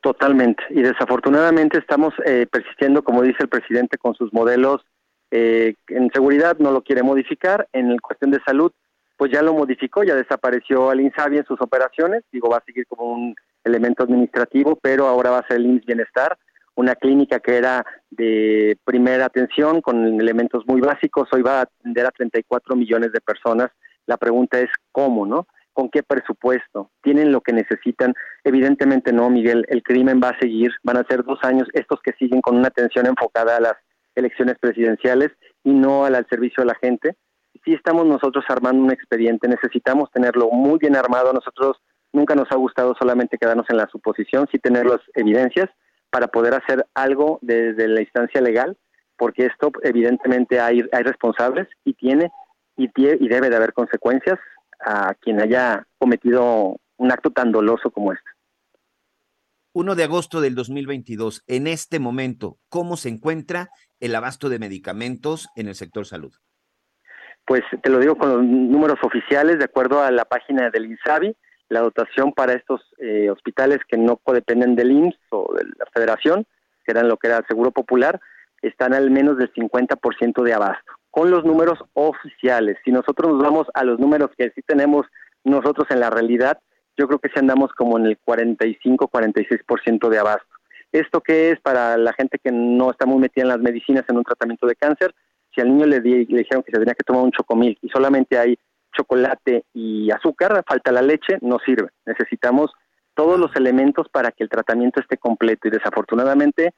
[0.01, 4.81] Totalmente, y desafortunadamente estamos eh, persistiendo, como dice el presidente, con sus modelos
[5.31, 8.71] eh, en seguridad, no lo quiere modificar, en cuestión de salud,
[9.19, 12.87] pues ya lo modificó, ya desapareció el INSABI en sus operaciones, digo, va a seguir
[12.87, 13.35] como un
[13.65, 16.37] elemento administrativo, pero ahora va a ser el INS Bienestar,
[16.75, 22.05] una clínica que era de primera atención con elementos muy básicos, hoy va a atender
[22.05, 23.67] a 34 millones de personas.
[24.05, 25.47] La pregunta es cómo, ¿no?
[25.73, 26.89] ¿Con qué presupuesto?
[27.03, 28.13] ¿Tienen lo que necesitan?
[28.45, 32.13] Evidentemente no, Miguel, el crimen va a seguir, van a ser dos años estos que
[32.13, 33.75] siguen con una atención enfocada a las
[34.15, 35.31] elecciones presidenciales
[35.65, 37.17] y no al, al servicio de la gente
[37.63, 41.33] sí estamos nosotros armando un expediente, necesitamos tenerlo muy bien armado.
[41.33, 41.77] Nosotros
[42.11, 45.69] nunca nos ha gustado solamente quedarnos en la suposición, sí tener las evidencias
[46.09, 48.77] para poder hacer algo desde la instancia legal,
[49.17, 52.31] porque esto evidentemente hay, hay responsables y tiene
[52.77, 54.39] y, tiene, y debe de haber consecuencias
[54.79, 58.29] a quien haya cometido un acto tan doloso como este.
[59.73, 63.69] 1 de agosto del 2022, en este momento, ¿cómo se encuentra
[63.99, 66.33] el abasto de medicamentos en el sector salud?
[67.49, 71.35] Pues te lo digo con los números oficiales, de acuerdo a la página del INSABI,
[71.69, 76.45] la dotación para estos eh, hospitales que no codependen del IMSS o de la Federación,
[76.85, 78.21] que eran lo que era el Seguro Popular,
[78.61, 80.91] están al menos del 50% de abasto.
[81.09, 85.07] Con los números oficiales, si nosotros nos vamos a los números que sí tenemos
[85.43, 86.59] nosotros en la realidad,
[86.99, 90.45] yo creo que sí andamos como en el 45-46% de abasto.
[90.91, 94.17] ¿Esto qué es para la gente que no está muy metida en las medicinas en
[94.17, 95.15] un tratamiento de cáncer?
[95.53, 98.37] Si al niño le, le dijeron que se tenía que tomar un chocomil y solamente
[98.37, 98.57] hay
[98.95, 101.89] chocolate y azúcar, falta la leche, no sirve.
[102.05, 102.71] Necesitamos
[103.13, 106.73] todos los elementos para que el tratamiento esté completo y desafortunadamente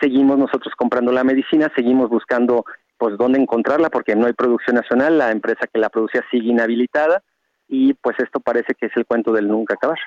[0.00, 2.64] seguimos nosotros comprando la medicina, seguimos buscando
[2.98, 7.22] pues dónde encontrarla porque no hay producción nacional, la empresa que la producía sigue inhabilitada
[7.68, 9.98] y pues esto parece que es el cuento del nunca acabar.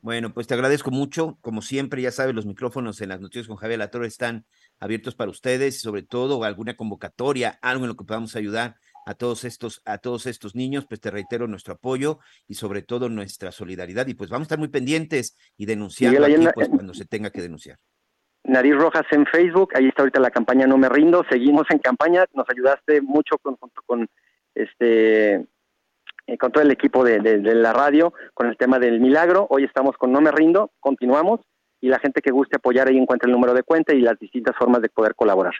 [0.00, 1.36] Bueno, pues te agradezco mucho.
[1.42, 4.46] Como siempre, ya sabes, los micrófonos en las noticias con Javier Latorre están
[4.80, 8.76] abiertos para ustedes, sobre todo alguna convocatoria, algo en lo que podamos ayudar
[9.06, 13.08] a todos estos, a todos estos niños, pues te reitero nuestro apoyo y sobre todo
[13.08, 14.06] nuestra solidaridad.
[14.06, 17.42] Y pues vamos a estar muy pendientes y denunciando aquí, pues, cuando se tenga que
[17.42, 17.78] denunciar.
[18.44, 22.24] Nariz Rojas en Facebook, ahí está ahorita la campaña No Me Rindo, seguimos en campaña,
[22.34, 24.08] nos ayudaste mucho con, junto con
[24.54, 25.46] este
[26.26, 27.20] eh, con todo el equipo de,
[27.54, 29.46] la radio, con el tema del milagro.
[29.50, 31.40] Hoy estamos con No Me Rindo, continuamos
[31.80, 34.56] y la gente que guste apoyar ahí encuentra el número de cuenta y las distintas
[34.56, 35.54] formas de poder colaborar.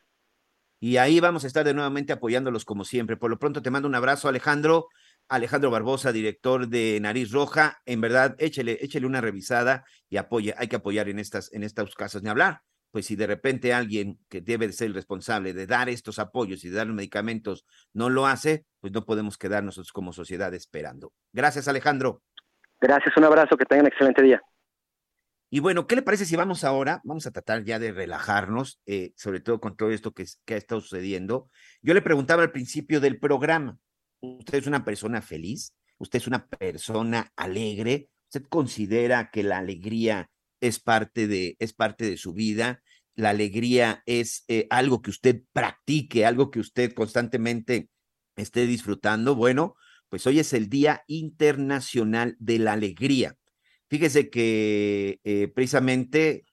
[0.82, 3.16] Y ahí vamos a estar de nuevamente apoyándolos como siempre.
[3.16, 4.86] Por lo pronto te mando un abrazo, Alejandro.
[5.28, 7.82] Alejandro Barbosa, director de Nariz Roja.
[7.84, 10.54] En verdad, échele, échele una revisada y apoya.
[10.58, 12.22] Hay que apoyar en estas, en estos casos.
[12.22, 16.18] Ni hablar pues si de repente alguien que debe ser el responsable de dar estos
[16.18, 20.12] apoyos y de dar los medicamentos no lo hace, pues no podemos quedar nosotros como
[20.12, 21.12] sociedad esperando.
[21.32, 22.22] Gracias, Alejandro.
[22.80, 24.42] Gracias, un abrazo, que tengan un excelente día.
[25.50, 27.00] Y bueno, ¿qué le parece si vamos ahora?
[27.04, 30.80] Vamos a tratar ya de relajarnos, eh, sobre todo con todo esto que, ha estado
[30.80, 31.50] sucediendo.
[31.82, 33.76] Yo le preguntaba al principio del programa,
[34.20, 35.74] ¿usted es una persona feliz?
[35.98, 38.08] ¿Usted es una persona alegre?
[38.28, 42.82] ¿Usted considera que la alegría es parte de, es parte de su vida.
[43.14, 47.88] La alegría es eh, algo que usted practique, algo que usted constantemente
[48.36, 49.34] esté disfrutando.
[49.34, 49.74] Bueno,
[50.08, 53.36] pues hoy es el Día Internacional de la Alegría.
[53.90, 56.44] Fíjese que eh, precisamente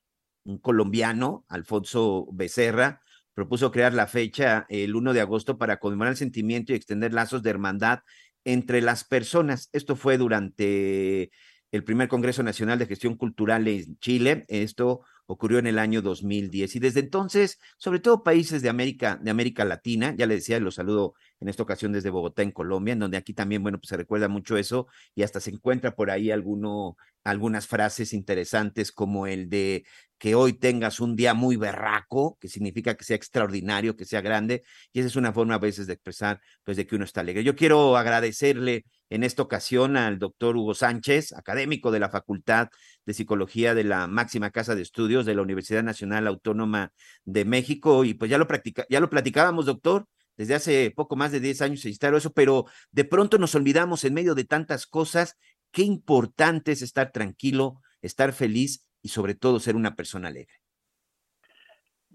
[0.44, 3.02] un colombiano, Alfonso Becerra,
[3.36, 7.44] propuso crear la fecha el 1 de agosto para conmemorar el sentimiento y extender lazos
[7.44, 8.00] de hermandad
[8.44, 9.70] entre las personas.
[9.72, 11.30] Esto fue durante
[11.72, 14.46] el primer Congreso Nacional de Gestión Cultural en Chile.
[14.48, 19.30] Esto ocurrió en el año 2010 y desde entonces, sobre todo países de América, de
[19.30, 22.99] América Latina, ya le decía, lo saludo en esta ocasión desde Bogotá, en Colombia, en
[22.99, 26.32] donde aquí también, bueno, pues se recuerda mucho eso y hasta se encuentra por ahí
[26.32, 29.86] alguno, algunas frases interesantes como el de
[30.18, 34.64] que hoy tengas un día muy berraco, que significa que sea extraordinario, que sea grande,
[34.91, 37.44] y esa es una forma a veces de expresar, pues, de que uno está alegre.
[37.44, 42.70] Yo quiero agradecerle en esta ocasión al doctor Hugo Sánchez, académico de la Facultad
[43.06, 46.92] de Psicología de la máxima casa de estudios de la Universidad Nacional Autónoma
[47.24, 50.06] de México, y pues ya lo, practica, ya lo platicábamos, doctor,
[50.36, 54.04] desde hace poco más de 10 años se instalaron eso, pero de pronto nos olvidamos
[54.04, 55.38] en medio de tantas cosas,
[55.72, 60.54] qué importante es estar tranquilo, estar feliz y sobre todo ser una persona alegre.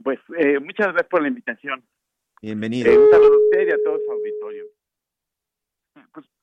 [0.03, 1.85] Pues eh, muchas gracias por la invitación.
[2.41, 2.91] Bienvenido.
[2.91, 4.65] Eh, un saludo a usted y a todo su auditorio.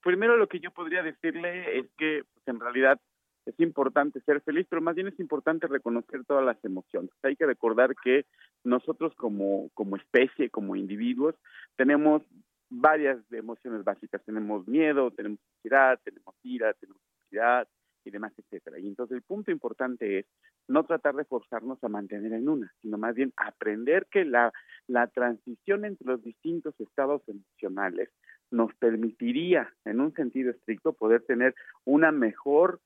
[0.03, 2.99] Primero lo que yo podría decirle es que pues, en realidad
[3.45, 7.11] es importante ser feliz, pero más bien es importante reconocer todas las emociones.
[7.23, 8.25] Hay que recordar que
[8.63, 11.35] nosotros como, como especie, como individuos,
[11.75, 12.21] tenemos
[12.69, 14.23] varias emociones básicas.
[14.23, 17.67] Tenemos miedo, tenemos ansiedad, tenemos ira, tenemos ansiedad,
[18.05, 18.79] y demás, etcétera.
[18.79, 20.25] Y entonces el punto importante es
[20.67, 24.51] no tratar de forzarnos a mantener en una, sino más bien aprender que la,
[24.87, 28.09] la transición entre los distintos estados emocionales
[28.51, 31.55] nos permitiría, en un sentido estricto, poder tener
[31.85, 32.79] una mejor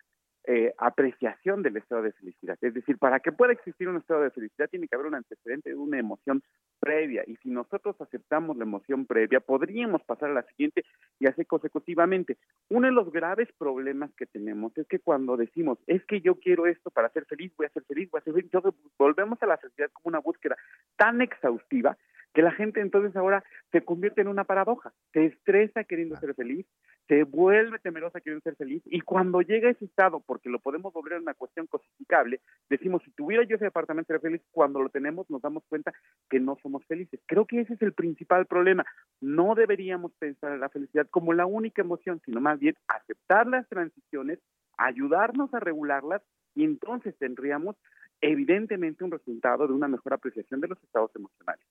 [0.46, 2.58] eh, apreciación del estado de felicidad.
[2.60, 5.70] Es decir, para que pueda existir un estado de felicidad tiene que haber un antecedente
[5.70, 6.44] de una emoción
[6.82, 7.24] previa.
[7.26, 10.84] Y si nosotros aceptamos la emoción previa, podríamos pasar a la siguiente
[11.18, 12.38] y así consecutivamente.
[12.68, 16.68] Uno de los graves problemas que tenemos es que cuando decimos, es que yo quiero
[16.68, 19.46] esto para ser feliz, voy a ser feliz, voy a ser feliz, entonces volvemos a
[19.46, 20.58] la felicidad como una búsqueda
[20.98, 21.98] tan exhaustiva
[22.34, 26.66] que la gente entonces ahora se convierte en una paradoja, se estresa queriendo ser feliz,
[27.08, 31.20] se vuelve temerosa queriendo ser feliz y cuando llega ese estado, porque lo podemos volver
[31.20, 35.42] una cuestión cuantificable, decimos, si tuviera yo ese departamento sería feliz, cuando lo tenemos nos
[35.42, 35.94] damos cuenta
[36.30, 37.20] que no somos felices.
[37.28, 38.86] Creo que ese es el principal problema.
[39.22, 43.68] No deberíamos pensar en la felicidad como la única emoción, sino más bien aceptar las
[43.70, 44.40] transiciones,
[44.78, 46.22] ayudarnos a regularlas
[46.56, 47.76] y entonces tendríamos
[48.22, 51.66] evidentemente un resultado de una mejor apreciación de los estados emocionales.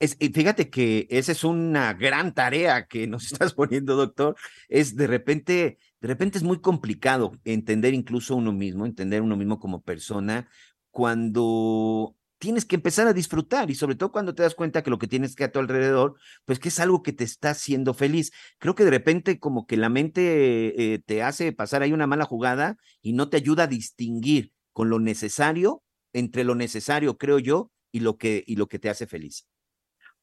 [0.00, 4.36] Es, fíjate que esa es una gran tarea que nos estás poniendo, doctor.
[4.68, 9.58] Es de repente, de repente es muy complicado entender incluso uno mismo, entender uno mismo
[9.58, 10.48] como persona,
[10.90, 14.98] cuando tienes que empezar a disfrutar y sobre todo cuando te das cuenta que lo
[14.98, 16.14] que tienes que a tu alrededor,
[16.44, 18.32] pues que es algo que te está haciendo feliz.
[18.58, 22.24] Creo que de repente como que la mente eh, te hace pasar ahí una mala
[22.24, 27.72] jugada y no te ayuda a distinguir con lo necesario, entre lo necesario, creo yo,
[27.90, 29.46] y lo que, y lo que te hace feliz.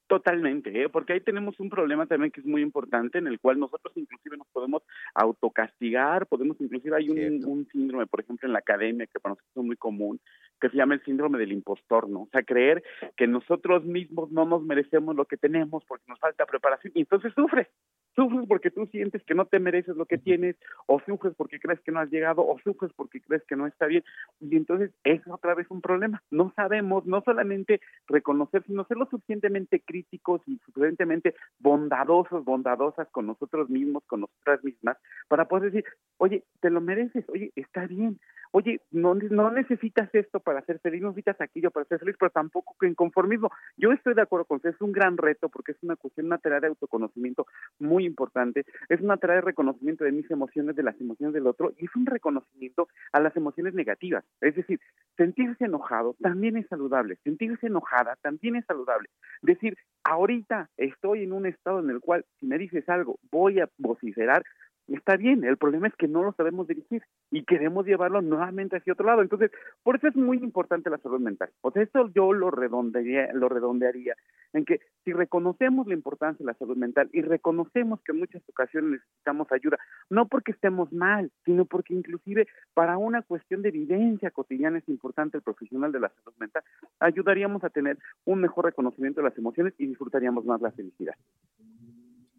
[0.08, 0.88] Totalmente, ¿eh?
[0.88, 4.38] porque ahí tenemos un problema también que es muy importante, en el cual nosotros inclusive
[4.38, 4.84] nos podemos
[5.16, 9.52] autocastigar, podemos inclusive, hay un, un, síndrome, por ejemplo, en la academia, que para nosotros
[9.56, 10.20] es muy común,
[10.62, 12.22] que se llama el síndrome del impostor, ¿no?
[12.22, 12.84] O sea, creer
[13.18, 17.34] que nosotros mismos no nos merecemos lo que tenemos porque nos falta preparación, y entonces
[17.34, 17.68] sufres,
[18.16, 20.56] sufres porque tú sientes que no te mereces lo que tienes,
[20.88, 23.86] o sufres porque crees que no has llegado, o sufres porque crees que no está
[23.86, 24.04] bien,
[24.40, 29.06] y entonces es otra vez un problema, no sabemos, no solamente reconocer, sino ser lo
[29.08, 34.98] suficientemente críticos y suficientemente bondadosos, bondadosas con nosotros mismos, con nosotras mismas,
[35.28, 35.86] para poder decir,
[36.18, 38.20] oye, te lo mereces, oye, está bien,
[38.52, 42.32] oye, no, no necesitas esto para ser feliz, no necesitas aquello para ser feliz, pero
[42.32, 43.52] tampoco que conformismo.
[43.78, 46.38] Yo estoy de acuerdo con usted, es un gran reto porque es una cuestión, una
[46.38, 47.46] tarea de autoconocimiento
[47.80, 51.86] muy importante, es una tarea reconocimiento de mis emociones, de las emociones del otro, y
[51.86, 54.24] es un reconocimiento a las emociones negativas.
[54.42, 54.80] Es decir,
[55.18, 59.10] sentirse enojado también es saludable, sentirse enojada también es saludable.
[59.42, 63.70] Decir, ahorita estoy en un estado en el cual si me dices algo voy a
[63.78, 64.44] vociferar,
[64.88, 68.94] está bien, el problema es que no lo sabemos dirigir y queremos llevarlo nuevamente hacia
[68.94, 69.22] otro lado.
[69.22, 69.52] Entonces,
[69.84, 71.50] por eso es muy importante la salud mental.
[71.62, 74.16] O sea, esto yo lo redondearía, lo redondearía
[74.54, 78.42] en que si reconocemos la importancia de la salud mental y reconocemos que en muchas
[78.48, 79.78] ocasiones necesitamos ayuda,
[80.10, 85.38] no porque estemos mal, sino porque inclusive para una cuestión de evidencia cotidiana es importante
[85.38, 86.64] el profesional de la salud mental,
[87.00, 91.16] ayudaríamos a tener un mejor reconocimiento de las emociones y disfrutaríamos más la felicidad.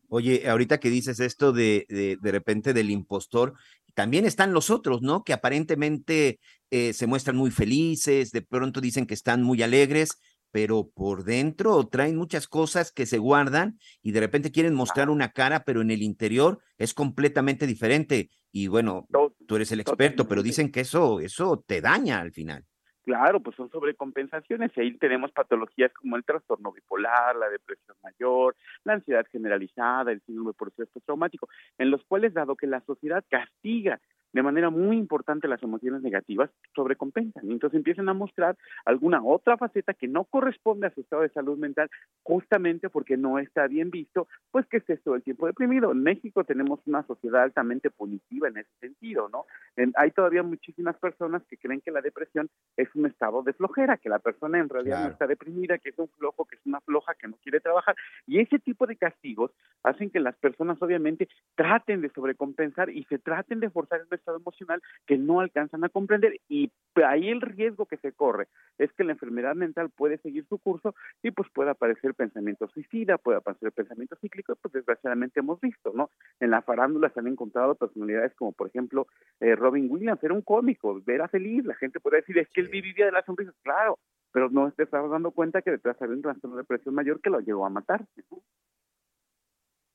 [0.08, 3.54] Oye, ahorita que dices esto de, de, de repente del impostor,
[3.94, 5.24] también están los otros, ¿no?
[5.24, 6.38] Que aparentemente
[6.70, 10.18] eh, se muestran muy felices, de pronto dicen que están muy alegres,
[10.50, 15.30] pero por dentro traen muchas cosas que se guardan y de repente quieren mostrar una
[15.32, 18.30] cara, pero en el interior es completamente diferente.
[18.52, 19.06] Y bueno,
[19.46, 22.64] tú eres el experto, pero dicen que eso, eso te daña al final.
[23.06, 28.56] Claro, pues son sobrecompensaciones y ahí tenemos patologías como el trastorno bipolar, la depresión mayor,
[28.82, 33.24] la ansiedad generalizada, el síndrome por estrés traumático, en los cuales dado que la sociedad
[33.30, 34.00] castiga
[34.36, 37.48] de manera muy importante las emociones negativas, sobrecompensan.
[37.48, 38.54] Y entonces empiezan a mostrar
[38.84, 41.88] alguna otra faceta que no corresponde a su estado de salud mental,
[42.22, 45.90] justamente porque no está bien visto, pues que estés todo el tiempo deprimido.
[45.90, 49.46] En México tenemos una sociedad altamente punitiva en ese sentido, ¿no?
[49.94, 54.08] hay todavía muchísimas personas que creen que la depresión es un estado de flojera, que
[54.08, 57.14] la persona en realidad no está deprimida, que es un flojo, que es una floja,
[57.14, 57.94] que no quiere trabajar.
[58.26, 59.52] Y ese tipo de castigos
[59.82, 64.38] hacen que las personas obviamente traten de sobrecompensar y se traten de forzar el estado
[64.38, 66.72] emocional que no alcanzan a comprender y
[67.04, 68.48] ahí el riesgo que se corre
[68.78, 73.18] es que la enfermedad mental puede seguir su curso y pues puede aparecer pensamiento suicida,
[73.18, 76.10] puede aparecer pensamiento cíclico, pues desgraciadamente hemos visto, ¿no?
[76.40, 79.06] En la farándula se han encontrado personalidades como por ejemplo
[79.40, 82.68] eh, Robin Williams, era un cómico, era feliz, la gente puede decir es que él
[82.68, 83.98] vivía de las sonrisas, claro,
[84.32, 87.30] pero no te estás dando cuenta que detrás había un trastorno de depresión mayor que
[87.30, 88.42] lo llevó a matarse, ¿no?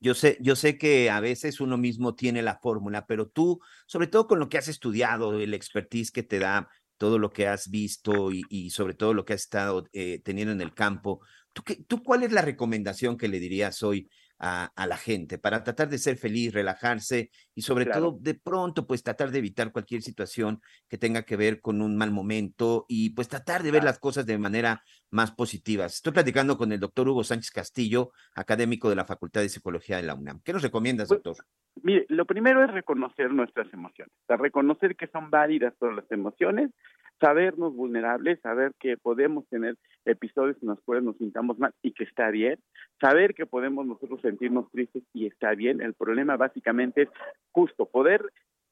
[0.02, 4.08] Yo sé, yo sé que a veces uno mismo tiene la fórmula, pero tú, sobre
[4.08, 7.70] todo con lo que has estudiado, el expertise que te da, todo lo que has
[7.70, 11.20] visto y, sobre todo lo que has estado eh, teniendo en el campo,
[11.52, 14.10] ¿tú, qué, ¿tú cuál es la recomendación que le dirías hoy
[14.42, 19.04] a, la gente para tratar de ser feliz, relajarse y sobre todo de pronto pues
[19.04, 23.28] tratar de evitar cualquier situación que tenga que ver con un mal momento y pues
[23.28, 25.86] tratar de ver las cosas de manera más positiva.
[25.86, 30.02] Estoy platicando con el doctor Hugo Sánchez Castillo, académico de la Facultad de Psicología de
[30.02, 30.40] la UNAM.
[30.42, 31.46] ¿Qué nos recomiendas, pues, doctor?
[31.82, 36.10] Mire, lo primero es reconocer nuestras emociones, o sea, reconocer que son válidas todas las
[36.10, 36.70] emociones,
[37.22, 42.02] sabernos vulnerables, saber que podemos tener episodios en los cuales nos sintamos mal y que
[42.02, 42.58] está bien,
[43.00, 45.80] saber que podemos nosotros sentirnos tristes y está bien.
[45.80, 47.08] El problema básicamente es
[47.52, 48.22] justo poder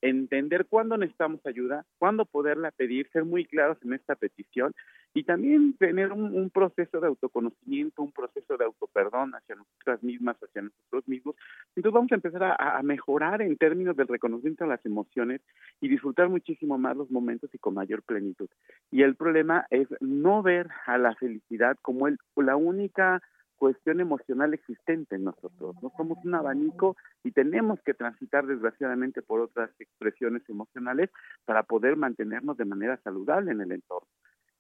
[0.03, 4.75] entender cuándo necesitamos ayuda, cuándo poderla pedir, ser muy claros en esta petición
[5.13, 10.63] y también tener un, proceso de autoconocimiento, un proceso de autoperdón hacia nosotras mismas, hacia
[10.63, 11.37] nosotros mismos.
[11.75, 15.41] Entonces vamos a empezar a, a, mejorar en términos del reconocimiento de las emociones
[15.81, 18.49] y disfrutar muchísimo más los momentos y con mayor plenitud.
[18.91, 23.21] Y el problema es no ver a la felicidad como el, la única
[23.61, 25.77] cuestión emocional existente en nosotros.
[25.83, 31.11] No somos un abanico y tenemos que transitar desgraciadamente por otras expresiones emocionales
[31.45, 34.09] para poder mantenernos de manera saludable en el entorno.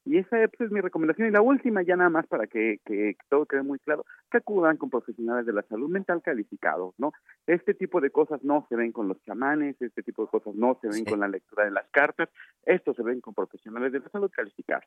[0.04, 1.28] Y esa pues, es mi recomendación.
[1.28, 4.76] Y la última, ya nada más para que, que, todo quede muy claro, que acudan
[4.76, 7.12] con profesionales de la salud mental calificados, ¿no?
[7.46, 10.78] Este tipo de cosas no se ven con los chamanes, este tipo de cosas no
[10.80, 12.28] se ven con la lectura de las cartas,
[12.64, 14.84] esto se ven con profesionales de la salud calificados.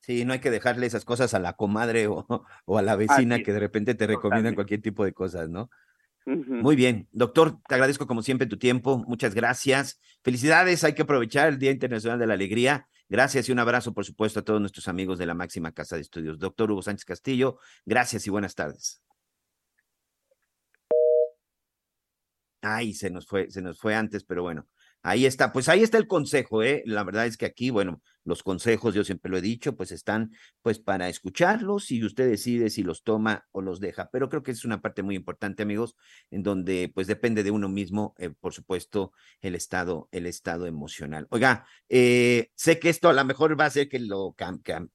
[0.00, 2.26] Sí, no hay que dejarle esas cosas a la comadre o,
[2.64, 5.70] o a la vecina que de repente te recomiendan cualquier tipo de cosas, ¿no?
[6.24, 10.00] Muy bien, doctor, te agradezco como siempre tu tiempo, muchas gracias.
[10.22, 12.86] Felicidades, hay que aprovechar el Día Internacional de la Alegría.
[13.08, 16.02] Gracias y un abrazo, por supuesto, a todos nuestros amigos de la máxima casa de
[16.02, 16.38] estudios.
[16.38, 19.02] Doctor Hugo Sánchez Castillo, gracias y buenas tardes.
[22.62, 24.66] Ay, se nos fue, se nos fue antes, pero bueno.
[25.02, 26.82] Ahí está, pues ahí está el consejo, ¿eh?
[26.86, 30.32] La verdad es que aquí, bueno, los consejos, yo siempre lo he dicho, pues están
[30.62, 34.08] pues para escucharlos y usted decide si los toma o los deja.
[34.12, 35.96] Pero creo que es una parte muy importante, amigos,
[36.30, 41.26] en donde pues depende de uno mismo, eh, por supuesto, el estado, el estado emocional.
[41.30, 44.34] Oiga, eh, sé que esto a lo mejor va a hacer que lo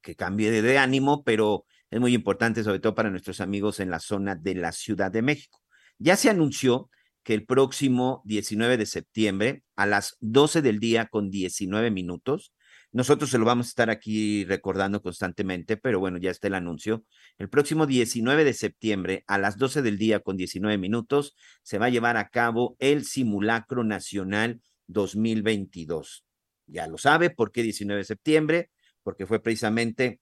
[0.01, 3.89] que cambie de, de ánimo, pero es muy importante, sobre todo para nuestros amigos en
[3.89, 5.61] la zona de la Ciudad de México.
[5.97, 6.89] Ya se anunció
[7.23, 12.53] que el próximo 19 de septiembre a las 12 del día con 19 minutos,
[12.97, 17.05] nosotros se lo vamos a estar aquí recordando constantemente, pero bueno, ya está el anuncio.
[17.37, 21.85] El próximo 19 de septiembre a las 12 del día con 19 minutos se va
[21.85, 26.25] a llevar a cabo el Simulacro Nacional 2022.
[26.65, 28.71] Ya lo sabe, ¿por qué 19 de septiembre?
[29.03, 30.19] Porque fue precisamente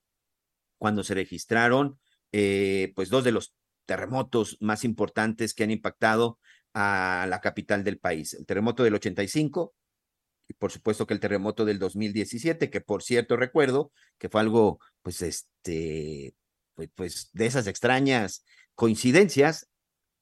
[0.78, 1.98] cuando se registraron
[2.34, 3.54] eh, pues dos de los
[3.86, 6.40] terremotos más importantes que han impactado
[6.74, 8.34] a la capital del país.
[8.34, 9.74] El terremoto del 85
[10.48, 14.80] y por supuesto que el terremoto del 2017, que por cierto recuerdo que fue algo,
[15.02, 16.36] pues, este,
[16.76, 18.46] pues, pues de esas extrañas
[18.76, 19.70] coincidencias,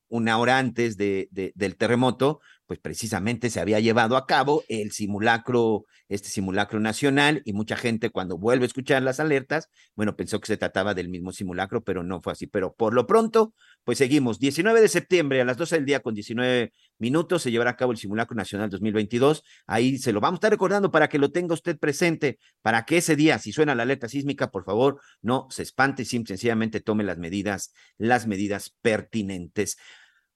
[0.08, 5.86] una hora antes de, del terremoto, pues precisamente se había llevado a cabo el simulacro,
[6.10, 10.48] este simulacro nacional, y mucha gente cuando vuelve a escuchar las alertas, bueno, pensó que
[10.48, 12.48] se trataba del mismo simulacro, pero no fue así.
[12.48, 13.54] Pero por lo pronto,
[13.84, 14.40] pues seguimos.
[14.40, 17.92] 19 de septiembre a las 12 del día con 19 minutos se llevará a cabo
[17.92, 19.44] el simulacro nacional 2022.
[19.68, 22.98] Ahí se lo vamos a estar recordando para que lo tenga usted presente, para que
[22.98, 27.18] ese día, si suena la alerta sísmica, por favor, no se espante, sencillamente tome las
[27.18, 29.78] medidas, las medidas pertinentes.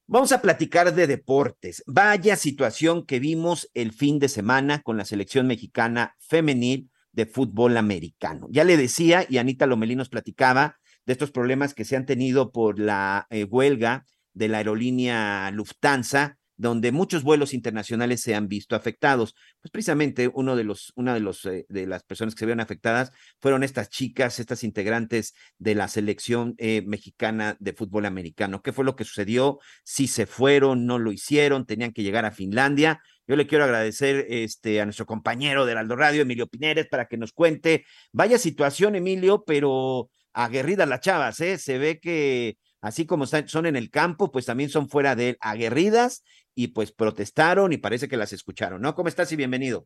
[0.09, 1.84] Vamos a platicar de deportes.
[1.85, 7.75] Vaya situación que vimos el fin de semana con la selección mexicana femenil de fútbol
[7.75, 8.47] americano.
[8.49, 12.53] Ya le decía, y Anita Lomelí nos platicaba de estos problemas que se han tenido
[12.53, 18.75] por la eh, huelga de la aerolínea Lufthansa donde muchos vuelos internacionales se han visto
[18.75, 19.35] afectados.
[19.61, 22.59] Pues precisamente uno de los, una de los eh, de las personas que se vieron
[22.59, 28.61] afectadas fueron estas chicas, estas integrantes de la selección eh, mexicana de fútbol americano.
[28.61, 29.59] ¿Qué fue lo que sucedió?
[29.84, 33.01] Si se fueron, no lo hicieron, tenían que llegar a Finlandia.
[33.27, 37.17] Yo le quiero agradecer este, a nuestro compañero del Aldo Radio, Emilio Pineres, para que
[37.17, 37.85] nos cuente.
[38.11, 41.57] Vaya situación, Emilio, pero aguerridas las chavas, ¿eh?
[41.57, 45.38] Se ve que así como son en el campo, pues también son fuera de él,
[45.41, 46.23] aguerridas
[46.57, 48.95] y pues protestaron y parece que las escucharon, ¿no?
[48.95, 49.85] ¿Cómo estás y bienvenido?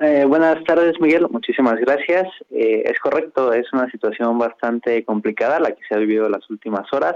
[0.00, 1.28] Eh, buenas tardes, Miguel.
[1.30, 2.26] Muchísimas gracias.
[2.50, 6.92] Eh, es correcto, es una situación bastante complicada la que se ha vivido las últimas
[6.92, 7.14] horas.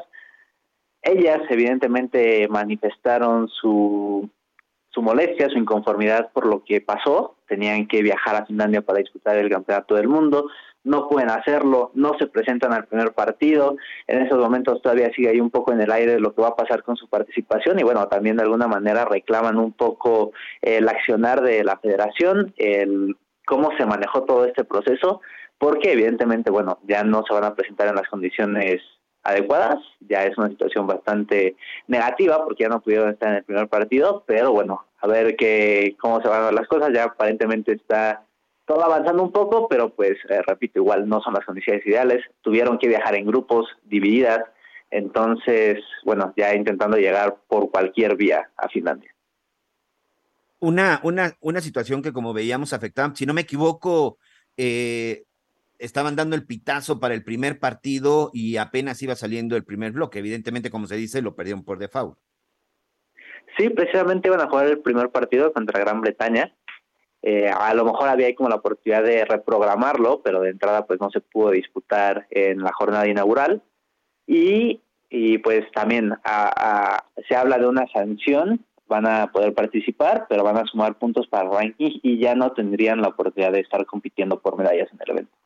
[1.02, 4.30] Ellas, evidentemente, manifestaron su,
[4.90, 7.38] su molestia, su inconformidad por lo que pasó.
[7.48, 10.48] Tenían que viajar a Finlandia para disputar el Campeonato del Mundo
[10.88, 15.40] no pueden hacerlo, no se presentan al primer partido, en esos momentos todavía sigue ahí
[15.40, 18.08] un poco en el aire lo que va a pasar con su participación y bueno,
[18.08, 20.32] también de alguna manera reclaman un poco
[20.62, 23.16] el accionar de la federación, el
[23.46, 25.20] cómo se manejó todo este proceso,
[25.58, 28.80] porque evidentemente, bueno, ya no se van a presentar en las condiciones
[29.24, 31.56] adecuadas, ya es una situación bastante
[31.86, 35.96] negativa porque ya no pudieron estar en el primer partido, pero bueno, a ver qué
[36.00, 38.22] cómo se van a dar las cosas, ya aparentemente está
[38.68, 42.22] todo avanzando un poco, pero pues eh, repito, igual no son las condiciones ideales.
[42.42, 44.40] Tuvieron que viajar en grupos divididas,
[44.90, 49.12] entonces, bueno, ya intentando llegar por cualquier vía a Finlandia.
[50.60, 54.18] Una, una, una situación que como veíamos afectaba, si no me equivoco,
[54.56, 55.24] eh,
[55.78, 60.18] estaban dando el pitazo para el primer partido y apenas iba saliendo el primer bloque.
[60.18, 62.18] Evidentemente, como se dice, lo perdieron por default.
[63.56, 66.54] Sí, precisamente iban a jugar el primer partido contra Gran Bretaña.
[67.22, 71.10] Eh, a lo mejor había como la oportunidad de reprogramarlo, pero de entrada pues no
[71.10, 73.62] se pudo disputar en la jornada inaugural.
[74.26, 74.80] Y,
[75.42, 76.12] pues también
[77.28, 81.44] se habla de una sanción, van a poder participar, pero van a sumar puntos para
[81.44, 85.10] el ranking y ya no tendrían la oportunidad de estar compitiendo por medallas en el
[85.10, 85.38] evento.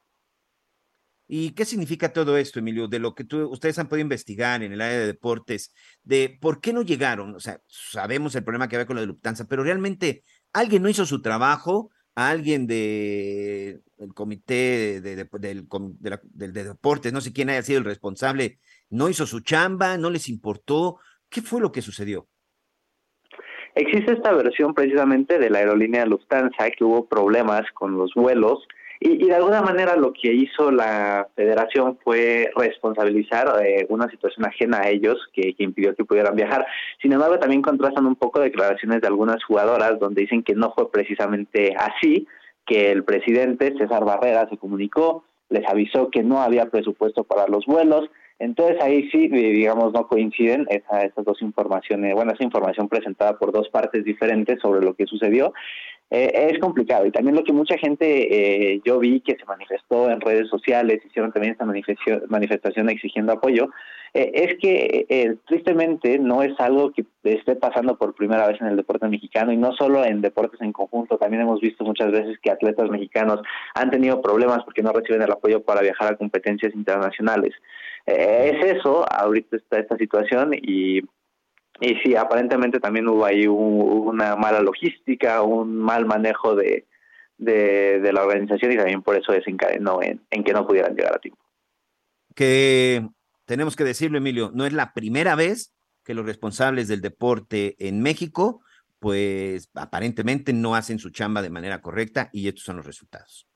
[1.35, 2.89] ¿Y qué significa todo esto, Emilio?
[2.89, 5.73] De lo que ustedes han podido investigar en el área de deportes,
[6.03, 7.35] de por qué no llegaron.
[7.35, 9.15] O sea, sabemos el problema que había con la de
[9.49, 15.69] pero realmente alguien no hizo su trabajo, alguien de el comité de, del,
[16.35, 18.59] de, deportes, no sé quién haya sido el responsable,
[18.91, 20.99] no hizo su chamba, no les importó.
[21.29, 22.27] ¿Qué fue lo que sucedió?
[23.75, 28.67] Existe esta versión precisamente de la aerolínea Lufthansa que hubo problemas con los vuelos
[29.05, 34.83] y, de alguna manera lo que hizo la federación fue responsabilizar eh, una situación ajena
[34.83, 36.67] a ellos que, impidió que pudieran viajar.
[37.01, 40.91] Sin embargo, también contrastan un poco declaraciones de algunas jugadoras donde dicen que no fue
[40.91, 42.27] precisamente así,
[42.67, 47.67] que el presidente César Barrera se comunicó, les avisó que no había presupuesto para los
[47.67, 48.09] vuelos.
[48.39, 53.53] Entonces ahí sí, digamos, no coinciden esa, esas dos informaciones, bueno, esa información presentada por
[53.53, 55.53] dos partes diferentes sobre lo que sucedió.
[56.15, 57.07] Eh, es complicado.
[57.07, 61.01] Y también lo que mucha gente eh, yo vi que se manifestó en redes sociales,
[61.07, 63.71] hicieron también esta manifestación, exigiendo apoyo,
[64.13, 68.77] eh, es que tristemente no es algo que esté pasando por primera vez en el
[68.77, 72.51] deporte mexicano y no solo en deportes en conjunto, también hemos visto muchas veces que
[72.51, 73.41] atletas mexicanos
[73.75, 77.55] han tenido problemas porque no reciben el apoyo para viajar a competencias internacionales.
[78.05, 81.01] es eso, ahorita está esta situación y
[81.83, 86.87] y sí, aparentemente también hubo ahí una mala logística, un mal manejo de,
[87.39, 91.19] de, la organización y también por eso desencadenó en, en que no pudieran llegar a
[91.19, 91.41] tiempo.
[92.37, 93.05] Que
[93.47, 98.01] tenemos que decirlo, Emilio, no es la primera vez que los responsables del deporte en
[98.01, 98.61] México,
[99.01, 103.49] pues aparentemente no hacen su chamba de manera correcta y estos son los resultados.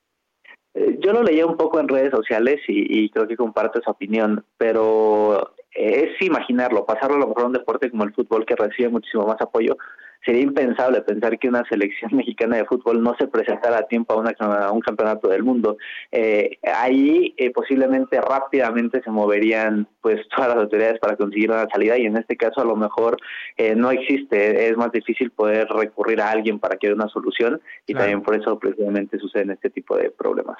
[0.74, 3.92] Eh, yo lo leí un poco en redes sociales y, y creo que comparto esa
[3.92, 8.56] opinión, pero es imaginarlo, pasarlo a lo mejor a un deporte como el fútbol que
[8.56, 9.76] recibe muchísimo más apoyo.
[10.24, 14.16] Sería impensable pensar que una selección mexicana de fútbol no se presentara a tiempo a,
[14.16, 15.76] una, un campeonato del mundo.
[16.10, 21.98] Eh, ahí eh, posiblemente rápidamente se moverían pues todas las autoridades para conseguir una salida
[21.98, 23.18] y en este caso a lo mejor
[23.56, 27.60] eh, no existe, es más difícil poder recurrir a alguien para que dé una solución
[27.86, 30.58] y también por eso precisamente suceden este tipo de problemas.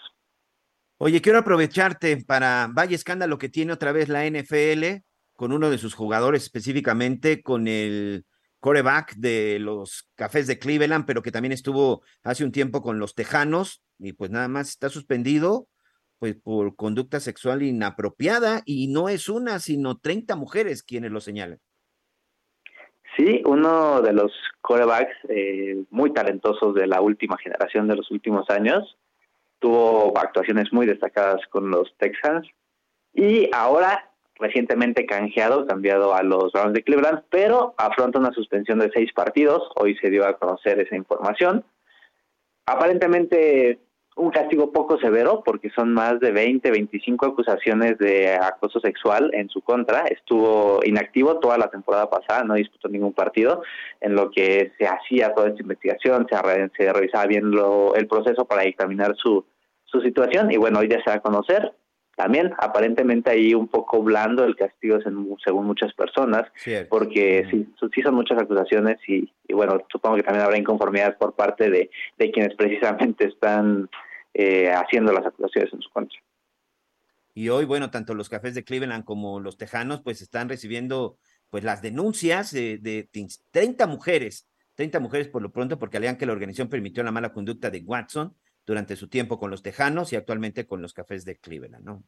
[0.98, 5.04] Oye, quiero aprovecharte para vaya escándalo que tiene otra vez la NFL
[5.36, 8.24] con uno de sus jugadores específicamente, con el
[8.60, 13.14] coreback de los Cafés de Cleveland, pero que también estuvo hace un tiempo con los
[13.14, 15.68] Tejanos y pues nada más está suspendido
[16.18, 21.60] pues por conducta sexual inapropiada y no es una, sino 30 mujeres quienes lo señalan.
[23.16, 28.48] Sí, uno de los corebacks eh, muy talentosos de la última generación de los últimos
[28.50, 28.96] años,
[29.58, 32.46] tuvo actuaciones muy destacadas con los Texans
[33.14, 38.90] y ahora recientemente canjeado, cambiado a los Browns de Cleveland, pero afronta una suspensión de
[38.92, 39.62] seis partidos.
[39.76, 41.64] Hoy se dio a conocer esa información.
[42.66, 43.78] Aparentemente
[44.16, 49.48] un castigo poco severo porque son más de 20, 25 acusaciones de acoso sexual en
[49.50, 50.06] su contra.
[50.06, 53.62] Estuvo inactivo toda la temporada pasada, no disputó ningún partido,
[54.00, 56.36] en lo que se hacía toda esta investigación, se,
[56.76, 59.44] se revisaba bien lo, el proceso para dictaminar su,
[59.84, 61.72] su situación y bueno, hoy ya se va a conocer
[62.16, 64.98] también aparentemente ahí un poco blando el castigo
[65.44, 66.50] según muchas personas,
[66.88, 71.70] porque sí, sí son muchas acusaciones y, bueno, supongo que también habrá inconformidad por parte
[71.70, 73.90] de, de quienes precisamente están
[74.32, 76.18] eh, haciendo las acusaciones en su contra.
[77.34, 81.18] Y hoy, bueno, tanto los cafés de Cleveland como los tejanos, pues están recibiendo
[81.50, 83.10] pues las denuncias de, de
[83.50, 87.34] 30 mujeres, 30 mujeres por lo pronto, porque alegan que la organización permitió la mala
[87.34, 88.34] conducta de Watson
[88.66, 92.02] durante su tiempo con los Tejanos y actualmente con los Cafés de Cleveland, ¿no?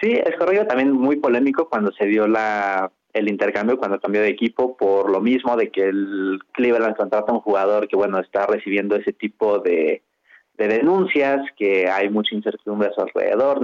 [0.00, 4.28] Sí, es correcto, también muy polémico cuando se dio la el intercambio cuando cambió de
[4.28, 8.46] equipo por lo mismo de que el Cleveland contrata a un jugador que bueno está
[8.46, 10.02] recibiendo ese tipo de,
[10.60, 13.60] de denuncias, que hay mucha incertidumbre a su alrededor,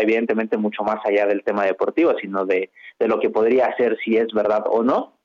[0.00, 4.16] evidentemente mucho más allá del tema deportivo, sino de, de lo que podría ser si
[4.16, 5.18] es verdad o no.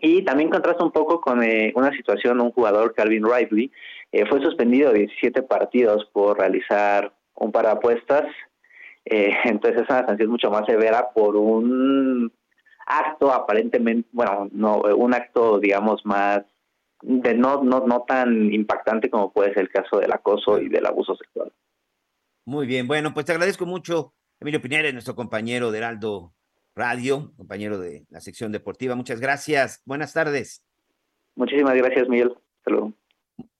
[0.00, 3.70] Y también contrasta un poco con eh, una situación, un jugador, Calvin Riley,
[4.12, 8.24] eh, fue suspendido de 17 partidos por realizar un par de apuestas.
[9.04, 12.32] Eh, entonces es una sanción mucho más severa por un
[12.86, 16.42] acto aparentemente, bueno, no, un acto digamos más
[17.02, 20.86] de no, no, no tan impactante como puede ser el caso del acoso y del
[20.86, 21.52] abuso sexual.
[22.44, 26.32] Muy bien, bueno, pues te agradezco mucho, Emilio Pineda, nuestro compañero de Heraldo
[26.76, 28.94] Radio, compañero de la sección deportiva.
[28.94, 29.82] Muchas gracias.
[29.84, 30.62] Buenas tardes.
[31.34, 32.34] Muchísimas gracias, Miguel.
[32.58, 32.92] Hasta luego.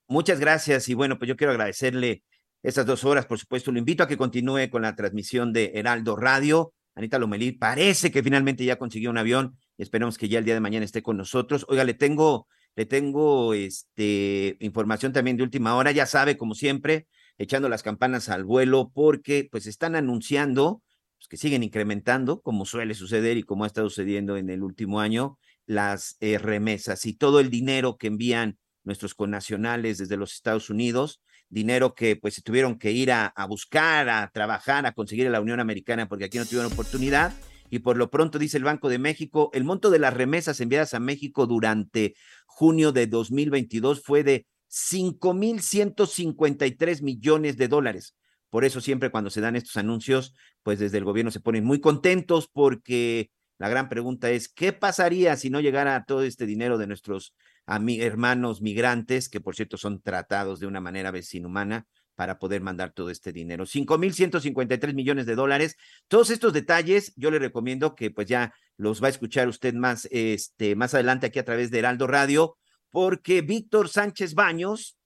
[0.09, 0.89] Muchas gracias.
[0.89, 2.23] Y bueno, pues yo quiero agradecerle
[2.63, 3.27] estas dos horas.
[3.27, 6.73] Por supuesto, lo invito a que continúe con la transmisión de Heraldo Radio.
[6.95, 10.55] Anita Lomelí parece que finalmente ya consiguió un avión y esperamos que ya el día
[10.55, 11.67] de mañana esté con nosotros.
[11.69, 15.93] Oiga, le tengo, le tengo este, información también de última hora.
[15.93, 17.07] Ya sabe, como siempre,
[17.39, 20.83] echando las campanas al vuelo porque pues están anunciando
[21.19, 25.01] pues, que siguen incrementando, como suele suceder y como ha estado sucediendo en el último
[25.01, 30.71] año, las eh, remesas y todo el dinero que envían nuestros connacionales desde los Estados
[30.71, 35.33] Unidos, dinero que pues se tuvieron que ir a, buscar, a trabajar, a conseguir en
[35.33, 37.35] la Unión Americana porque aquí no tuvieron oportunidad.
[37.69, 40.95] Y por lo pronto, dice el Banco de México, el monto de las remesas enviadas
[40.95, 42.15] a México durante
[42.47, 48.15] junio de 2022 fue de 5.153 millones de dólares.
[48.51, 50.33] Por eso siempre cuando se dan estos anuncios,
[50.63, 55.37] pues desde el gobierno se ponen muy contentos porque la gran pregunta es, ¿qué pasaría
[55.37, 57.35] si no llegara todo este dinero de nuestros
[57.67, 61.87] hermanos migrantes, que por cierto son tratados de una manera vecinhumana,
[62.17, 63.67] para poder mandar todo este dinero.
[63.67, 65.77] 5.153 millones de dólares.
[66.09, 70.09] Todos estos detalles yo le recomiendo que pues ya los va a escuchar usted más,
[70.11, 72.57] este, más adelante aquí a través de Heraldo Radio,
[72.91, 74.97] porque Víctor Sánchez Baños,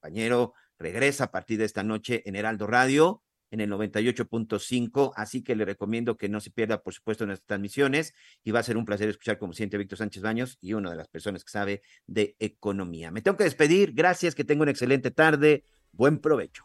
[0.00, 5.54] compañero regresa a partir de esta noche en Heraldo Radio en el 98.5, así que
[5.54, 8.14] le recomiendo que no se pierda, por supuesto, nuestras transmisiones
[8.44, 10.96] y va a ser un placer escuchar como siente Víctor Sánchez Baños y una de
[10.96, 13.10] las personas que sabe de economía.
[13.10, 16.64] Me tengo que despedir, gracias, que tenga una excelente tarde, buen provecho.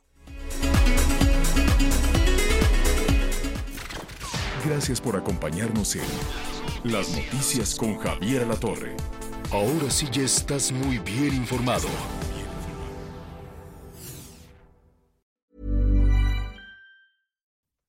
[4.65, 8.95] Gracias por acompañarnos en Las Noticias con Javier Alatorre.
[9.51, 11.87] Ahora sí ya estás muy bien informado.